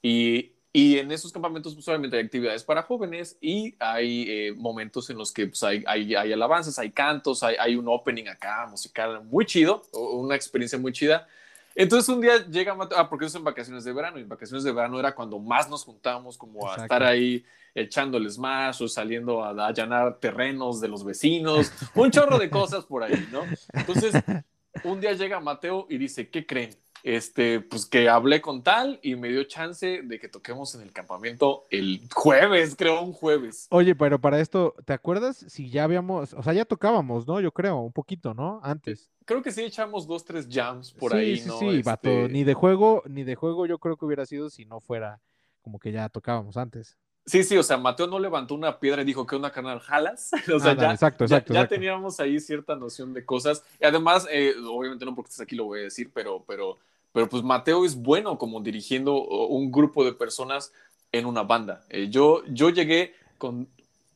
[0.01, 5.09] y y en esos campamentos, pues obviamente hay actividades para jóvenes y hay eh, momentos
[5.09, 8.67] en los que pues, hay, hay, hay, alabanzas, hay cantos, hay, hay, un opening acá
[8.69, 11.27] musical muy chido, una experiencia muy chida.
[11.73, 14.71] Entonces un día llega, ah, porque eso en vacaciones de verano, y en vacaciones de
[14.71, 17.43] verano era cuando más nos juntamos como a estar ahí
[17.73, 22.85] echándoles más o saliendo a, a allanar terrenos de los vecinos, un chorro de cosas
[22.85, 23.43] por ahí, ¿no?
[23.73, 24.13] Entonces
[24.83, 26.75] un día llega Mateo y dice, ¿qué creen?
[27.03, 30.91] Este, pues que hablé con tal y me dio chance de que toquemos en el
[30.91, 33.67] campamento el jueves, creo, un jueves.
[33.69, 37.39] Oye, pero para esto, ¿te acuerdas si ya habíamos, o sea, ya tocábamos, ¿no?
[37.41, 38.59] Yo creo, un poquito, ¿no?
[38.63, 39.11] Antes.
[39.25, 41.59] Creo que sí echamos dos, tres jams por ahí, sí, ¿no?
[41.59, 44.65] Sí, vato, este ni de juego, ni de juego yo creo que hubiera sido si
[44.65, 45.21] no fuera
[45.61, 46.97] como que ya tocábamos antes.
[47.25, 50.31] Sí, sí, o sea, Mateo no levantó una piedra y dijo que una canal jalas.
[50.53, 53.63] O sea, ya, exacto, exacto, ya, teníamos ahí cierta noción de cosas.
[53.79, 56.77] Y además, eh, obviamente no porque estés aquí lo voy a decir, pero, pero,
[57.11, 60.73] pero pues Mateo es bueno como dirigiendo un grupo de personas
[61.11, 61.83] en una banda.
[61.89, 63.67] Eh, yo, yo llegué con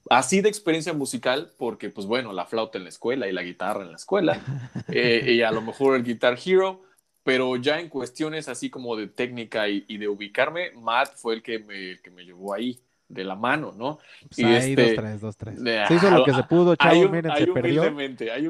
[0.09, 3.83] así de experiencia musical porque, pues bueno, la flauta en la escuela y la guitarra
[3.83, 4.41] en la escuela
[4.87, 6.81] eh, y a lo mejor el Guitar Hero
[7.23, 11.59] pero ya en cuestiones así como de técnica y, de ubicarme, Matt fue el que
[11.59, 12.79] me, el que me llevó ahí
[13.13, 13.99] de la mano, ¿no?
[14.27, 15.59] Pues y ahí, este, dos, tres, dos, tres.
[15.87, 17.83] Se hizo lo que se pudo, chavo, miren, se perdió.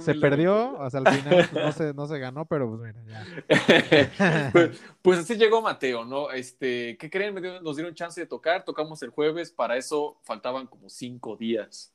[0.02, 3.04] Se perdió, o sea, al final pues, no, se, no se ganó, pero pues mira,
[3.08, 4.50] ya.
[4.52, 6.32] pues, pues, así llegó Mateo, ¿no?
[6.32, 7.36] Este, ¿qué creen?
[7.62, 11.94] Nos dieron chance de tocar, tocamos el jueves, para eso faltaban como cinco días.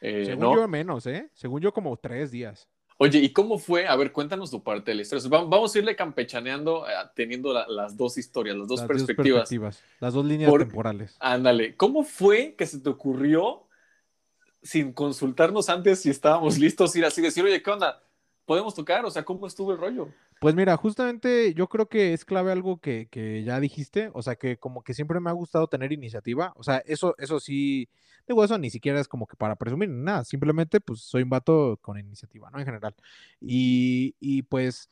[0.00, 1.30] Eh, Según yo menos, ¿eh?
[1.34, 2.68] Según yo como tres días.
[3.02, 3.88] Oye, ¿y cómo fue?
[3.88, 5.26] A ver, cuéntanos tu parte de la historia.
[5.30, 9.50] Vamos a irle campechaneando, eh, teniendo las dos historias, las dos perspectivas.
[10.00, 11.16] Las dos líneas temporales.
[11.18, 13.66] Ándale, ¿cómo fue que se te ocurrió,
[14.62, 18.02] sin consultarnos antes si estábamos listos, ir así, decir, oye, ¿qué onda?
[18.44, 19.02] ¿Podemos tocar?
[19.06, 20.08] O sea, ¿cómo estuvo el rollo?
[20.40, 24.36] Pues mira, justamente yo creo que es clave algo que, que ya dijiste, o sea,
[24.36, 27.90] que como que siempre me ha gustado tener iniciativa, o sea, eso, eso sí
[28.26, 31.78] Digo, eso ni siquiera es como que para presumir nada, simplemente pues soy un vato
[31.82, 32.58] con iniciativa, ¿no?
[32.60, 32.94] En general.
[33.40, 34.88] Y, y pues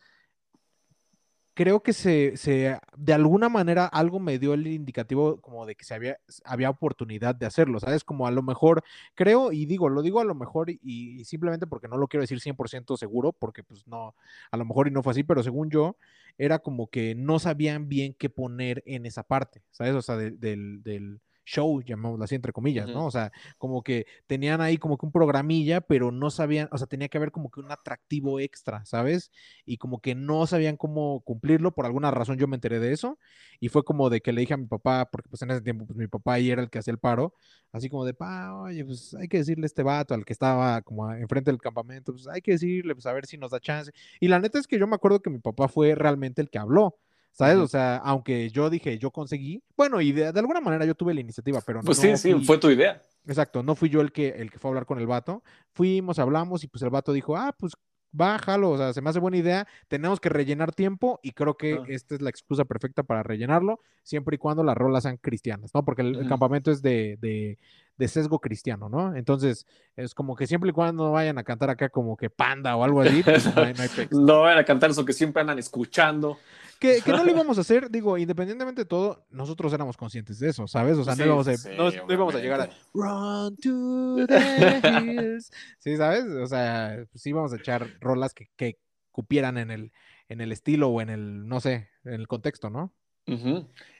[1.59, 5.85] creo que se, se, de alguna manera algo me dio el indicativo como de que
[5.85, 8.05] se había, había oportunidad de hacerlo, ¿sabes?
[8.05, 8.85] Como a lo mejor,
[9.17, 12.39] creo, y digo, lo digo a lo mejor y, simplemente porque no lo quiero decir
[12.39, 14.15] 100% seguro, porque pues no,
[14.53, 15.97] a lo mejor y no fue así, pero según yo,
[16.39, 19.95] era como que no sabían bien qué poner en esa parte, ¿sabes?
[19.95, 23.07] O sea, del, del show, llamémoslo así, entre comillas, ¿no?
[23.07, 26.87] O sea, como que tenían ahí como que un programilla, pero no sabían, o sea,
[26.87, 29.31] tenía que haber como que un atractivo extra, ¿sabes?
[29.65, 33.19] Y como que no sabían cómo cumplirlo, por alguna razón yo me enteré de eso,
[33.61, 35.87] y fue como de que le dije a mi papá, porque pues en ese tiempo,
[35.87, 37.35] pues mi papá ahí era el que hacía el paro,
[37.73, 40.83] así como de, pa, oye, pues hay que decirle a este vato al que estaba
[40.83, 43.93] como enfrente del campamento, pues hay que decirle, pues a ver si nos da chance.
[44.21, 46.59] Y la neta es que yo me acuerdo que mi papá fue realmente el que
[46.59, 46.99] habló.
[47.33, 47.59] ¿Sabes?
[47.59, 51.21] O sea, aunque yo dije, yo conseguí, bueno, y de, alguna manera yo tuve la
[51.21, 52.03] iniciativa, pero pues no.
[52.03, 53.03] Pues sí, sí, fue tu idea.
[53.27, 55.43] Exacto, no fui yo el que, el que fue a hablar con el vato.
[55.73, 57.75] Fuimos, hablamos y pues el vato dijo, ah, pues
[58.11, 61.81] bájalo, o sea, se me hace buena idea, tenemos que rellenar tiempo y creo que
[61.89, 65.85] esta es la excusa perfecta para rellenarlo, siempre y cuando las rolas sean cristianas, ¿no?
[65.85, 67.59] Porque el, campamento es de, de,
[67.99, 69.15] de, sesgo cristiano, ¿no?
[69.15, 69.67] Entonces,
[69.97, 72.85] es como que siempre y cuando no vayan a cantar acá como que panda o
[72.85, 73.75] algo así, pues no, hay,
[74.11, 76.39] no, vayan a cantar eso que siempre andan escuchando.
[76.79, 80.67] Que, no lo íbamos a hacer, digo, independientemente de todo, nosotros éramos conscientes de eso,
[80.67, 80.97] ¿sabes?
[80.97, 85.51] O sea, no, íbamos a, no, íbamos a llegar a Run to the hills.
[85.79, 86.25] Sí, ¿sabes?
[86.25, 88.79] O sea, sí íbamos a echar rolas que, que
[89.11, 89.93] cupieran en el,
[90.29, 92.93] en el estilo o en el, no sé, en el contexto, ¿no?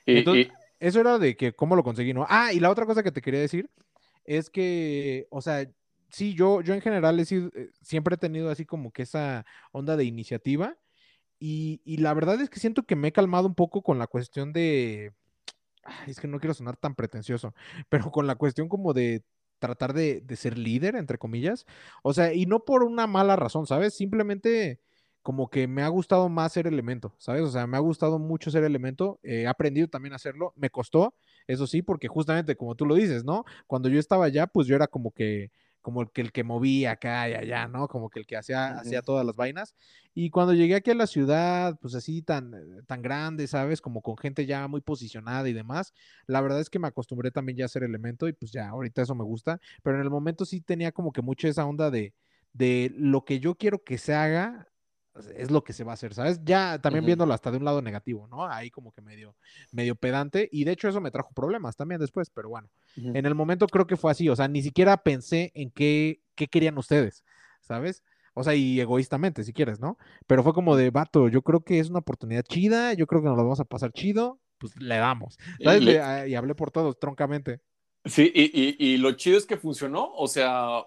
[0.05, 0.49] Entonces,
[0.79, 2.25] eso era de que cómo lo conseguí, ¿no?
[2.29, 3.69] Ah, y la otra cosa que te quería decir
[4.29, 5.67] es que, o sea,
[6.11, 9.43] sí, yo, yo en general he sido, eh, siempre he tenido así como que esa
[9.71, 10.77] onda de iniciativa
[11.39, 14.53] y, la verdad es que siento que me he calmado un poco con la cuestión
[14.53, 15.13] de,
[16.07, 17.55] es que no quiero sonar tan pretencioso,
[17.89, 19.23] pero con la cuestión como de
[19.59, 21.65] tratar de, ser líder, entre comillas.
[22.03, 23.95] O sea, y no por una mala razón, ¿sabes?
[23.95, 24.79] Simplemente
[25.29, 27.43] como que me ha gustado más ser elemento, ¿sabes?
[27.43, 31.13] O sea, me ha gustado mucho ser elemento, he aprendido también a hacerlo, me costó,
[31.45, 33.45] eso sí, porque justamente como tú lo dices, ¿no?
[33.67, 35.51] Cuando yo estaba allá, pues yo era como que
[35.81, 37.87] como el que, el que movía acá y allá, ¿no?
[37.87, 39.75] Como que el que hacía, hacía todas las vainas.
[40.15, 43.81] Y cuando llegué aquí a la ciudad, pues así tan, eh, tan grande, ¿sabes?
[43.81, 45.93] Como con gente ya muy posicionada y demás,
[46.25, 49.03] la verdad es que me acostumbré también ya a ser elemento y pues ya ahorita
[49.03, 52.15] eso me gusta, pero en el momento sí tenía como que mucho esa onda de,
[52.51, 54.67] de lo que yo quiero que se haga,
[55.35, 56.39] es lo que se va a hacer, ¿sabes?
[56.43, 58.47] Ya también viéndolo hasta de un lado negativo, ¿no?
[58.47, 59.35] Ahí como que medio,
[59.71, 63.35] medio pedante y de hecho eso me trajo problemas también después, pero bueno, en el
[63.35, 67.23] momento creo que fue así, o sea, ni siquiera pensé en qué, qué querían ustedes,
[67.61, 68.03] ¿sabes?
[68.33, 69.97] O sea, y egoístamente, si quieres, ¿no?
[70.27, 73.27] Pero fue como de, vato, yo creo que es una oportunidad chida, yo creo que
[73.27, 75.37] nos lo vamos a pasar chido, pues le damos.
[75.61, 75.81] ¿sabes?
[76.29, 77.59] Y, hablé por todos, troncamente.
[78.05, 80.85] Sí, y, y, lo chido es que funcionó, o sea,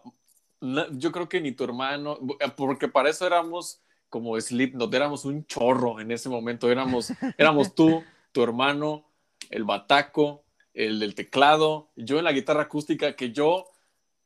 [0.92, 2.18] yo creo que ni tu hermano,
[2.56, 3.82] porque para eso éramos
[4.12, 9.06] como Slipknot, éramos un chorro en ese momento, éramos, éramos tú, tu hermano,
[9.48, 10.44] el bataco,
[10.74, 13.68] el del teclado, yo en la guitarra acústica, que yo,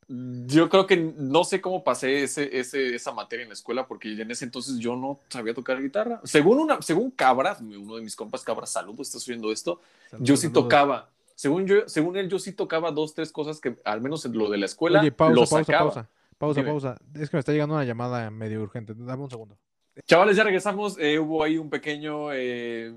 [0.09, 4.21] yo creo que no sé cómo pasé ese, ese, esa materia en la escuela, porque
[4.21, 6.21] en ese entonces yo no sabía tocar guitarra.
[6.25, 9.81] Según, una, según Cabra, uno de mis compas Cabra, saludos, estás subiendo esto,
[10.19, 11.11] yo sí tocaba.
[11.37, 14.51] Según, yo, según él, yo sí tocaba dos, tres cosas que, al menos en lo
[14.51, 16.09] de la escuela, Oye, pausa, lo pausa, pausa,
[16.39, 16.97] pausa, pausa.
[17.15, 18.95] Es que me está llegando una llamada medio urgente.
[18.97, 19.57] Dame un segundo.
[20.05, 20.98] Chavales, ya regresamos.
[20.98, 22.93] Eh, hubo ahí un pequeño, eh,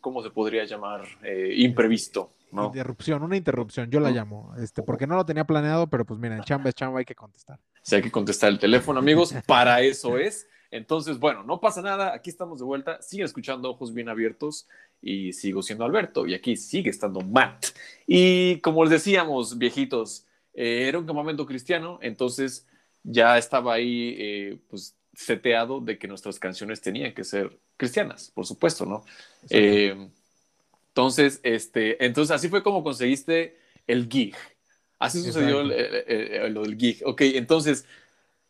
[0.00, 1.04] ¿cómo se podría llamar?
[1.22, 2.30] Eh, imprevisto.
[2.52, 2.66] ¿no?
[2.66, 6.40] Interrupción, una interrupción, yo la llamo, este, porque no lo tenía planeado, pero pues miren,
[6.42, 7.58] chamba es chamba, hay que contestar.
[7.82, 10.46] Sí, hay que contestar el teléfono, amigos, para eso es.
[10.70, 14.68] Entonces, bueno, no pasa nada, aquí estamos de vuelta, siguen escuchando Ojos Bien Abiertos
[15.02, 17.66] y sigo siendo Alberto y aquí sigue estando Matt.
[18.06, 22.68] Y como les decíamos, viejitos, era un campamento cristiano, entonces
[23.02, 28.84] ya estaba ahí, pues seteado de que nuestras canciones tenían que ser cristianas, por supuesto,
[28.86, 29.04] ¿no?
[29.50, 30.08] Eh,
[30.88, 34.34] entonces, este, entonces así fue como conseguiste el gig.
[34.98, 37.02] Así sucedió lo del gig.
[37.04, 37.84] Ok, entonces,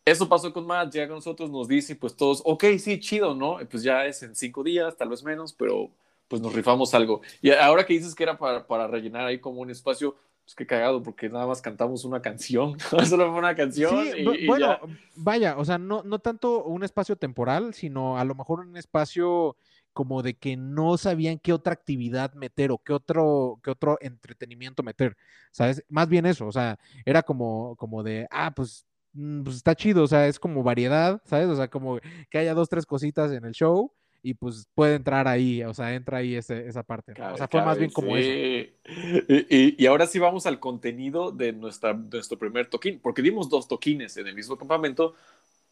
[0.05, 3.57] eso pasó con Matt, llega con nosotros, nos dice, pues todos, ok, sí, chido, ¿no?
[3.69, 5.89] Pues ya es en cinco días, tal vez menos, pero
[6.27, 7.21] pues nos rifamos algo.
[7.41, 10.15] Y ahora que dices que era para, para rellenar ahí como un espacio,
[10.45, 12.77] pues qué cagado, porque nada más cantamos una canción,
[13.09, 14.05] solo fue una canción.
[14.15, 14.77] y, bueno,
[15.15, 19.57] vaya, o sea, no, no tanto un espacio temporal, sino a lo mejor un espacio
[19.91, 24.83] como de que no sabían qué otra actividad meter o qué otro, qué otro entretenimiento
[24.83, 25.17] meter,
[25.51, 25.83] ¿sabes?
[25.89, 30.03] Más bien eso, o sea, era como, como de, ah, pues, mm, pues está chido,
[30.03, 31.47] o sea, es como variedad, ¿sabes?
[31.47, 31.99] O sea, como
[32.29, 33.91] que haya dos, tres cositas en el show
[34.25, 37.11] y pues puede entrar ahí, o sea, entra ahí esa parte.
[37.11, 38.27] o sea, fue más bien como eso.
[38.27, 43.67] Y, y, ahora sí vamos al contenido de, nuestra, nuestro primer toquín, porque dimos dos
[43.67, 45.13] toquines en el mismo campamento,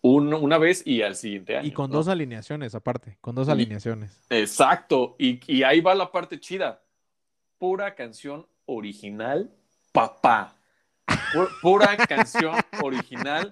[0.02, 1.68] una vez y al siguiente año.
[1.68, 4.22] Y con dos alineaciones aparte, con dos alineaciones.
[4.30, 6.84] Exacto, y, y ahí va la parte chida.
[7.58, 9.52] Pura canción original,
[9.92, 10.56] papá.
[11.64, 13.52] Pura canción original,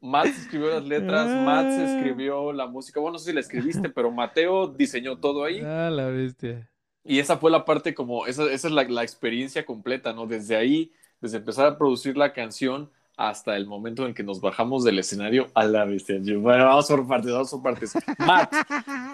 [0.00, 1.96] Mats escribió las letras, Mats ah.
[1.96, 3.00] escribió la música.
[3.00, 5.60] Bueno, no sé si la escribiste, pero Mateo diseñó todo ahí.
[5.60, 6.68] Ah, la bestia.
[7.04, 10.26] Y esa fue la parte como, esa, esa es la, la, experiencia completa, ¿no?
[10.26, 12.90] Desde ahí, desde empezar a producir la canción
[13.20, 16.18] hasta el momento en que nos bajamos del escenario a la bestia.
[16.38, 17.92] Bueno, vamos por partes, vamos por partes.
[18.18, 18.50] Matt,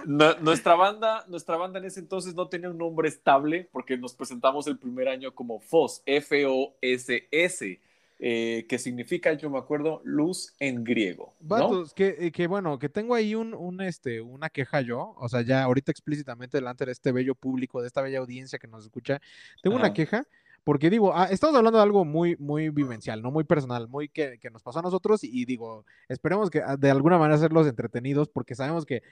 [0.41, 4.69] nuestra banda, nuestra banda en ese entonces no tenía un nombre estable porque nos presentamos
[4.69, 7.81] el primer año como FOS, F-O-S-S.
[8.18, 11.34] Eh, que significa, yo me acuerdo, luz en griego.
[11.40, 11.84] ¿no?
[11.94, 15.43] que, eh, que, bueno, que tengo ahí un, un, este, una queja yo, o sea,
[15.43, 19.20] ya ahorita explícitamente delante de este bello público, de esta bella audiencia que nos escucha,
[19.62, 20.26] tengo una queja
[20.64, 23.30] porque digo, ah, estamos hablando de algo muy, muy vivencial, ¿no?
[23.30, 26.90] Muy personal, muy que, que, nos pasó a nosotros y digo, esperemos que ah, de
[26.90, 29.02] alguna manera hacerlos entretenidos porque sabemos que,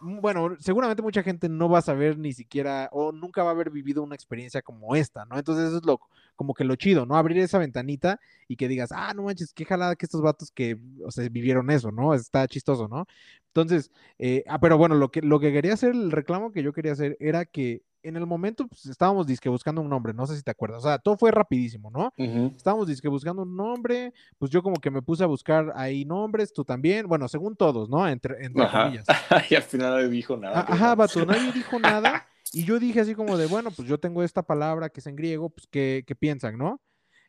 [0.00, 3.70] bueno, seguramente mucha gente no va a saber ni siquiera o nunca va a haber
[3.70, 5.38] vivido una experiencia como esta, ¿no?
[5.38, 6.00] Entonces eso es lo,
[6.36, 7.16] como que lo chido, ¿no?
[7.16, 8.18] Abrir esa ventanita
[8.48, 11.70] y que digas, ah, no manches, qué jalada que estos vatos que, o sea, vivieron
[11.70, 12.14] eso, ¿no?
[12.14, 13.06] Está chistoso, ¿no?
[13.48, 16.72] Entonces, eh, ah, pero bueno, lo que, lo que quería hacer, el reclamo que yo
[16.72, 20.36] quería hacer era que en el momento pues, estábamos disque buscando un nombre, no sé
[20.36, 22.12] si te acuerdas, o sea, todo fue rapidísimo, ¿no?
[22.56, 26.52] Estábamos disque buscando un nombre, pues yo como que me puse a buscar ahí nombres,
[26.52, 28.06] tú también, bueno, según todos, ¿no?
[28.08, 29.06] Entre, entre comillas.
[29.50, 30.60] y al final nadie dijo nada.
[30.60, 32.26] Ajá, vato, nadie dijo nada.
[32.52, 35.16] Y yo dije así como de, bueno, pues yo tengo esta palabra que es en
[35.16, 36.80] griego, pues ¿qué, qué piensan, no?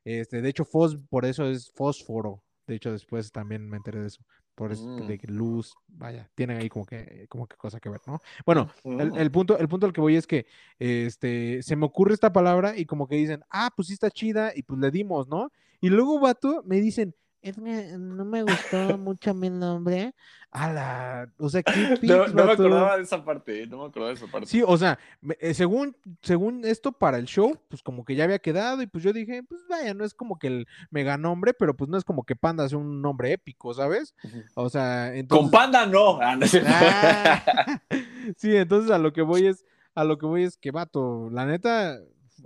[0.03, 2.43] Este, de hecho, fos, por eso es fósforo.
[2.67, 4.23] De hecho, después también me enteré de eso
[4.55, 5.07] por eso mm.
[5.07, 8.19] de luz, vaya, tienen ahí como que, como que cosa que ver, ¿no?
[8.45, 10.45] Bueno, el, el, punto, el punto al que voy es que
[10.77, 14.51] este, se me ocurre esta palabra y como que dicen, ah, pues sí está chida,
[14.55, 15.51] y pues le dimos, ¿no?
[15.79, 20.13] Y luego, vato, me dicen, es que no me gustó mucho mi nombre.
[20.51, 21.71] A la, o sea, ¿qué
[22.03, 24.47] no, no, me acordaba de esa parte, no me acordaba de esa parte.
[24.47, 24.99] Sí, o sea,
[25.39, 29.03] eh, según, según esto para el show, pues como que ya había quedado y pues
[29.03, 32.03] yo dije, pues vaya, no es como que el mega nombre, pero pues no es
[32.03, 34.13] como que Panda sea un nombre épico, ¿sabes?
[34.53, 35.43] O sea, entonces...
[35.43, 36.19] Con Panda no.
[36.21, 36.37] Ah,
[36.67, 37.81] ah.
[38.35, 39.65] sí, entonces a lo que voy es,
[39.95, 41.97] a lo que voy es que, vato, la neta,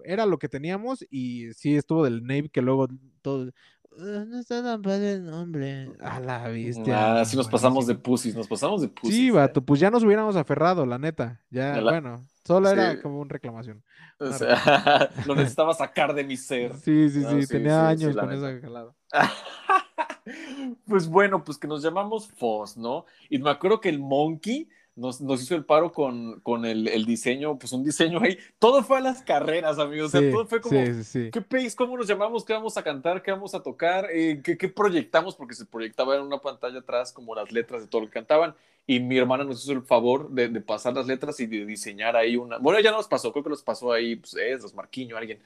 [0.03, 2.87] era lo que teníamos y sí estuvo del Nave que luego
[3.21, 3.51] todo,
[3.97, 5.91] no está tan padre el nombre.
[5.99, 7.19] A la vista.
[7.19, 9.15] Ah, sí nos pasamos de pusis, nos pasamos de pusis.
[9.15, 11.41] Sí, vato, pues ya nos hubiéramos aferrado, la neta.
[11.49, 13.83] Ya, bueno, solo era como una reclamación.
[15.25, 16.75] lo necesitaba sacar de mi ser.
[16.75, 18.95] Sí, sí, sí, tenía años con eso jalado.
[20.87, 23.05] pues bueno, pues que nos llamamos Foss, ¿no?
[23.29, 27.05] Y me acuerdo que el Monkey nos, nos hizo el paro con, con el, el,
[27.05, 28.37] diseño, pues un diseño ahí.
[28.59, 30.13] Todo fue a las carreras, amigos.
[30.13, 31.75] o sea, todo fue como, ¿qué país?
[31.75, 32.45] ¿Cómo nos llamamos?
[32.45, 33.21] ¿Qué vamos a cantar?
[33.21, 34.07] ¿Qué vamos a tocar?
[34.11, 35.35] Eh, ¿qué, ¿qué, proyectamos?
[35.35, 38.55] Porque se proyectaba en una pantalla atrás como las letras de todo lo que cantaban.
[38.87, 42.15] Y mi hermana nos hizo el favor de, de pasar las letras y de diseñar
[42.15, 42.57] ahí una.
[42.59, 45.39] Bueno, ya nos pasó, creo que los pasó ahí, pues, es, Marquiño, alguien.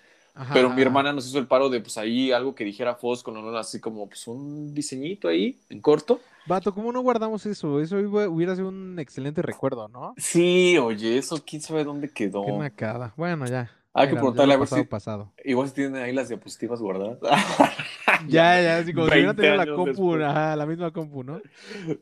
[0.53, 3.35] Pero mi hermana nos hizo el paro de, pues ahí algo que dijera Foz con
[3.35, 6.19] honor, así como, pues un diseñito ahí, en corto.
[6.45, 7.80] Vato, ¿cómo no guardamos eso?
[7.81, 10.14] Eso hubiera sido un excelente recuerdo, ¿no?
[10.18, 12.45] Sí, oye, eso quién sabe dónde quedó.
[12.45, 13.14] Qué macada.
[13.18, 13.69] Bueno, ya.
[13.93, 14.84] Hay que preguntarle a ver si.
[14.84, 15.34] Pasado.
[15.43, 17.18] Igual si tienen ahí las diapositivas guardadas.
[18.27, 21.41] ya, ya, así como si hubiera tenido la compu, ajá, la misma compu, ¿no?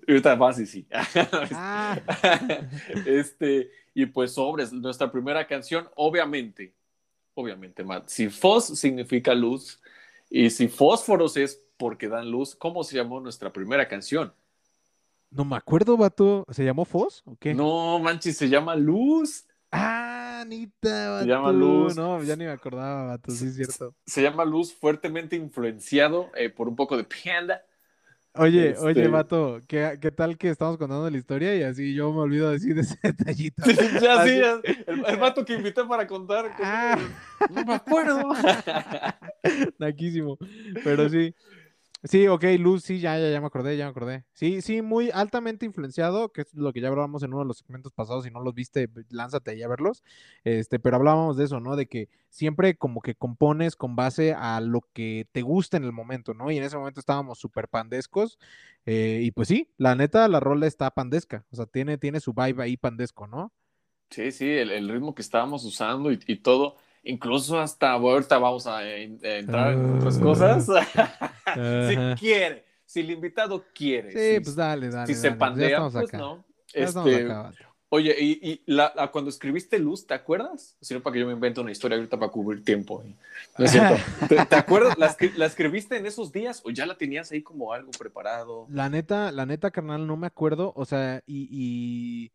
[0.07, 0.87] Y ahorita y sí.
[1.53, 1.97] ah.
[3.05, 6.73] este, y pues sobres, nuestra primera canción, obviamente,
[7.38, 8.07] obviamente, Matt.
[8.07, 9.81] Si FOS significa luz
[10.30, 14.34] y si fósforos es porque dan luz, ¿cómo se llamó nuestra primera canción?
[15.30, 16.45] No me acuerdo, vato.
[16.49, 17.53] ¿Se llamó Fos o qué?
[17.53, 19.45] No, manches, se llama Luz.
[19.72, 21.23] Ah, Anita, vato.
[21.26, 21.95] Se llama Luz.
[21.95, 23.93] No, ya ni me acordaba, vato, sí es cierto.
[24.05, 27.65] Se, llama Luz, fuertemente influenciado eh, por un poco de Panda.
[28.39, 32.11] Oye, oye, este vato, ¿qué, ¿qué, tal que estamos contando la historia y así yo
[32.11, 33.64] me olvido decir de ese detallito?
[34.01, 34.41] ya sí,
[34.85, 36.51] el, vato que invité para contar.
[36.61, 36.97] Ah.
[37.49, 38.22] No me acuerdo.
[39.80, 40.38] Naquísimo.
[40.84, 41.34] Pero sí.
[42.09, 44.23] Sí, ok, Luz, sí, ya, ya, ya me acordé, ya me acordé.
[44.34, 47.57] Sí, sí, muy altamente influenciado, que es lo que ya hablábamos en uno de los
[47.57, 50.03] segmentos pasados, si no los viste, lánzate ahí a verlos.
[50.45, 51.75] Este, pero hablábamos de eso, ¿no?
[51.75, 55.91] De que siempre como que compones con base a lo que te gusta en el
[55.91, 56.49] momento, ¿no?
[56.49, 58.39] Y en ese momento estábamos súper pandescos.
[58.85, 61.45] Eh, y pues sí, la neta, la rola está pandesca.
[61.51, 63.51] O sea, tiene, tiene su vibe ahí pandesco, ¿no?
[64.11, 68.88] Sí, sí, el, ritmo que estábamos usando y, y todo incluso hasta ahorita vamos a,
[68.88, 70.22] entrar en otras ah.
[70.22, 70.65] cosas.
[71.90, 74.11] si quiere, si el invitado quiere.
[74.11, 75.07] Sí, pues dale, dale.
[75.07, 76.45] Si se pandea, pues no.
[76.74, 77.28] Este,
[77.90, 80.76] oye, y, la, cuando escribiste Luz, ¿te acuerdas?
[80.82, 83.03] Sino para que yo me invente una historia ahorita para cubrir tiempo.
[83.57, 83.95] No es cierto.
[84.49, 84.98] ¿Te, acuerdas?
[84.98, 88.68] ¿La, ¿La, escribiste en esos días o ya la tenías ahí como algo preparado?
[88.69, 90.74] La neta, la neta, carnal, no me acuerdo.
[90.76, 92.32] O sea, y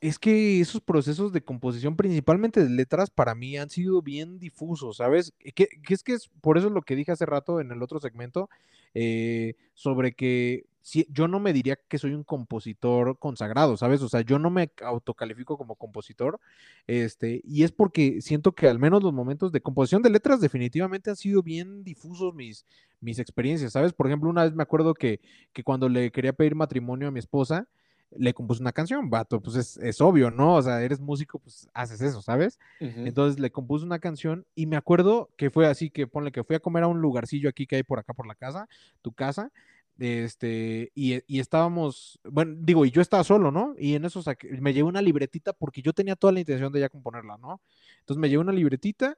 [0.00, 4.98] es que esos procesos de composición, principalmente de letras, para mí han sido bien difusos,
[4.98, 5.32] ¿sabes?
[5.54, 8.50] Que, es que es por eso lo que dije hace rato en el otro segmento,
[8.94, 10.66] eh, sobre que
[11.08, 14.02] yo no me diría que soy un compositor consagrado, ¿sabes?
[14.02, 16.38] O sea, yo no me autocalifico como compositor,
[16.86, 21.10] este, y es porque siento que al menos los momentos de composición de letras definitivamente
[21.10, 22.66] han sido bien difusos mis,
[23.00, 23.92] mis experiencias, ¿sabes?
[23.92, 25.20] Por ejemplo, una vez me acuerdo que,
[25.52, 27.66] que cuando le quería pedir matrimonio a mi esposa,
[28.10, 30.54] le compuse una canción, vato, pues es, es, obvio, ¿no?
[30.54, 32.58] O sea, eres músico, pues haces eso, ¿sabes?
[32.80, 36.56] Entonces le compuse una canción y me acuerdo que fue así, que ponle que fui
[36.56, 38.68] a comer a un lugarcillo aquí que hay por acá por la casa,
[39.02, 39.50] tu casa,
[39.98, 43.74] este, y, y, estábamos, bueno, digo, y yo estaba solo, ¿no?
[43.78, 44.22] Y en eso
[44.60, 47.62] me llevé una libretita porque yo tenía toda la intención de ya componerla, ¿no?
[48.00, 49.16] Entonces me llevé una libretita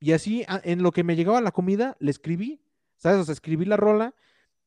[0.00, 2.60] y así, en lo que me llegaba la comida, le escribí,
[2.96, 3.20] ¿sabes?
[3.20, 4.14] O sea, escribí la rola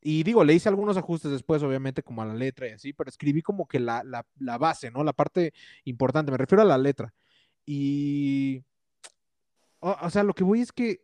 [0.09, 3.09] y digo, le hice algunos ajustes después, obviamente, como a la letra y así, pero
[3.09, 5.03] escribí como que la, la, la base, ¿no?
[5.03, 5.53] La parte
[5.83, 7.13] importante, me refiero a la letra.
[7.65, 8.63] Y,
[9.81, 11.01] o sea, lo que voy es que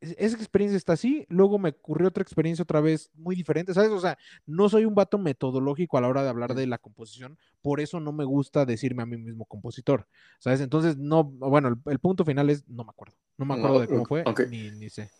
[0.00, 3.90] esa experiencia está así, luego me ocurrió otra experiencia otra vez muy diferente, ¿sabes?
[3.90, 7.36] O sea, no soy un vato metodológico a la hora de hablar de la composición,
[7.60, 10.08] por eso no me gusta decirme a mí mismo compositor,
[10.38, 10.62] ¿sabes?
[10.62, 14.06] Entonces, no, bueno, el, punto final es, no me acuerdo, no me acuerdo de cómo
[14.06, 15.10] fue, ni, sé.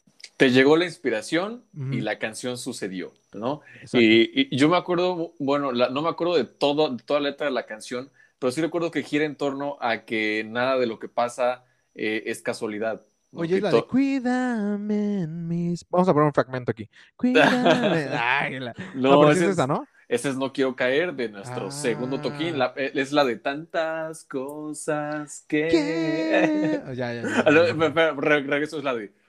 [0.40, 3.60] Te llegó la inspiración y la canción sucedió, ¿no?
[3.92, 7.52] Y, yo me acuerdo, bueno, no me acuerdo de, todo, de toda la letra de
[7.52, 11.10] la canción, pero sí recuerdo que gira en torno a que nada de lo que
[11.10, 13.02] pasa eh, es casualidad,
[13.34, 15.86] Oye, es la de Cuídame mis.
[15.90, 16.88] Vamos a poner un fragmento aquí.
[17.16, 18.08] Cuídame.
[18.18, 18.58] Ay,
[18.94, 19.86] No, es esa, ¿no?
[20.08, 22.56] Ese es No Quiero Caer de nuestro segundo toquín.
[22.76, 25.68] Eh, es la de tantas cosas que.
[25.68, 26.80] ¿Qué?
[26.94, 27.22] ya, ya.
[27.22, 28.12] ya.
[28.16, 29.19] Regreso es la de.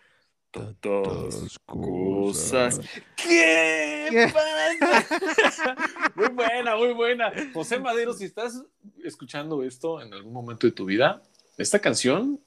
[0.52, 2.82] Tantas cosas.
[3.16, 4.32] ¿Qué, ¿Qué?
[4.34, 5.76] pasa?
[6.16, 7.32] muy buena, muy buena.
[7.54, 8.62] José Madero, si estás
[9.04, 11.22] escuchando esto en algún momento de tu vida,
[11.58, 12.40] esta canción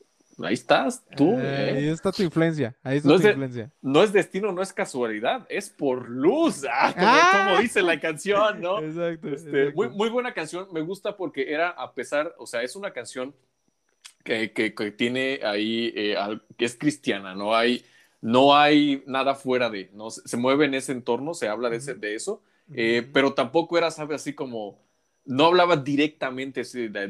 [0.42, 1.38] Ahí estás, tú.
[1.38, 2.74] Eh, ahí está tu influencia.
[2.82, 3.70] Ahí está no tu influencia.
[3.80, 6.64] no es destino, no es casualidad, es por luz.
[6.76, 8.80] Ah, como, dice la canción, ¿no?
[8.80, 10.66] Exacto, este, Muy, muy buena canción.
[10.72, 13.34] Me gusta porque era, a pesar, o sea, es una canción
[14.24, 16.16] que, que, tiene ahí, eh,
[16.56, 17.84] que es cristiana, no hay,
[18.24, 20.08] no hay nada fuera de, ¿no?
[20.08, 22.40] Se, mueve en ese entorno, se habla de, ese, de eso,
[22.74, 24.22] eh, pero tampoco era, ¿sabes?
[24.22, 24.78] Así como
[25.26, 26.64] no hablaba directamente,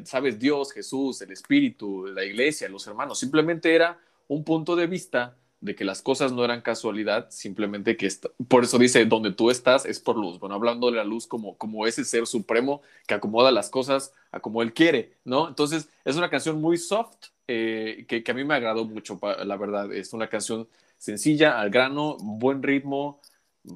[0.04, 3.96] sabes, Dios, Jesús, el Espíritu, la iglesia, los hermanos, simplemente era
[4.26, 8.10] un punto de vista de que las cosas no eran casualidad, simplemente que
[8.48, 11.56] por eso dice, donde tú estás es por luz, bueno, hablando de la luz como,
[11.56, 15.46] como ese ser supremo que acomoda las cosas a como él quiere, ¿no?
[15.46, 19.56] Entonces, es una canción muy soft, eh, que, que, a mí me agradó mucho, la
[19.56, 20.66] verdad, es una canción
[21.04, 23.20] sencilla, al grano, buen ritmo,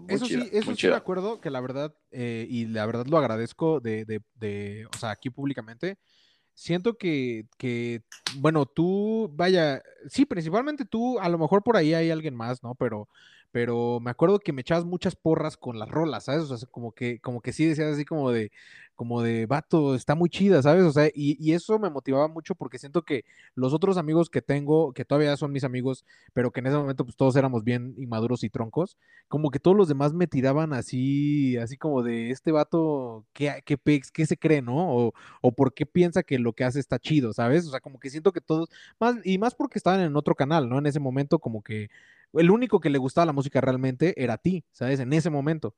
[0.08, 3.80] eso sí, eso sí me acuerdo que la verdad, eh, y la verdad lo agradezco
[3.80, 5.98] de, de, de, o sea, aquí públicamente,
[6.54, 8.02] siento que, que,
[8.36, 12.74] bueno, tú, vaya, sí, principalmente tú, a lo mejor por ahí hay alguien más, ¿no?
[12.74, 13.08] Pero
[13.50, 16.50] pero me acuerdo que me echabas muchas porras con las rolas, ¿sabes?
[16.50, 18.50] O sea, como que, como que sí decías así como de,
[18.94, 20.84] como de, vato, está muy chida, ¿sabes?
[20.84, 24.92] O sea, y, eso me motivaba mucho porque siento que los otros amigos que tengo,
[24.92, 28.44] que todavía son mis amigos, pero que en ese momento pues todos éramos bien inmaduros
[28.44, 28.98] y troncos,
[29.28, 33.78] como que todos los demás me tiraban así, así como de, este vato, ¿qué, qué,
[34.12, 34.76] qué se cree, no?
[34.94, 37.66] O, o por qué piensa que lo que hace está chido, ¿sabes?
[37.66, 38.68] O sea, como que siento que todos,
[39.00, 40.78] más, y más porque estaban en otro canal, ¿no?
[40.78, 41.88] En ese momento como que
[42.34, 45.00] el único que le gustaba la música realmente era a ti, ¿sabes?
[45.00, 45.74] En ese momento,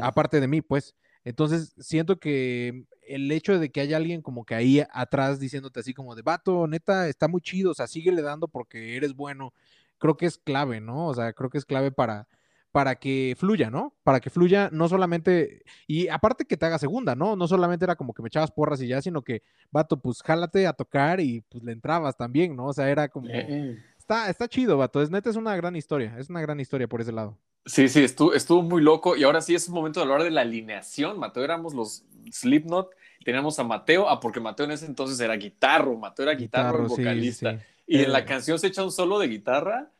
[0.00, 0.94] aparte de mí, pues.
[1.22, 5.92] Entonces, siento que el hecho de que haya alguien como que ahí atrás diciéndote así
[5.92, 9.52] como de, vato, neta, está muy chido, o sea, síguele dando porque eres bueno,
[9.98, 11.08] creo que es clave, ¿no?
[11.08, 12.26] O sea, creo que es clave para,
[12.72, 13.94] para que fluya, ¿no?
[14.02, 17.36] Para que fluya, no solamente, y aparte que te haga segunda, ¿no?
[17.36, 20.66] No solamente era como que me echabas porras y ya, sino que, vato, pues jálate
[20.66, 22.66] a tocar y pues le entrabas también, ¿no?
[22.68, 23.28] O sea, era como,
[24.28, 25.02] está, chido, vato.
[25.02, 26.16] Es neta, es una gran historia.
[26.18, 27.38] Es una gran historia por ese lado.
[27.66, 29.16] Sí, sí, estuvo, estuvo muy loco.
[29.16, 31.18] Y ahora sí es un momento de hablar de la alineación.
[31.18, 32.90] Mateo éramos los Slipknot.
[33.24, 35.96] Teníamos a Mateo, ah, porque Mateo en ese entonces era guitarro.
[35.96, 37.58] Mateo era guitarro, vocalista.
[37.86, 39.90] Y en la canción se echa un solo de guitarra.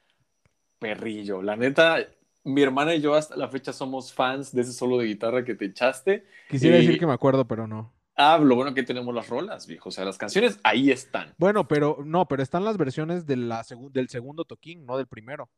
[0.78, 1.42] Perrillo.
[1.42, 1.98] La neta,
[2.44, 5.54] mi hermana y yo hasta la fecha somos fans de ese solo de guitarra que
[5.54, 6.24] te echaste.
[6.48, 7.92] Quisiera decir que me acuerdo, pero no.
[8.22, 9.88] Ah, lo bueno que tenemos las rolas, viejo.
[9.88, 11.32] O sea, las canciones ahí están.
[11.38, 15.48] Bueno, pero no, pero están las versiones de la del segundo toquín, no del primero.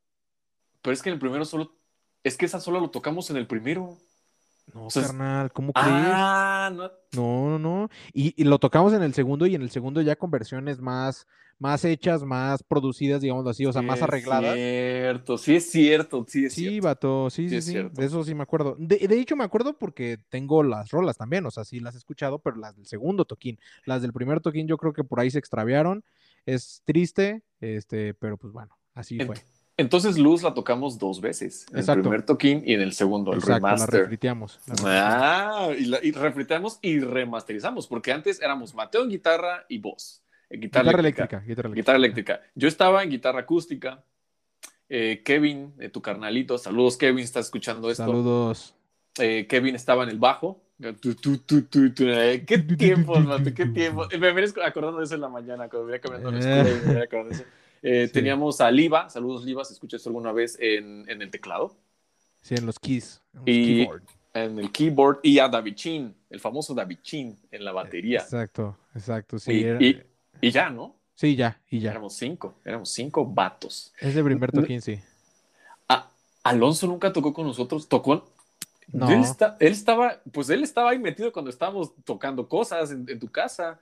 [0.80, 1.74] Pero es que en el primero solo.
[2.22, 3.98] Es que esa solo lo tocamos en el primero.
[4.72, 5.88] No, carnal, ¿cómo crees?
[5.90, 6.90] Ah, no.
[7.14, 7.90] No, no, no.
[8.12, 11.26] Y, lo tocamos en el segundo y en el segundo ya con versiones más,
[11.58, 14.54] más hechas, más producidas, digamos así, o sea, más arregladas.
[14.54, 16.86] Cierto, sí es cierto, sí es sí, cierto.
[16.86, 18.76] Vato, sí, sí, sí, de eso sí me acuerdo.
[18.78, 21.98] De, de, hecho me acuerdo porque tengo las rolas también, o sea, sí las he
[21.98, 25.30] escuchado, pero las del segundo toquín, las del primer toquín yo creo que por ahí
[25.30, 26.04] se extraviaron.
[26.46, 29.36] Es triste, este, pero pues bueno, así fue.
[29.82, 31.66] Entonces Luz la tocamos dos veces.
[31.72, 33.94] En el primer toquín y en el segundo, el Exacto, remaster.
[33.94, 34.60] La refriteamos.
[34.84, 39.76] Ah, y, la, y refriteamos y remasterizamos, porque antes éramos Mateo en guitarra y.
[39.76, 39.82] En
[40.60, 41.00] guitarra, Guitarra eléctrica.
[41.00, 41.42] eléctrica.
[41.46, 41.74] Guitarra eléctrica.
[41.74, 42.40] Guitarra eléctrica.
[42.54, 44.02] Yo estaba en guitarra acústica.
[44.88, 48.04] Eh, Kevin, eh, tu carnalito, saludos Kevin, estás escuchando esto.
[48.04, 48.74] Saludos.
[49.18, 50.62] Eh, Kevin estaba en el bajo.
[50.82, 53.54] Eh, ¿Qué tiempos, Mate?
[53.54, 54.08] ¿Qué tiempos?
[54.18, 56.38] Me vienes acordando de eso en la mañana, cuando venía caminando a la
[57.04, 57.36] escuela.
[57.82, 58.04] De.
[58.04, 58.12] Eh, Sí.
[58.12, 61.76] Teníamos a Liva, saludos Liva, si escuchas alguna vez en, en el teclado,
[62.40, 63.20] Sí, en los keys.
[63.34, 64.02] En los Y- keyboard.
[64.34, 68.20] en el keyboard, y a David Chin, el famoso David Chin en la batería.
[68.20, 69.38] Exacto, exacto.
[69.38, 70.02] Sí, y, era- y-
[70.40, 70.96] y ya, ¿no?
[71.14, 71.90] sí ya, y ya.
[71.90, 73.92] Éramos cinco, éramos cinco vatos.
[74.00, 74.98] Ese primer toquín, sí.
[76.44, 78.28] Alonso nunca tocó con nosotros, tocó.
[78.92, 79.08] No.
[79.08, 83.20] Él, está- él estaba, pues él estaba ahí metido cuando estábamos tocando cosas en, en
[83.20, 83.78] tu casa.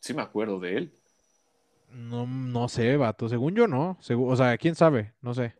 [0.00, 0.92] Sí me acuerdo de él.
[1.92, 3.28] No, no sé, vato.
[3.28, 3.96] Según yo, no.
[4.00, 5.54] Segu- o sea, quién sabe, no sé.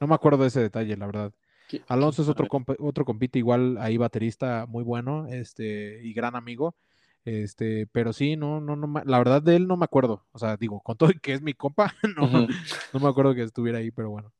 [0.00, 1.32] No me acuerdo de ese detalle, la verdad.
[1.68, 6.36] ¿Qui- Alonso es otro, compa- otro compite igual ahí baterista muy bueno, este, y gran
[6.36, 6.74] amigo.
[7.24, 10.24] Este, pero sí, no, no, no, la verdad de él no me acuerdo.
[10.32, 12.46] O sea, digo, con todo que es mi compa, no,
[13.00, 14.32] me acuerdo que estuviera ahí, pero bueno.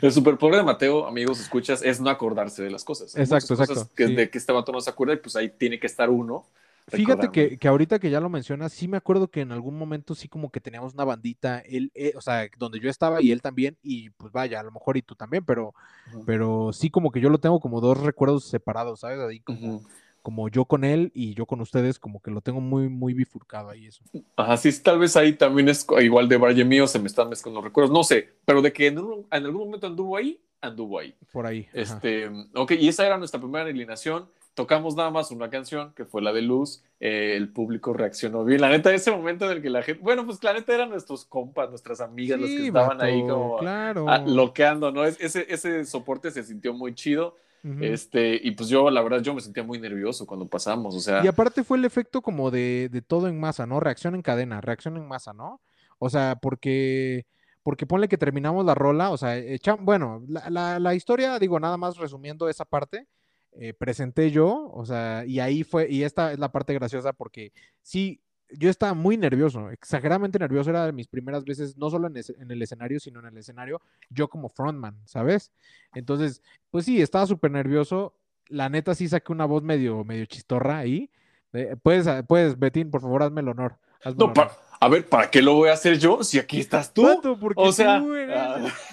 [0.00, 3.14] El superpoder de Mateo, amigos, escuchas, es no acordarse de las cosas.
[3.16, 4.14] Hay Exacto, cosas exacto, Que, sí.
[4.14, 6.46] De que este vato no se acuerda y pues ahí tiene que estar uno.
[6.90, 10.14] Fíjate que, que ahorita que ya lo mencionas, sí me acuerdo que en algún momento
[10.14, 13.42] sí como que teníamos una bandita, él, eh, o sea, donde yo estaba y él
[13.42, 15.74] también, y pues vaya, a lo mejor y tú también, pero,
[16.08, 16.24] Ujú.
[16.24, 19.18] pero sí como que yo lo tengo como dos recuerdos separados, ¿sabes?
[19.20, 19.88] Ahí como, Ujú.
[20.22, 23.70] como yo con él y yo con ustedes, como que lo tengo muy, muy bifurcado
[23.70, 24.02] ahí eso.
[24.36, 27.60] Ajá, sí, tal vez ahí también es igual de Valle mío, se me están mezclando
[27.60, 30.98] los recuerdos, no sé, pero de que en, un- en algún momento anduvo ahí, anduvo
[30.98, 31.14] ahí.
[31.32, 31.68] Por ahí.
[31.72, 31.80] ajá.
[31.80, 34.28] Este, ok, y esa era nuestra primera alineación.
[34.54, 36.82] Tocamos nada más una canción, que fue la de Luz.
[36.98, 38.60] Eh, el público reaccionó bien.
[38.60, 40.02] La neta, ese momento en el que la gente.
[40.02, 43.58] Bueno, pues la neta eran nuestros compas, nuestras amigas, las que Sí, estaban ahí como
[43.58, 44.06] claro.
[44.26, 45.04] loqueando, ¿no?
[45.04, 47.36] Es- Ese, ese soporte se sintió muy chido.
[47.80, 50.94] Este, y pues yo, la verdad, yo me sentía muy nervioso cuando pasamos.
[50.96, 53.80] O sea, Y aparte fue el efecto como de, de todo en masa, ¿no?
[53.80, 55.60] Reacción en cadena, reacción en masa, ¿no?
[55.98, 57.26] O sea, porque,
[57.62, 61.60] porque ponle que terminamos la rola, o sea, echa- bueno, la, la- la historia, digo,
[61.60, 63.06] nada más resumiendo esa parte,
[63.52, 67.52] eh, presenté yo, o sea, y ahí fue, y esta es la parte graciosa porque
[67.82, 68.20] sí,
[68.52, 72.30] yo estaba muy nervioso, exageradamente nervioso, era de mis primeras veces, no solo en, es-
[72.30, 75.52] en el escenario, sino en el escenario, yo como frontman, ¿sabes?
[75.94, 78.14] Entonces, pues sí, estaba súper nervioso,
[78.48, 81.10] la neta sí saqué una voz medio, medio chistorra ahí.
[81.52, 83.76] Eh, puedes, puedes, Betín, por favor, hazme el honor.
[84.04, 84.34] hazme no, el honor.
[84.48, 87.06] pa- a ver, ¿para qué lo voy a hacer yo si aquí estás tú?
[87.38, 88.34] Porque O sea, tú eres-.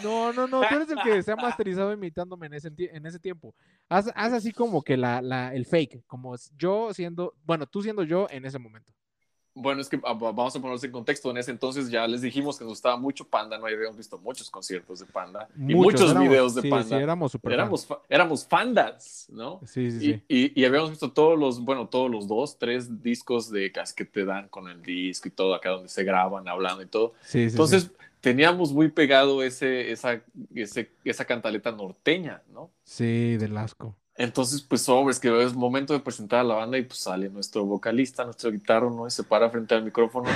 [0.03, 3.19] No, no, no, tú eres el que se ha masterizado imitándome en ese, en ese
[3.19, 3.55] tiempo.
[3.87, 8.03] Haz, haz así como que la, la, el fake, como yo siendo, bueno, tú siendo
[8.03, 8.91] yo en ese momento.
[9.59, 11.31] Bueno, es que va- vamos a ponernos en contexto.
[11.31, 14.49] En ese entonces ya les dijimos que nos gustaba mucho Panda, no habíamos visto muchos
[14.51, 16.97] conciertos de Panda y muchos éramos- videos de sí, Panda.
[16.97, 17.53] Sí, éramos fans.
[17.53, 19.59] éramos, fa- éramos fandas, ¿no?
[19.65, 20.23] Sí, sí, Y, sí.
[20.27, 24.25] y- y habíamos visto todos los, bueno, todos los dos, tres discos de que te
[24.25, 27.13] dan con el disco y todo, acá donde se graban, hablando y todo.
[27.21, 27.53] Sí, sí, sí.
[27.55, 30.21] Entonces, teníamos muy pegado ese, esa,
[30.53, 32.69] ese, esa cantaleta norteña, ¿no?
[32.83, 33.95] Sí, del asco.
[34.19, 37.65] Entonces, pues, sobres, que es momento de presentar a la banda y pues sale nuestro
[37.65, 39.05] vocalista, nuestro guitarro, ¿no?
[39.07, 40.27] Y se para frente al micrófono.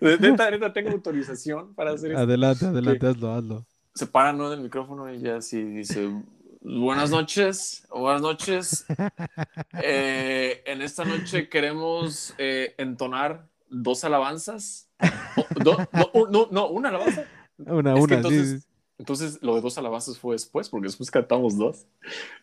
[0.00, 2.22] De- neta, neta, tengo autorización para hacer esto.
[2.22, 3.66] Adelante, adelante, hazlo, hazlo.
[3.94, 4.52] Se para, ¿no?
[4.52, 6.08] En el micrófono y ya así dice,
[6.60, 8.84] buenas noches, buenas noches.
[9.82, 14.88] Eh, en esta noche queremos eh, entonar dos alabanzas.
[15.64, 17.24] Do- no, un- no, no, una alabanza.
[17.58, 18.67] Una, Es una, entonces- sí, sí.
[18.98, 21.86] Entonces, lo de dos alabanzas fue después, porque después cantamos dos.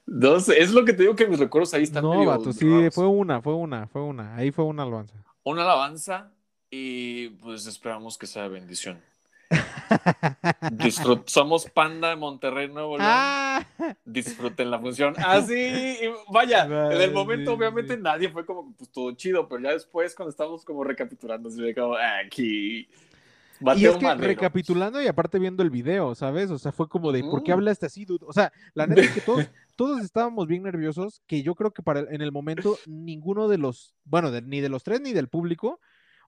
[0.06, 3.08] Dos, es lo que te digo que mis recuerdos ahí están No, vato, sí, fue
[3.08, 4.36] una, fue una, fue una.
[4.36, 5.16] Ahí fue una alabanza.
[5.44, 6.32] Una alabanza
[6.72, 9.02] y pues esperamos que sea bendición.
[10.72, 13.10] Disfrut- Somos Panda de Monterrey, Nuevo León.
[13.12, 13.66] ¡Ah!
[14.06, 15.14] Disfruten la función.
[15.18, 16.00] Así, y
[16.32, 18.02] vaya, en el momento Sí, obviamente sí.
[18.02, 21.76] nadie fue como pues todo chido, pero ya después cuando estábamos como recapitulando, así de
[21.76, 22.88] como "Ah, aquí.
[23.76, 24.28] Y es que Madero".
[24.28, 26.52] recapitulando y aparte viendo el video, ¿sabes?
[26.52, 27.60] O sea, fue como de, ¿por qué Ujú.
[27.60, 28.26] hablaste así, dude?
[28.28, 31.82] O sea, la neta es que todos, todos estábamos bien nerviosos, que yo creo que
[31.84, 35.30] para en el momento ninguno de los, bueno, de- ni de los tres ni del
[35.30, 35.80] público,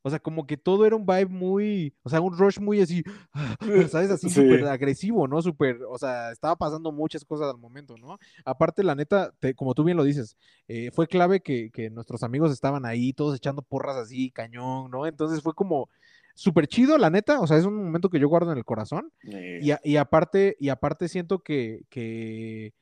[0.04, 3.04] o sea, como que todo era un vibe muy, o sea, un rush muy así,
[3.92, 4.10] ¿sabes?
[4.12, 4.36] Así Sí.
[4.36, 5.42] súper agresivo, ¿no?
[5.42, 8.18] Súper, o sea, estaba pasando muchas cosas al momento, ¿no?
[8.46, 10.38] Aparte, la neta, te- como tú bien lo dices,
[10.68, 15.06] eh, fue clave que, que nuestros amigos estaban ahí, todos echando porras así, cañón, ¿no?
[15.08, 15.90] Entonces fue como
[16.38, 19.12] súper chido, la neta, o sea, es un momento que yo guardo en el corazón.
[19.62, 22.74] Y, a- y aparte, y aparte siento que, que,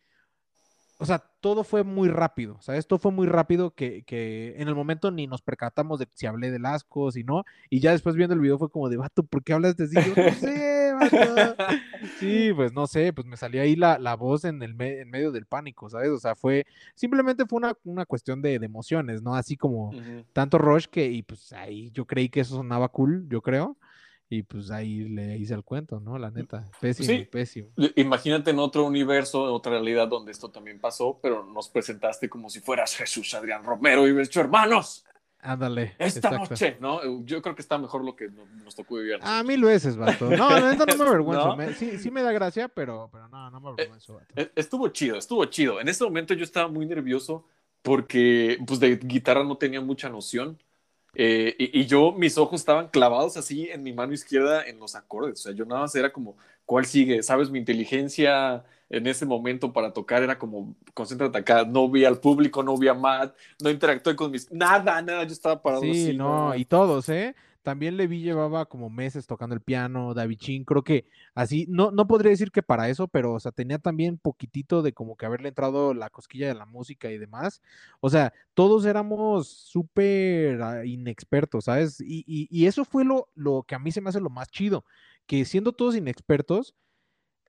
[0.98, 2.88] o sea, todo fue muy rápido, ¿sabes?
[2.88, 6.52] Todo fue muy rápido que, que en el momento ni nos percatamos de si hablé
[6.52, 9.44] del asco, si no, y ya después viendo el video fue como de, vato, ¿por
[9.44, 9.96] qué hablas de así?
[9.96, 11.18] Yo no sé, vato.
[12.20, 15.32] Sí, pues no sé, pues me salió ahí la, la voz en, el en medio
[15.32, 16.10] del pánico, ¿sabes?
[16.10, 19.36] O sea, fue, simplemente fue una, una cuestión de, de, emociones, ¿no?
[19.36, 19.92] Así como
[20.34, 23.78] tanto rush que, y pues ahí yo creí que eso sonaba cool, yo creo.
[24.28, 26.18] Y pues ahí le hice el cuento, ¿no?
[26.18, 27.70] La neta, pésimo, pésimo.
[27.96, 32.50] Imagínate en otro universo, en otra realidad donde esto también pasó, pero nos presentaste como
[32.50, 35.06] si fueras Jesús Adrián Romero y ves hermanos.
[35.46, 35.96] Ándale.
[36.00, 37.24] Esta noche, ¿no?
[37.24, 38.30] Yo creo que está mejor lo que
[38.64, 39.20] nos tocó vivir.
[39.22, 40.30] Ah, mil veces, vato.
[40.30, 41.58] No, neta no me avergüenzo.
[41.78, 44.34] sí, sí me da gracia, pero, pero no, no me avergüenzo, vato.
[44.36, 45.80] Eh, estuvo chido, estuvo chido.
[45.80, 47.46] En ese momento yo estaba muy nervioso
[47.82, 50.58] porque, pues, de guitarra no tenía mucha noción.
[51.14, 55.40] Eh, y, yo, mis ojos estaban clavados así en mi mano izquierda en los acordes.
[55.40, 56.36] O sea, yo nada más era como,
[56.66, 57.24] ¿cuál sigue?
[57.24, 57.50] ¿Sabes?
[57.50, 61.66] Mi inteligencia en ese momento para tocar era como, concéntrate acá.
[61.66, 64.52] No vi al público, no vi a Matt, no interactué con mis.
[64.52, 66.18] Nada, nada, yo estaba parado sí, así.
[66.18, 67.36] no, y todos, ¿eh?
[67.66, 72.06] También Levi llevaba como meses tocando el piano, David Chin, creo que así, no, no
[72.06, 75.50] podría decir que para eso, pero o sea, tenía también poquitito de como que haberle
[75.50, 77.64] entrado la cosquilla de la música y demás.
[78.02, 82.00] O sea, todos éramos súper ah, inexpertos, ¿sabes?
[82.02, 84.86] Y, y, eso fue lo, lo que a mí se me hace lo más chido,
[85.26, 86.76] que siendo todos inexpertos,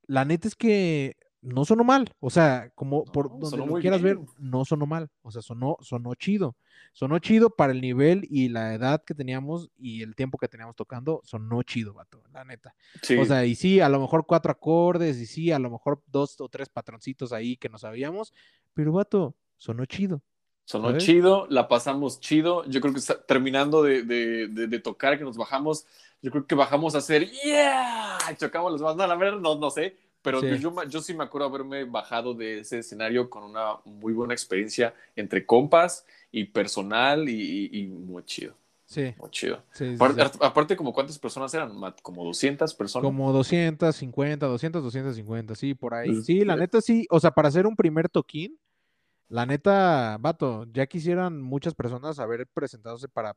[0.07, 4.19] la neta es que no sonó mal, o sea, como por donde lo quieras ver,
[4.39, 6.57] no sonó mal, o sea, sonó, sonó chido,
[6.93, 10.75] sonó chido para el nivel y la edad que teníamos y el tiempo que teníamos
[10.77, 12.75] tocando, sonó chido, vato, la neta.
[13.21, 16.41] O sea, y sí, a lo mejor cuatro acordes, y sí, a lo mejor dos
[16.41, 18.33] o tres patroncitos ahí que no sabíamos,
[18.75, 20.23] pero vato, sonó chido.
[20.65, 22.65] Sonó chido, la pasamos chido.
[22.65, 25.87] Yo creo que terminando de, de, tocar, que nos bajamos,
[26.21, 28.19] yo creo que bajamos a hacer ¡Yeah!
[28.37, 28.97] chocamos las manos.
[28.97, 29.95] No, la verdad, no, no sé
[30.27, 34.35] pero Yo, yo, sí me acuerdo haberme bajado de ese escenario con una muy buena
[34.35, 38.57] experiencia entre compas y personal y, muy chido.
[38.86, 39.15] Sí.
[39.19, 39.62] Muy chido.
[40.40, 41.70] aparte, como cuántas personas eran,
[42.03, 43.05] Como 200 personas.
[43.05, 46.20] Como 250, 200, 250, sí, por ahí.
[46.23, 48.59] Sí, la neta sí, o sea, para hacer un primer toquín,
[49.28, 53.36] la neta, vato, ya quisieran muchas personas haber presentadose para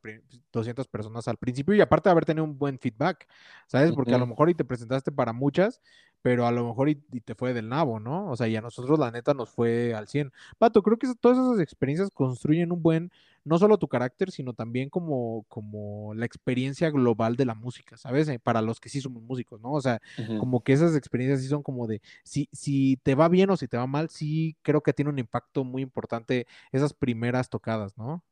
[0.52, 3.28] 200 personas al principio y aparte haber tenido un buen feedback,
[3.66, 3.92] ¿sabes?
[3.94, 5.82] Porque a lo mejor y te presentaste para muchas,
[6.22, 8.30] pero a lo mejor y, te fue del nabo, ¿no?
[8.30, 10.32] O sea, y a nosotros la neta nos fue al 100.
[10.60, 13.12] Vato, creo que todas esas experiencias construyen un buen,
[13.46, 18.28] no solo tu carácter, sino también como, como la experiencia global de la música, ¿sabes?
[18.28, 19.72] Eh, para los que sí somos músicos, ¿no?
[19.72, 20.02] O sea,
[20.40, 23.68] como que esas experiencias sí son como de, si, si te va bien o si
[23.68, 28.24] te va mal, sí creo que tiene un impacto muy importante esas primeras tocadas, ¿no?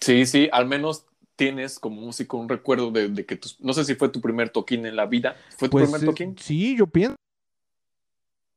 [0.00, 1.06] Sí, sí, al menos
[1.36, 4.94] tienes como músico un recuerdo de, que no sé si fue tu primer toquín en
[4.94, 5.36] la vida.
[5.56, 6.36] ¿Fue tu pues, primer toquín?
[6.38, 7.16] Sí, yo pienso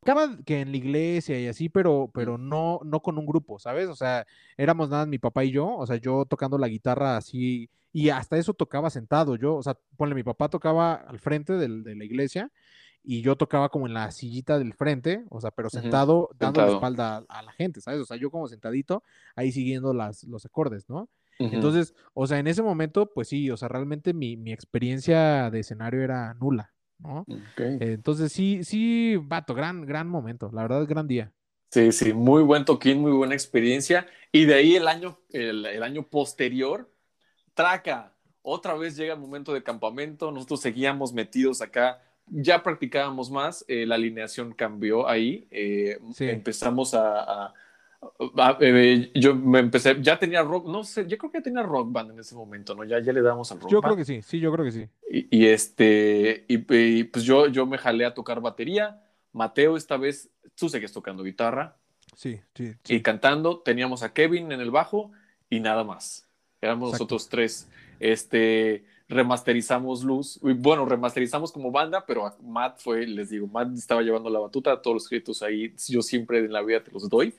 [0.04, 3.88] tocaba que en la iglesia y así, pero, pero no, no con un grupo, ¿sabes?
[3.88, 4.28] O sea,
[4.58, 8.38] éramos nada mi papá y yo, o sea, yo tocando la guitarra así, y hasta
[8.38, 12.04] eso tocaba sentado, yo, o sea, ponle, mi papá tocaba al frente del, de la
[12.04, 12.52] iglesia
[13.04, 16.72] y yo tocaba como en la sillita del frente, o sea, pero sentado, dando la
[16.74, 18.02] espalda a, la gente, ¿sabes?
[18.02, 19.04] O sea, yo como sentadito,
[19.36, 21.10] ahí siguiendo las, los acordes, ¿no?
[21.40, 25.60] Entonces, o sea, en ese momento, pues sí, o sea, realmente mi, mi experiencia de
[25.60, 26.73] escenario era nula.
[27.04, 27.26] ¿No?
[27.58, 31.32] entonces sí, sí, vato, gran, gran momento, la verdad es gran día.
[31.70, 34.06] Sí, sí, muy buen toquín, muy buena experiencia.
[34.32, 36.92] Y de ahí el año, el, año posterior,
[37.56, 43.66] Traca, otra vez llega el momento de campamento, nosotros seguíamos metidos acá, ya practicábamos más,
[43.68, 47.54] eh, la alineación cambió ahí, eh, empezamos a
[49.16, 52.12] yo me empecé, ya tenía rock, no sé, yo creo que ya tenía rock band
[52.12, 52.84] en ese momento, ¿no?
[52.84, 54.88] Ya, ya le damos al rock Yo creo que sí, sí, yo creo que sí.
[55.10, 56.58] Y, este, y,
[57.04, 59.02] pues yo, yo me jalé a tocar batería.
[59.32, 61.78] Mateo esta vez, tú seguías tocando guitarra.
[62.16, 65.12] Sí, sí, Y cantando, teníamos a Kevin en el bajo
[65.50, 66.28] y nada más.
[66.62, 67.68] Éramos nosotros tres.
[68.00, 70.40] Este, remasterizamos Luz.
[70.42, 74.96] Bueno, remasterizamos como banda, pero Matt fue, les digo, Matt estaba llevando la batuta, todos
[74.96, 77.34] los créditos ahí, yo siempre en la vida te los doy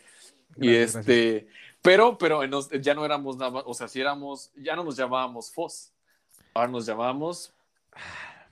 [0.56, 1.48] y este,
[1.82, 2.42] pero, pero
[2.80, 5.92] ya no éramos nada o sea, si éramos, ya no nos llamábamos FOS,
[6.54, 7.52] ahora nos llamábamos,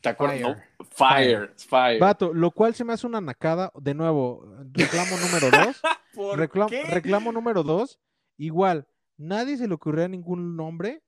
[0.00, 0.58] ¿te acuerdas?
[0.90, 1.54] Fire.
[1.56, 5.80] Fire, Vato, lo cual se me hace una nacada, de nuevo, reclamo número dos,
[6.36, 7.98] reclamo, reclamo número dos,
[8.36, 11.02] igual, nadie se le ocurrió ningún nombre,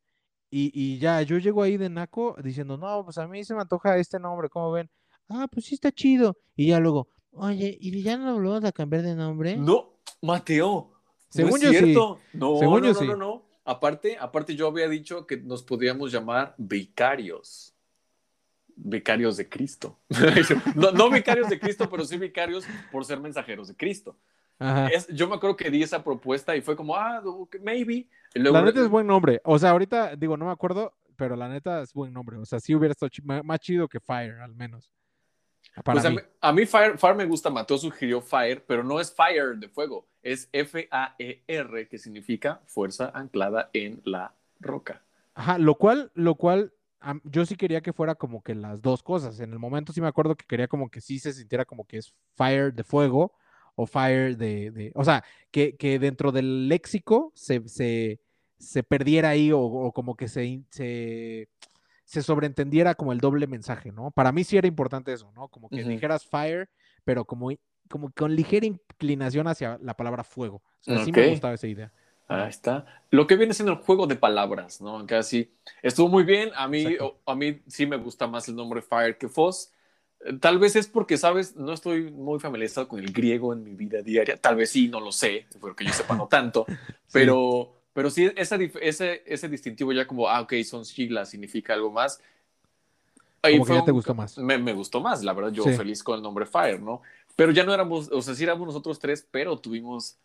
[0.51, 3.63] y, y, ya, yo llego ahí de naco diciendo, no, pues a mí se me
[3.63, 4.89] antoja este nombre, ¿cómo ven?
[5.29, 8.73] Ah, pues sí está chido, y ya luego, oye, ¿y ya no lo volvemos a
[8.73, 9.57] cambiar de nombre?
[9.57, 9.94] No,
[10.25, 10.93] Mateo.
[11.29, 11.95] Según yo sí.
[12.33, 13.07] No, Según no, yo no, sí.
[13.07, 13.45] no, no.
[13.65, 17.75] Aparte, aparte, yo había dicho que nos podíamos llamar vicarios.
[18.77, 19.99] Vicarios de Cristo.
[20.75, 24.17] no, vicarios de Cristo, pero sí vicarios por ser mensajeros de Cristo.
[25.13, 27.23] yo me acuerdo que di esa propuesta y fue como, ah,
[27.63, 28.09] maybe.
[28.35, 29.41] la neta es buen nombre.
[29.45, 32.37] O sea, ahorita digo, no me acuerdo, pero la neta es buen nombre.
[32.37, 33.11] O sea, sí hubiera estado
[33.45, 34.93] más chido que Fire, al menos.
[35.83, 36.17] Para Pues a mí.
[36.41, 40.07] a mí Fire, Fire me gusta, Mateo sugirió Fire, pero no es Fire de fuego,
[40.23, 45.03] es F-A-E-R, que significa fuerza anclada en la roca.
[45.35, 46.73] Ajá, lo cual, lo cual,
[47.25, 49.41] yo sí quería que fuera como que las dos cosas.
[49.41, 51.99] En el momento sí me acuerdo que quería como que sí se sintiera como que
[51.99, 53.33] es fire de fuego
[53.75, 58.21] o fire de, de- o sea, que, que dentro del léxico se, se,
[58.59, 60.63] se perdiera ahí o, o como que se,
[62.05, 64.11] se sobreentendiera como el doble mensaje, ¿no?
[64.11, 65.49] Para mí sí era importante eso, ¿no?
[65.49, 65.89] Como que Ujú.
[65.89, 66.69] dijeras fire,
[67.05, 67.51] pero como,
[67.89, 70.57] como con ligera inclinación hacia la palabra fuego.
[70.57, 71.93] O sea, sí me gustaba esa idea.
[72.29, 72.87] Ahí está.
[73.11, 75.07] Lo que viene siendo el juego de palabras, ¿no?
[75.23, 75.53] Sí.
[75.83, 76.51] Estuvo muy bien.
[76.57, 77.21] A mí, Exacto.
[77.27, 79.73] a mí sí me gusta más el nombre Fire que Foss.
[80.25, 81.55] Eh, Tal vez es porque, ¿sabes?
[81.57, 84.37] No estoy muy familiarizado con el griego en mi vida diaria.
[84.37, 86.67] Tal vez sí, no lo sé, porque yo sepa no tanto.
[87.13, 91.91] Pero, pero sí, esa ese, ese distintivo ya como, ah, ok, son siglas, significa algo
[91.91, 92.21] más.
[93.41, 94.37] Ahí Como que te gustó más.
[94.39, 95.53] Me, me gustó más, la verdad.
[95.53, 95.73] Yo Sí.
[95.73, 97.01] feliz con el nombre Fire, ¿no?
[97.37, 100.17] Pero ya no éramos, o sea, sí éramos nosotros tres, pero tuvimos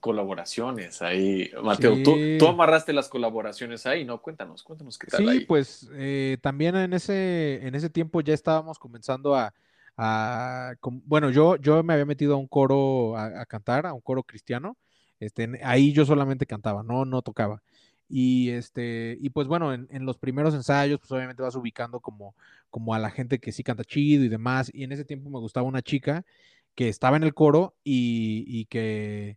[0.00, 1.50] colaboraciones ahí.
[1.62, 2.36] Mateo, tú, Sí.
[2.38, 4.22] tú amarraste las colaboraciones ahí, ¿no?
[4.22, 5.40] Cuéntanos, cuéntanos qué tal Sí, ahí.
[5.40, 9.52] pues eh, también en ese, en ese tiempo ya estábamos comenzando a,
[9.96, 10.74] a
[11.04, 14.22] bueno, yo, yo me había metido a un coro a, a cantar, a un coro
[14.22, 14.76] cristiano.
[15.20, 17.62] Este, ahí yo solamente cantaba, no, no tocaba.
[18.08, 22.34] Y este, y pues bueno, en, en los primeros ensayos, pues obviamente vas ubicando como,
[22.70, 24.70] como a la gente que sí canta chido y demás.
[24.72, 26.24] Y en ese tiempo me gustaba una chica
[26.74, 29.36] que estaba en el coro y, y que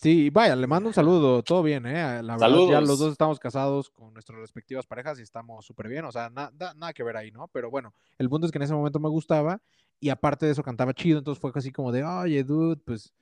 [0.00, 2.22] Sí, vaya, le mando un saludo, todo bien, ¿eh?
[2.22, 2.88] La verdad, ya Saludos.
[2.88, 6.50] los dos estamos casados con nuestras respectivas parejas y estamos súper bien, o sea, na-
[6.54, 7.48] da- nada que ver ahí, ¿no?
[7.48, 9.60] Pero bueno, el punto es que en ese momento me gustaba
[10.00, 13.12] y aparte de eso cantaba chido, entonces fue así como de, oye, dude, pues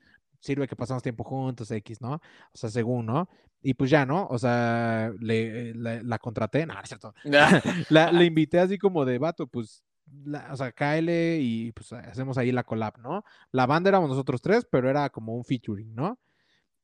[0.43, 2.15] sirve que pasamos tiempo juntos, X, ¿no?
[2.15, 2.21] O
[2.57, 3.29] sea, según, ¿no?
[3.61, 4.27] Y pues ya, ¿no?
[4.29, 7.13] O sea, le, la, la contraté, no, no es cierto,
[7.89, 9.83] la, le invité así como de vato, pues,
[10.25, 13.23] la- o sea, cáele y pues hacemos ahí la collab, ¿no?
[13.51, 16.19] La banda éramos nosotros tres, pero era como un featuring, ¿no?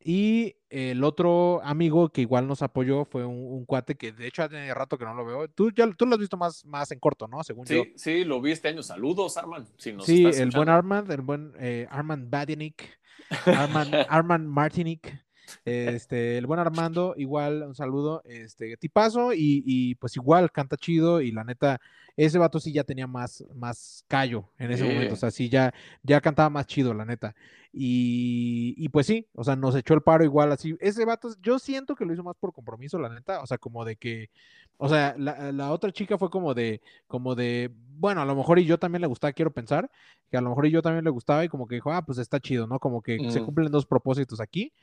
[0.02, 4.44] Y el otro amigo que igual nos apoyó fue un, un cuate que de hecho
[4.44, 5.49] hace rato que no lo veo.
[5.49, 7.44] Tú ya tú lo has visto más, más en corto, ¿no?
[7.44, 7.84] Según yo.
[7.84, 8.81] Sí, sí, lo vi este año.
[8.81, 9.68] Saludos, Arman.
[9.77, 10.69] Si nos Sí, estás el buen.
[10.69, 12.98] Armand, el buen eh, Armand Badinic,
[13.45, 15.23] Armand, Armand Martinic,
[15.65, 21.22] este, el buen Armando, igual un saludo, este, tipazo y, y, pues igual canta chido
[21.22, 21.80] y la neta,
[22.15, 24.89] ese vato sí ya tenía más, más callo en ese Sí.
[24.89, 25.73] momento, o sea, sí ya,
[26.03, 27.35] ya cantaba más chido, la neta.
[27.72, 30.76] Y, y pues sí, o sea, nos echó el paro igual así.
[30.80, 33.86] Ese vato, yo siento que lo hizo más por compromiso, la neta, o sea, como
[33.86, 34.30] de que,
[34.78, 38.60] o sea, la, la otra chica fue como de, como de, bueno, a lo mejor
[38.60, 39.90] y yo también le gustaba, quiero pensar,
[40.32, 42.18] que a lo mejor y yo también le gustaba y como que dijo, ah, pues
[42.18, 42.80] está chido, ¿no?
[42.80, 43.41] Como que se Mm.
[43.41, 44.74] cumplen dos propósitos aquí,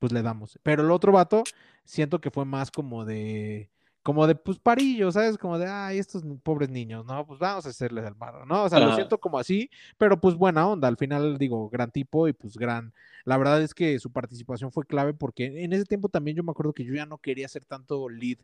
[0.00, 0.60] pues le damos.
[0.64, 1.50] Pero el otro vato,
[1.84, 3.71] siento que fue más como de,
[4.02, 5.38] como de, pues parillo, ¿sabes?
[5.38, 7.24] Como de, ay, estos pobres niños, ¿no?
[7.26, 8.64] Pues vamos a hacerles el barro, ¿no?
[8.64, 12.26] O sea, lo siento como así, pero pues buena onda, al final digo, gran tipo
[12.26, 12.92] y pues gran,
[13.24, 16.50] la verdad es que su participación fue clave porque en ese tiempo también yo me
[16.50, 18.38] acuerdo que yo ya no quería hacer tanto lead,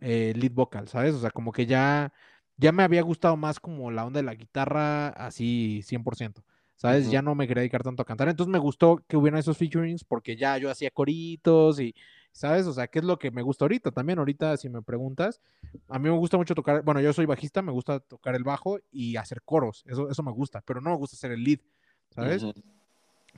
[0.00, 1.14] eh, lead vocal, ¿sabes?
[1.14, 2.12] O sea, como que ya,
[2.58, 6.44] ya me había gustado más como la onda de la guitarra así 100%.
[6.74, 7.12] ¿Sabes?
[7.12, 8.28] Ya no me quería dedicar tanto a cantar.
[8.28, 11.94] Entonces me gustó que hubieran esos featurings porque ya yo hacía coritos y,
[12.32, 12.66] ¿sabes?
[12.66, 13.90] O sea, ¿qué es lo que me gusta ahorita?
[13.92, 15.40] También ahorita, si me preguntas,
[15.88, 18.78] a mí me gusta mucho tocar, bueno, yo soy bajista, me gusta tocar el bajo
[18.90, 19.84] y hacer coros.
[19.86, 21.60] Eso, eso me gusta, pero no me gusta hacer el lead,
[22.10, 22.48] ¿sabes?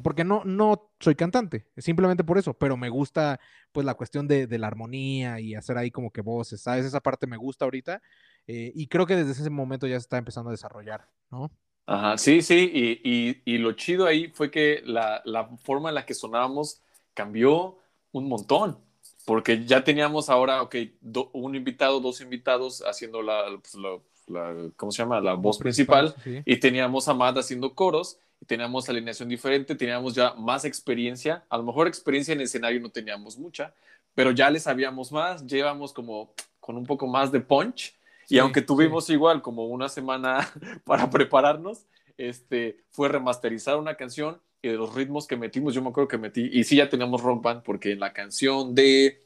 [0.02, 3.38] Porque no, no soy cantante, simplemente por eso, pero me gusta
[3.72, 6.84] pues la cuestión de, de la armonía y hacer ahí como que voces, ¿sabes?
[6.84, 8.02] Esa parte me gusta ahorita
[8.48, 11.52] eh, y creo que desde ese momento ya se está empezando a desarrollar, ¿no?
[11.86, 15.94] Ajá, sí, sí, y, y- y lo chido ahí fue que la, la forma en
[15.96, 17.78] la que sonábamos cambió
[18.12, 18.82] un montón,
[19.24, 24.70] porque ya teníamos ahora, ok, do- un invitado, dos invitados haciendo la, pues, la- la-
[24.76, 25.20] ¿cómo se llama?
[25.20, 26.42] La voz principal, sí.
[26.44, 31.56] y teníamos a Matt haciendo coros, y teníamos alineación diferente, teníamos ya más experiencia, a
[31.56, 33.72] lo mejor experiencia en escenario no teníamos mucha,
[34.14, 37.94] pero ya le sabíamos más, llevamos como con un poco más de punch,
[38.28, 38.66] y aunque sí.
[38.66, 40.50] tuvimos igual como una semana
[40.84, 41.84] para prepararnos,
[42.16, 46.18] este, fue remasterizar una canción y de los ritmos que metimos, yo me acuerdo que
[46.18, 49.22] metí, y sí ya teníamos rock band, porque en la canción de,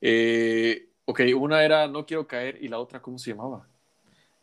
[0.00, 3.66] eh, ok, una era No Quiero Caer y la otra, ¿cómo se llamaba?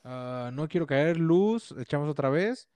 [0.03, 2.69] Ah, no quiero caer luz, echamos otra vez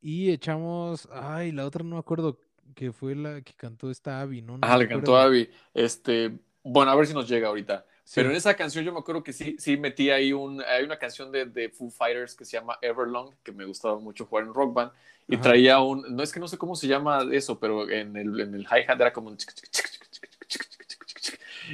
[0.00, 2.38] y echamos, ay, la otra no me acuerdo
[2.74, 4.58] que fue la que cantó esta Abby, ¿no?
[4.58, 5.16] No Ah, le cantó.
[5.16, 5.48] Abby.
[5.74, 7.84] Este, bueno, a ver si nos llega ahorita.
[8.08, 8.14] Sí.
[8.14, 10.98] Pero en esa canción yo me acuerdo que sí, sí metí ahí un, hay una
[10.98, 14.54] canción de, de Foo Fighters que se llama Everlong, que me gustaba mucho jugar en
[14.54, 14.92] Rock Band,
[15.28, 15.42] y Ajá.
[15.42, 18.54] traía un, no es que no sé cómo se llama eso, pero en el, en
[18.54, 19.36] el hi-hat era como un...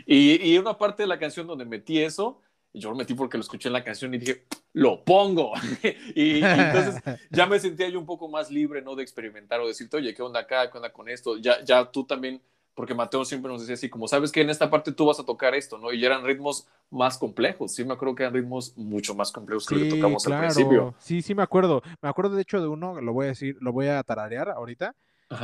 [0.06, 2.42] Y, y una parte de la canción donde metí eso,
[2.72, 5.52] yo lo metí porque lo escuché en la canción y dije, lo pongo.
[6.16, 7.00] y, y, entonces
[7.30, 8.96] ya me sentía yo un poco más libre, ¿no?
[8.96, 10.68] De experimentar o decirte, oye, ¿qué onda acá?
[10.68, 11.36] ¿Qué onda con esto?
[11.36, 12.42] Ya, ya tú también
[12.74, 15.24] porque Mateo siempre nos decía así, como sabes que en esta parte tú vas a
[15.24, 15.92] tocar esto, ¿no?
[15.92, 17.72] Y eran ritmos más complejos.
[17.72, 20.94] Sí, me acuerdo que eran ritmos mucho más complejos que lo que tocamos al principio.
[20.98, 21.82] Sí, sí, me acuerdo.
[22.02, 24.94] Me acuerdo de hecho de uno, lo voy a decir, lo voy a tararear ahorita,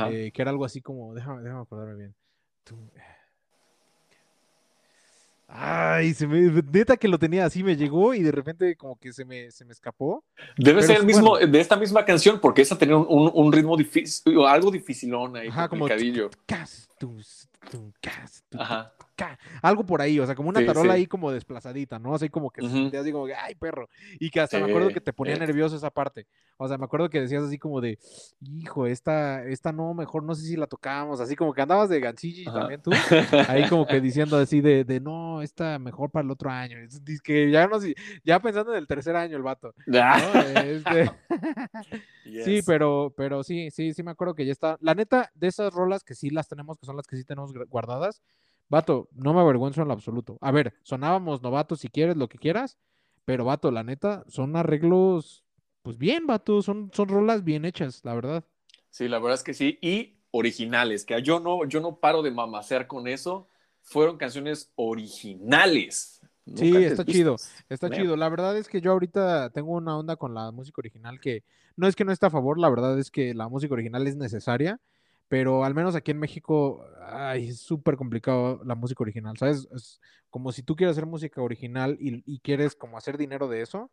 [0.09, 2.15] eh, que era algo así como, déjame, déjame acordarme bien.
[2.63, 2.77] Tú,
[5.53, 9.11] Ay, se me, neta que lo tenía así, me llegó y de repente como que
[9.11, 10.23] se me, se me escapó.
[10.57, 14.45] Debe ser el mismo, de esta misma canción, porque esa tenía un, un, ritmo difícil,
[14.45, 15.87] algo dificilón ahí, Ajá, como
[18.57, 18.93] Ajá
[19.61, 22.13] algo por ahí, o sea, como una tarola ahí como desplazadita, ¿no?
[22.15, 23.89] Así como que te así como, ay, perro.
[24.19, 26.27] Y que hasta me acuerdo que te ponía nervioso esa parte.
[26.57, 27.97] O sea, me acuerdo que decías así como de,
[28.41, 31.99] hijo, esta, esta no, mejor no sé si la tocábamos, así como que andabas de
[31.99, 32.91] gancilli también tú,
[33.47, 36.77] ahí como que diciendo así de, de, no, esta mejor para el otro año.
[37.23, 37.79] que ya no
[38.23, 39.73] ya pensando en el tercer año el vato.
[40.61, 41.11] Este,
[42.45, 44.77] sí, pero, pero sí, sí, sí me acuerdo que ya está.
[44.81, 47.53] La neta, de esas rolas que sí las tenemos, que son las que sí tenemos
[47.69, 48.21] guardadas,
[48.71, 50.37] Vato, no me avergüenzo en lo absoluto.
[50.39, 52.77] A ver, sonábamos novatos si quieres, lo que quieras,
[53.25, 55.43] pero vato, la neta, son arreglos,
[55.81, 58.45] pues bien, vato, son, son rolas bien hechas, la verdad.
[58.89, 62.31] Sí, la verdad es que sí, y originales, que yo no, yo no paro de
[62.31, 63.49] mamasear con eso,
[63.81, 66.21] fueron canciones originales.
[66.55, 67.35] Sí, está chido,
[67.67, 68.15] está chido.
[68.15, 71.43] La verdad es que yo ahorita tengo una onda con la música original que
[71.75, 74.15] no es que no esté a favor, la verdad es que la música original es
[74.15, 74.79] necesaria
[75.31, 79.65] pero al menos aquí en México ay, es súper complicado la música original, ¿sabes?
[79.73, 83.61] Es como si tú quieres hacer música original y, y, quieres como hacer dinero de
[83.61, 83.89] eso,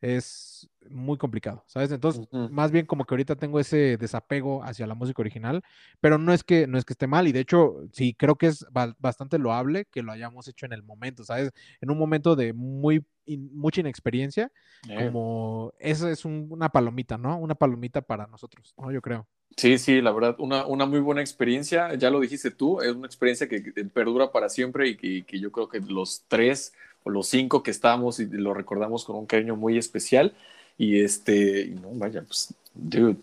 [0.00, 1.92] es muy complicado, ¿sabes?
[1.92, 5.62] Entonces, más bien como que ahorita tengo ese desapego hacia la música original,
[6.00, 8.48] pero no es que no es que esté mal y de hecho sí creo que
[8.48, 8.66] es
[8.98, 11.52] bastante loable que lo hayamos hecho en el momento, ¿sabes?
[11.80, 14.50] En un momento de muy mucha inexperiencia,
[14.88, 14.96] eh.
[14.96, 17.38] como eso es una palomita, ¿no?
[17.38, 18.90] Una palomita para nosotros, ¿no?
[18.90, 19.28] Yo creo.
[19.56, 23.06] Sí, sí, la verdad, una, una muy buena experiencia, ya lo dijiste tú, es una
[23.06, 23.60] experiencia que
[23.92, 26.72] perdura para siempre y que yo creo que los tres
[27.04, 30.34] o los cinco que estábamos y lo recordamos con un cariño muy especial.
[30.78, 32.54] Y este, no, vaya, pues,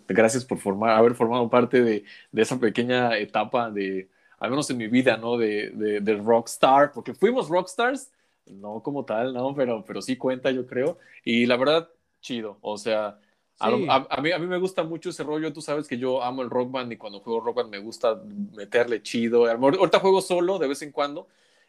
[0.08, 4.08] gracias por haber formado parte de, de, esa pequeña etapa de,
[4.40, 5.38] al menos en mi vida, ¿no?
[5.38, 8.12] De, de, de, rockstar, porque fuimos rockstars,
[8.46, 9.56] no como tal, ¿no?
[9.56, 11.00] Pero, pero sí cuenta, yo creo.
[11.26, 11.90] Y la verdad,
[12.22, 13.20] chido, o sea,
[13.60, 16.42] a, a, mí, a mí me gusta mucho ese rollo, tú sabes que yo amo
[16.42, 18.22] el rock band y cuando juego rock band me gusta
[18.56, 19.46] meterle chido.
[19.50, 21.28] Ahorita juego solo de vez en cuando,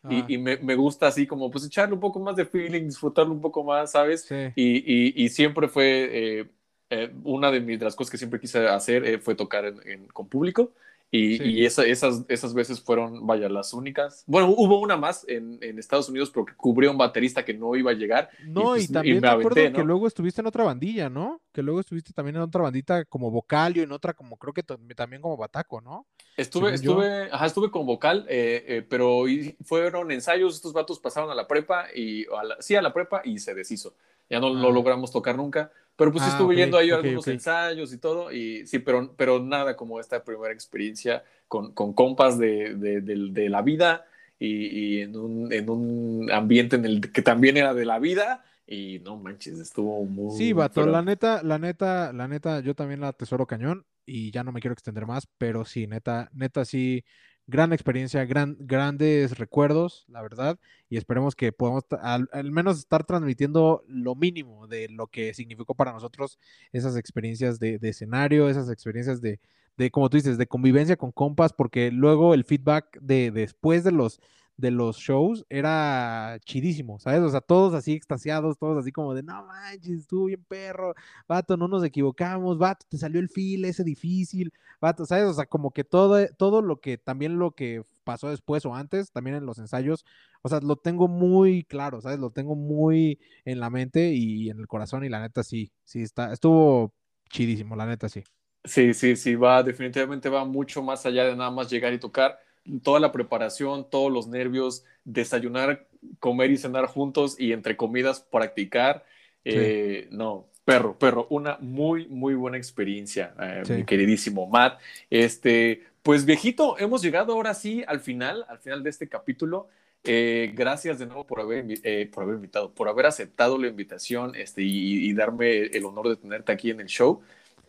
[0.09, 3.41] y, me, me, gusta así como pues echarle un poco más de feeling, disfrutarlo un
[3.41, 4.27] poco más, ¿sabes?
[4.57, 6.09] Y, y, siempre fue
[6.41, 6.51] eh,
[6.89, 10.07] eh, una de, mis, de las cosas que siempre quise hacer eh, fue tocar en,
[10.09, 10.73] con público.
[11.13, 14.23] Y, y esa, esas, esas veces fueron, vaya, las únicas.
[14.29, 17.91] Bueno, hubo una más en, en, Estados Unidos porque cubrió un baterista que no iba
[17.91, 18.31] a llegar.
[18.47, 21.41] No, y, pues, también me, acuerdo que luego estuviste en otra bandilla, ¿no?
[21.53, 24.63] Que luego estuviste también en otra bandita como vocal y en otra como, creo que
[24.63, 26.07] también como bataco, ¿no?
[26.37, 29.25] Estuve, estuve, ajá, estuve con vocal, eh, eh, pero
[29.65, 33.39] fueron ensayos, estos vatos pasaron a la prepa y, a sí, a la prepa y
[33.39, 33.95] se deshizo.
[34.31, 34.73] Ya no lo ah.
[34.73, 35.73] logramos tocar nunca.
[36.01, 39.77] Pero pues ah, estuve yendo ahí algunos ensayos y todo, y sí, pero, pero nada
[39.77, 44.07] como esta primera experiencia con, con compas de, de, de, la vida
[44.39, 48.43] y, y en, un, en, un, ambiente en el que también era de la vida.
[48.67, 50.39] Y no manches, estuvo muy.
[50.39, 54.43] Sí, vato, la neta, la neta, la neta, yo también la tesoro cañón y ya
[54.43, 57.05] no me quiero extender más, pero sí, neta, neta, sí
[57.51, 60.59] gran experiencia, gran, grandes recuerdos, la verdad,
[60.89, 65.93] y esperemos que podamos al, menos estar transmitiendo lo mínimo de lo que significó para
[65.93, 66.39] nosotros
[66.73, 69.41] esas experiencias de, escenario, esas experiencias de,
[69.77, 73.93] de, como tú dices, de convivencia con compas, porque luego el feedback de después de
[73.93, 74.21] los
[74.61, 77.21] de los shows era chidísimo, ¿sabes?
[77.21, 80.95] O sea, todos así extasiados, todos así como de, no manches, estuvo bien perro,
[81.29, 85.25] vato, no nos equivocamos, vato, te salió el feel ese difícil, vato, ¿sabes?
[85.25, 89.13] O sea, como que todo, todo lo que, también lo que pasó después o antes,
[89.13, 90.05] también en los ensayos,
[90.43, 92.19] o sea, lo tengo muy claro, ¿sabes?
[92.19, 96.03] Lo tengo muy en la mente y en el corazón y la neta sí, sí,
[96.03, 96.93] está, estuvo
[97.31, 98.25] chidísimo, la neta sí.
[98.65, 102.39] Sí, sí, sí, va, definitivamente va mucho más allá de nada más llegar y tocar
[102.83, 105.87] toda la preparación, todos los nervios, desayunar,
[106.19, 109.05] comer y cenar juntos y entre comidas practicar.
[109.45, 114.81] Eh, no, perro, perro, una muy, muy buena experiencia, eh, mi queridísimo Matt.
[115.09, 119.69] Este, pues viejito, hemos llegado ahora sí al final, al final de este capítulo.
[120.03, 121.65] Eh, gracias de nuevo por haber,
[122.11, 126.53] por haber invitado, por haber aceptado la invitación este, y, darme el honor de tenerte
[126.53, 127.21] aquí en el show.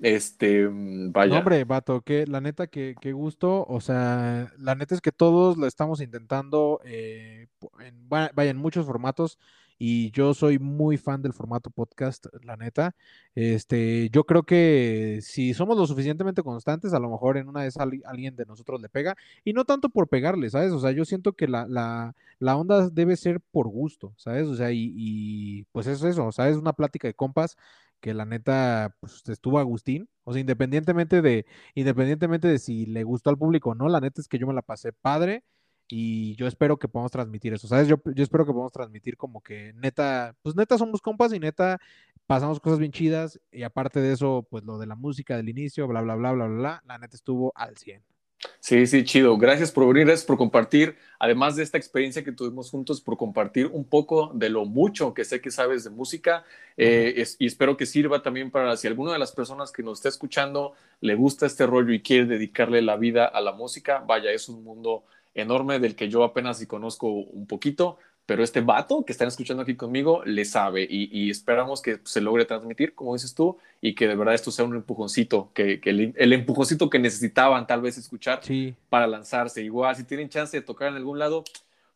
[0.01, 1.37] Este, mm, vaya.
[1.37, 3.65] hombre, vato, que la neta, que, gusto.
[3.67, 7.47] O sea, la neta es que todos lo estamos intentando, eh,
[7.79, 9.37] en, vaya, en muchos formatos.
[9.83, 12.95] y yo soy muy fan del formato podcast, la neta.
[13.33, 17.77] Este, yo creo que si somos lo suficientemente constantes, a lo mejor en una vez
[17.77, 20.71] alguien de nosotros le pega, y no tanto por pegarle, ¿sabes?
[20.71, 24.47] O sea, yo siento que la, la, la onda debe ser por gusto, ¿sabes?
[24.47, 26.57] O sea, y, y pues es eso, ¿sabes?
[26.57, 27.57] Una plática de compas
[28.01, 31.45] que la neta pues, estuvo Agustín, o sea, independientemente de,
[31.75, 34.53] independientemente de si le gustó al público o no, la neta es que yo me
[34.53, 35.43] la pasé padre
[35.87, 37.87] y yo espero que podamos transmitir eso, ¿sabes?
[37.87, 41.79] Yo, yo espero que podamos transmitir como que neta, pues neta somos compas y neta
[42.27, 45.87] pasamos cosas bien chidas y aparte de eso, pues lo de la música del inicio,
[45.87, 48.10] bla, bla, bla, bla, bla, la neta estuvo al 100.
[48.59, 49.37] Sí, sí, chido.
[49.37, 53.67] Gracias por venir, gracias por compartir, además de esta experiencia que tuvimos juntos, por compartir
[53.67, 56.43] un poco de lo mucho que sé que sabes de música
[56.77, 60.09] eh, y espero que sirva también para si alguna de las personas que nos está
[60.09, 64.49] escuchando le gusta este rollo y quiere dedicarle la vida a la música, vaya, es
[64.49, 65.03] un mundo
[65.33, 69.63] enorme del que yo apenas si conozco un poquito, pero este vato que están escuchando
[69.63, 74.07] aquí conmigo le sabe y, esperamos que se logre transmitir, como dices tú, y que
[74.07, 78.41] de verdad esto sea un empujoncito, que, el, empujoncito que necesitaban tal vez escuchar
[78.89, 79.63] para lanzarse.
[79.63, 81.43] Igual, si tienen chance de tocar en algún lado,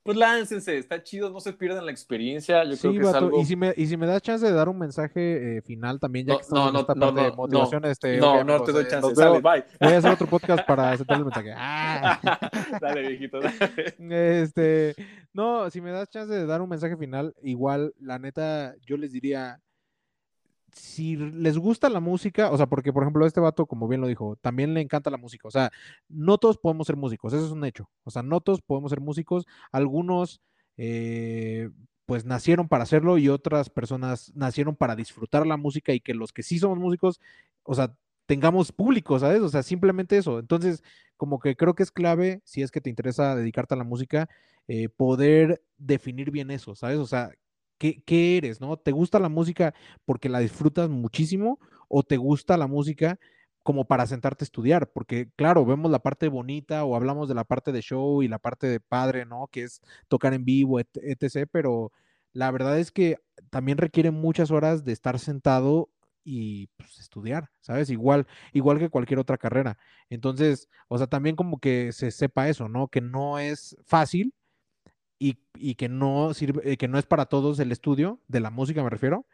[0.05, 2.63] pues láncense, está chido, no se pierdan la experiencia.
[2.63, 3.41] Yo creo que es algo...
[3.41, 6.27] y, si me, y si me das chance de dar un mensaje eh, final también,
[6.27, 8.71] ya no, que estamos no, en esta parte de motivación, no, este, no, no te
[8.71, 9.65] doy eh, chance, sale, bye.
[9.81, 11.51] Voy a hacer otro podcast para aceptar el mensaje.
[11.57, 12.39] ¡Ah!
[12.79, 14.41] dale, viejito, dale.
[14.41, 14.93] Este,
[15.33, 19.11] no, si me das chance de dar un mensaje final, igual, la neta, yo les
[19.11, 19.59] diría,
[20.75, 24.07] si les gusta la música, o sea, porque por ejemplo este vato, como bien lo
[24.07, 25.71] dijo, también le encanta la música, o sea,
[26.09, 28.99] no todos podemos ser músicos, eso es un hecho, o sea, no todos podemos ser
[29.01, 30.41] músicos, algunos
[30.77, 31.69] eh,
[32.05, 36.33] pues nacieron para hacerlo y otras personas nacieron para disfrutar la música y que los
[36.33, 37.21] que sí somos músicos,
[37.63, 37.95] o sea,
[38.25, 39.41] tengamos público, ¿sabes?
[39.41, 40.39] O sea, simplemente eso.
[40.39, 40.83] Entonces,
[41.17, 44.29] como que creo que es clave, si es que te interesa dedicarte a la música,
[44.67, 46.97] eh, poder definir bien eso, ¿sabes?
[46.97, 47.31] O sea,
[47.77, 48.77] ¿qué, ¿qué, eres, no?
[48.77, 49.73] ¿Te gusta la música
[50.05, 53.19] porque la disfrutas muchísimo o te gusta la música
[53.65, 57.45] como para sentarte a estudiar, porque claro, vemos la parte bonita o hablamos de la
[57.45, 59.47] parte de show y la parte de padre, ¿no?
[59.51, 61.91] Que es tocar en vivo, etc., pero
[62.31, 63.17] la verdad es que
[63.49, 65.89] también requiere muchas horas de estar sentado
[66.23, 67.89] y pues, estudiar, ¿sabes?
[67.89, 69.79] Igual, igual que cualquier otra carrera.
[70.09, 72.87] Entonces, o sea, también como que se sepa eso, ¿no?
[72.87, 74.33] Que no es fácil
[75.19, 78.89] y, que no sirve, que no es para todos el estudio, de la música me
[78.89, 79.25] refiero,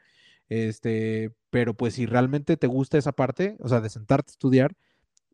[0.50, 4.76] este, pero pues si realmente te gusta esa parte, o sea, de sentarte a estudiar,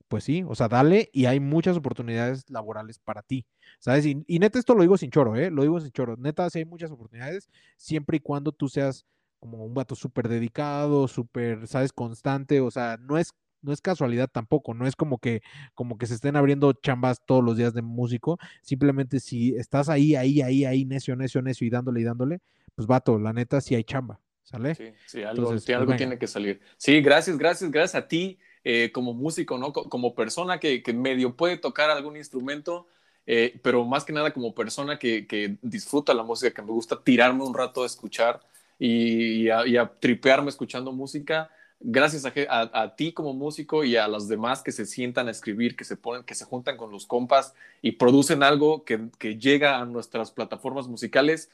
[0.07, 3.45] pues sí, o sea, dale y hay muchas oportunidades laborales para ti,
[3.79, 4.05] ¿sabes?
[4.05, 5.51] Y, neta esto lo digo sin choro, ¿eh?
[5.51, 6.15] Lo digo sin choro.
[6.17, 9.05] Neta, sí hay muchas oportunidades, siempre y cuando tú seas
[9.39, 11.91] como un vato súper dedicado, súper, ¿sabes?
[11.93, 15.41] Constante, o sea, no es no es casualidad tampoco, no es como que,
[15.73, 20.15] como que se estén abriendo chambas todos los días de músico, simplemente si estás ahí,
[20.15, 22.39] ahí, ahí, ahí, necio, necio, necio y dándole y dándole,
[22.75, 24.19] pues vato, la neta sí hay chamba.
[24.43, 24.75] ¿Sale?
[24.75, 26.61] Sí, sí algo, pues tiene que salir.
[26.77, 29.71] Sí, gracias, gracias, gracias a ti eh, como músico, ¿no?
[29.71, 32.87] Como persona que, medio puede tocar algún instrumento,
[33.25, 37.43] eh, pero más que nada como persona que, disfruta la música, que me gusta tirarme
[37.43, 38.41] un rato a escuchar
[38.79, 41.49] y, a, tripearme escuchando música.
[41.79, 45.83] Gracias a, ti como músico y a los demás que se sientan a escribir, que
[45.83, 49.85] se ponen, que se juntan con los compas y producen algo que, que llega a
[49.85, 51.49] nuestras plataformas musicales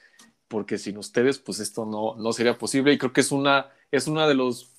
[0.48, 2.94] porque sin ustedes, pues esto no, no sería posible.
[2.94, 4.70] Y creo que es una, es una de los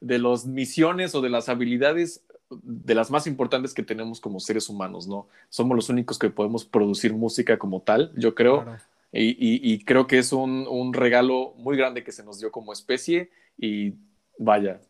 [0.00, 4.68] de las misiones o de las habilidades de las más importantes que tenemos como seres
[4.68, 5.28] humanos, ¿no?
[5.48, 8.66] Somos los únicos que podemos producir música como tal, yo creo.
[9.12, 12.72] Y, y, creo que es un, un, regalo muy grande que se nos dio como
[12.72, 13.94] especie y
[14.38, 14.80] vaya.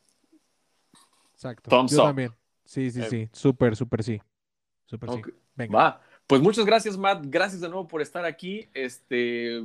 [1.43, 1.87] Exacto.
[1.87, 2.33] yo también.
[2.65, 3.29] Sí, sí, eh, sí.
[3.33, 4.21] Súper, súper sí.
[4.87, 5.23] Súper sí.
[5.57, 5.77] Venga.
[5.77, 6.01] Va.
[6.27, 7.25] Pues muchas gracias, Matt.
[7.27, 8.69] Gracias de nuevo por estar aquí.
[8.75, 9.61] Este,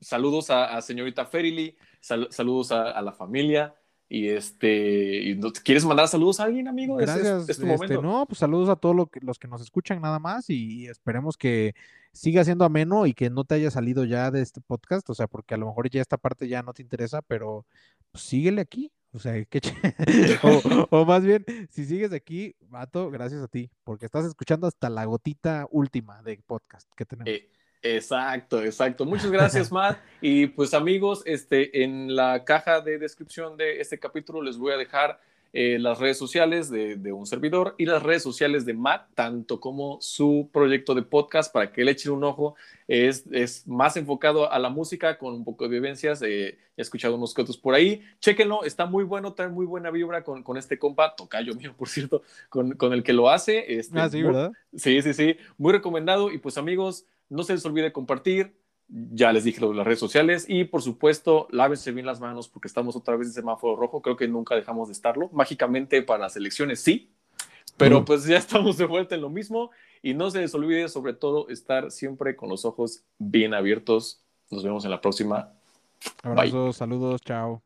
[0.00, 3.74] saludos a, señorita Ferili, saludos a, la familia.
[4.08, 6.96] Y este, ¿quieres mandar saludos a alguien, amigo?
[6.96, 7.48] Gracias.
[7.48, 11.38] Es, este, no, pues saludos a todos los que nos escuchan nada más y esperemos
[11.38, 11.74] que
[12.12, 15.28] siga siendo ameno y que no te haya salido ya de este podcast, o sea,
[15.28, 17.64] porque a lo mejor ya esta parte ya no te interesa, pero
[18.10, 19.60] pues, síguele aquí, o sea, qué
[20.90, 25.04] o, más bien, si sigues aquí, vato, gracias a ti, porque estás escuchando hasta la
[25.04, 27.32] gotita última de podcast que tenemos.
[27.32, 27.48] Eh,
[27.82, 29.04] Exacto, exacto.
[29.04, 29.98] Muchas gracias, Matt.
[30.20, 34.76] Y pues amigos, este, en la caja de descripción de este capítulo les voy a
[34.76, 35.20] dejar
[35.54, 39.98] eh, las redes sociales de, un servidor y las redes sociales de Matt, tanto como
[40.00, 42.54] su proyecto de podcast para que le echen un ojo.
[42.88, 46.22] Es, es más enfocado a la música con un poco de vivencias.
[46.22, 48.02] Eh, he escuchado unos cotos por ahí.
[48.20, 51.88] Chéquenlo, está muy bueno, trae muy buena vibra con, con este compa, tocayo mío, por
[51.88, 53.78] cierto, con, con el que lo hace.
[53.78, 54.52] Este, ah, sí, ¿verdad?
[54.74, 55.36] Sí, sí, sí.
[55.58, 56.32] Muy recomendado.
[56.32, 58.54] Y pues amigos, no se les olvide compartir,
[58.88, 62.48] Ya les dije lo de las redes sociales y por supuesto, lávense bien las manos
[62.48, 64.02] porque estamos otra vez en semáforo rojo.
[64.02, 65.30] Creo que nunca dejamos de estarlo.
[65.32, 67.10] Mágicamente para las elecciones sí,
[67.76, 69.70] pero pues ya estamos de vuelta en lo mismo
[70.02, 74.22] y no se les olvide sobre todo estar siempre con los ojos bien abiertos.
[74.50, 75.52] Nos vemos en la próxima.
[76.22, 77.62] Abrazos, saludos, chao.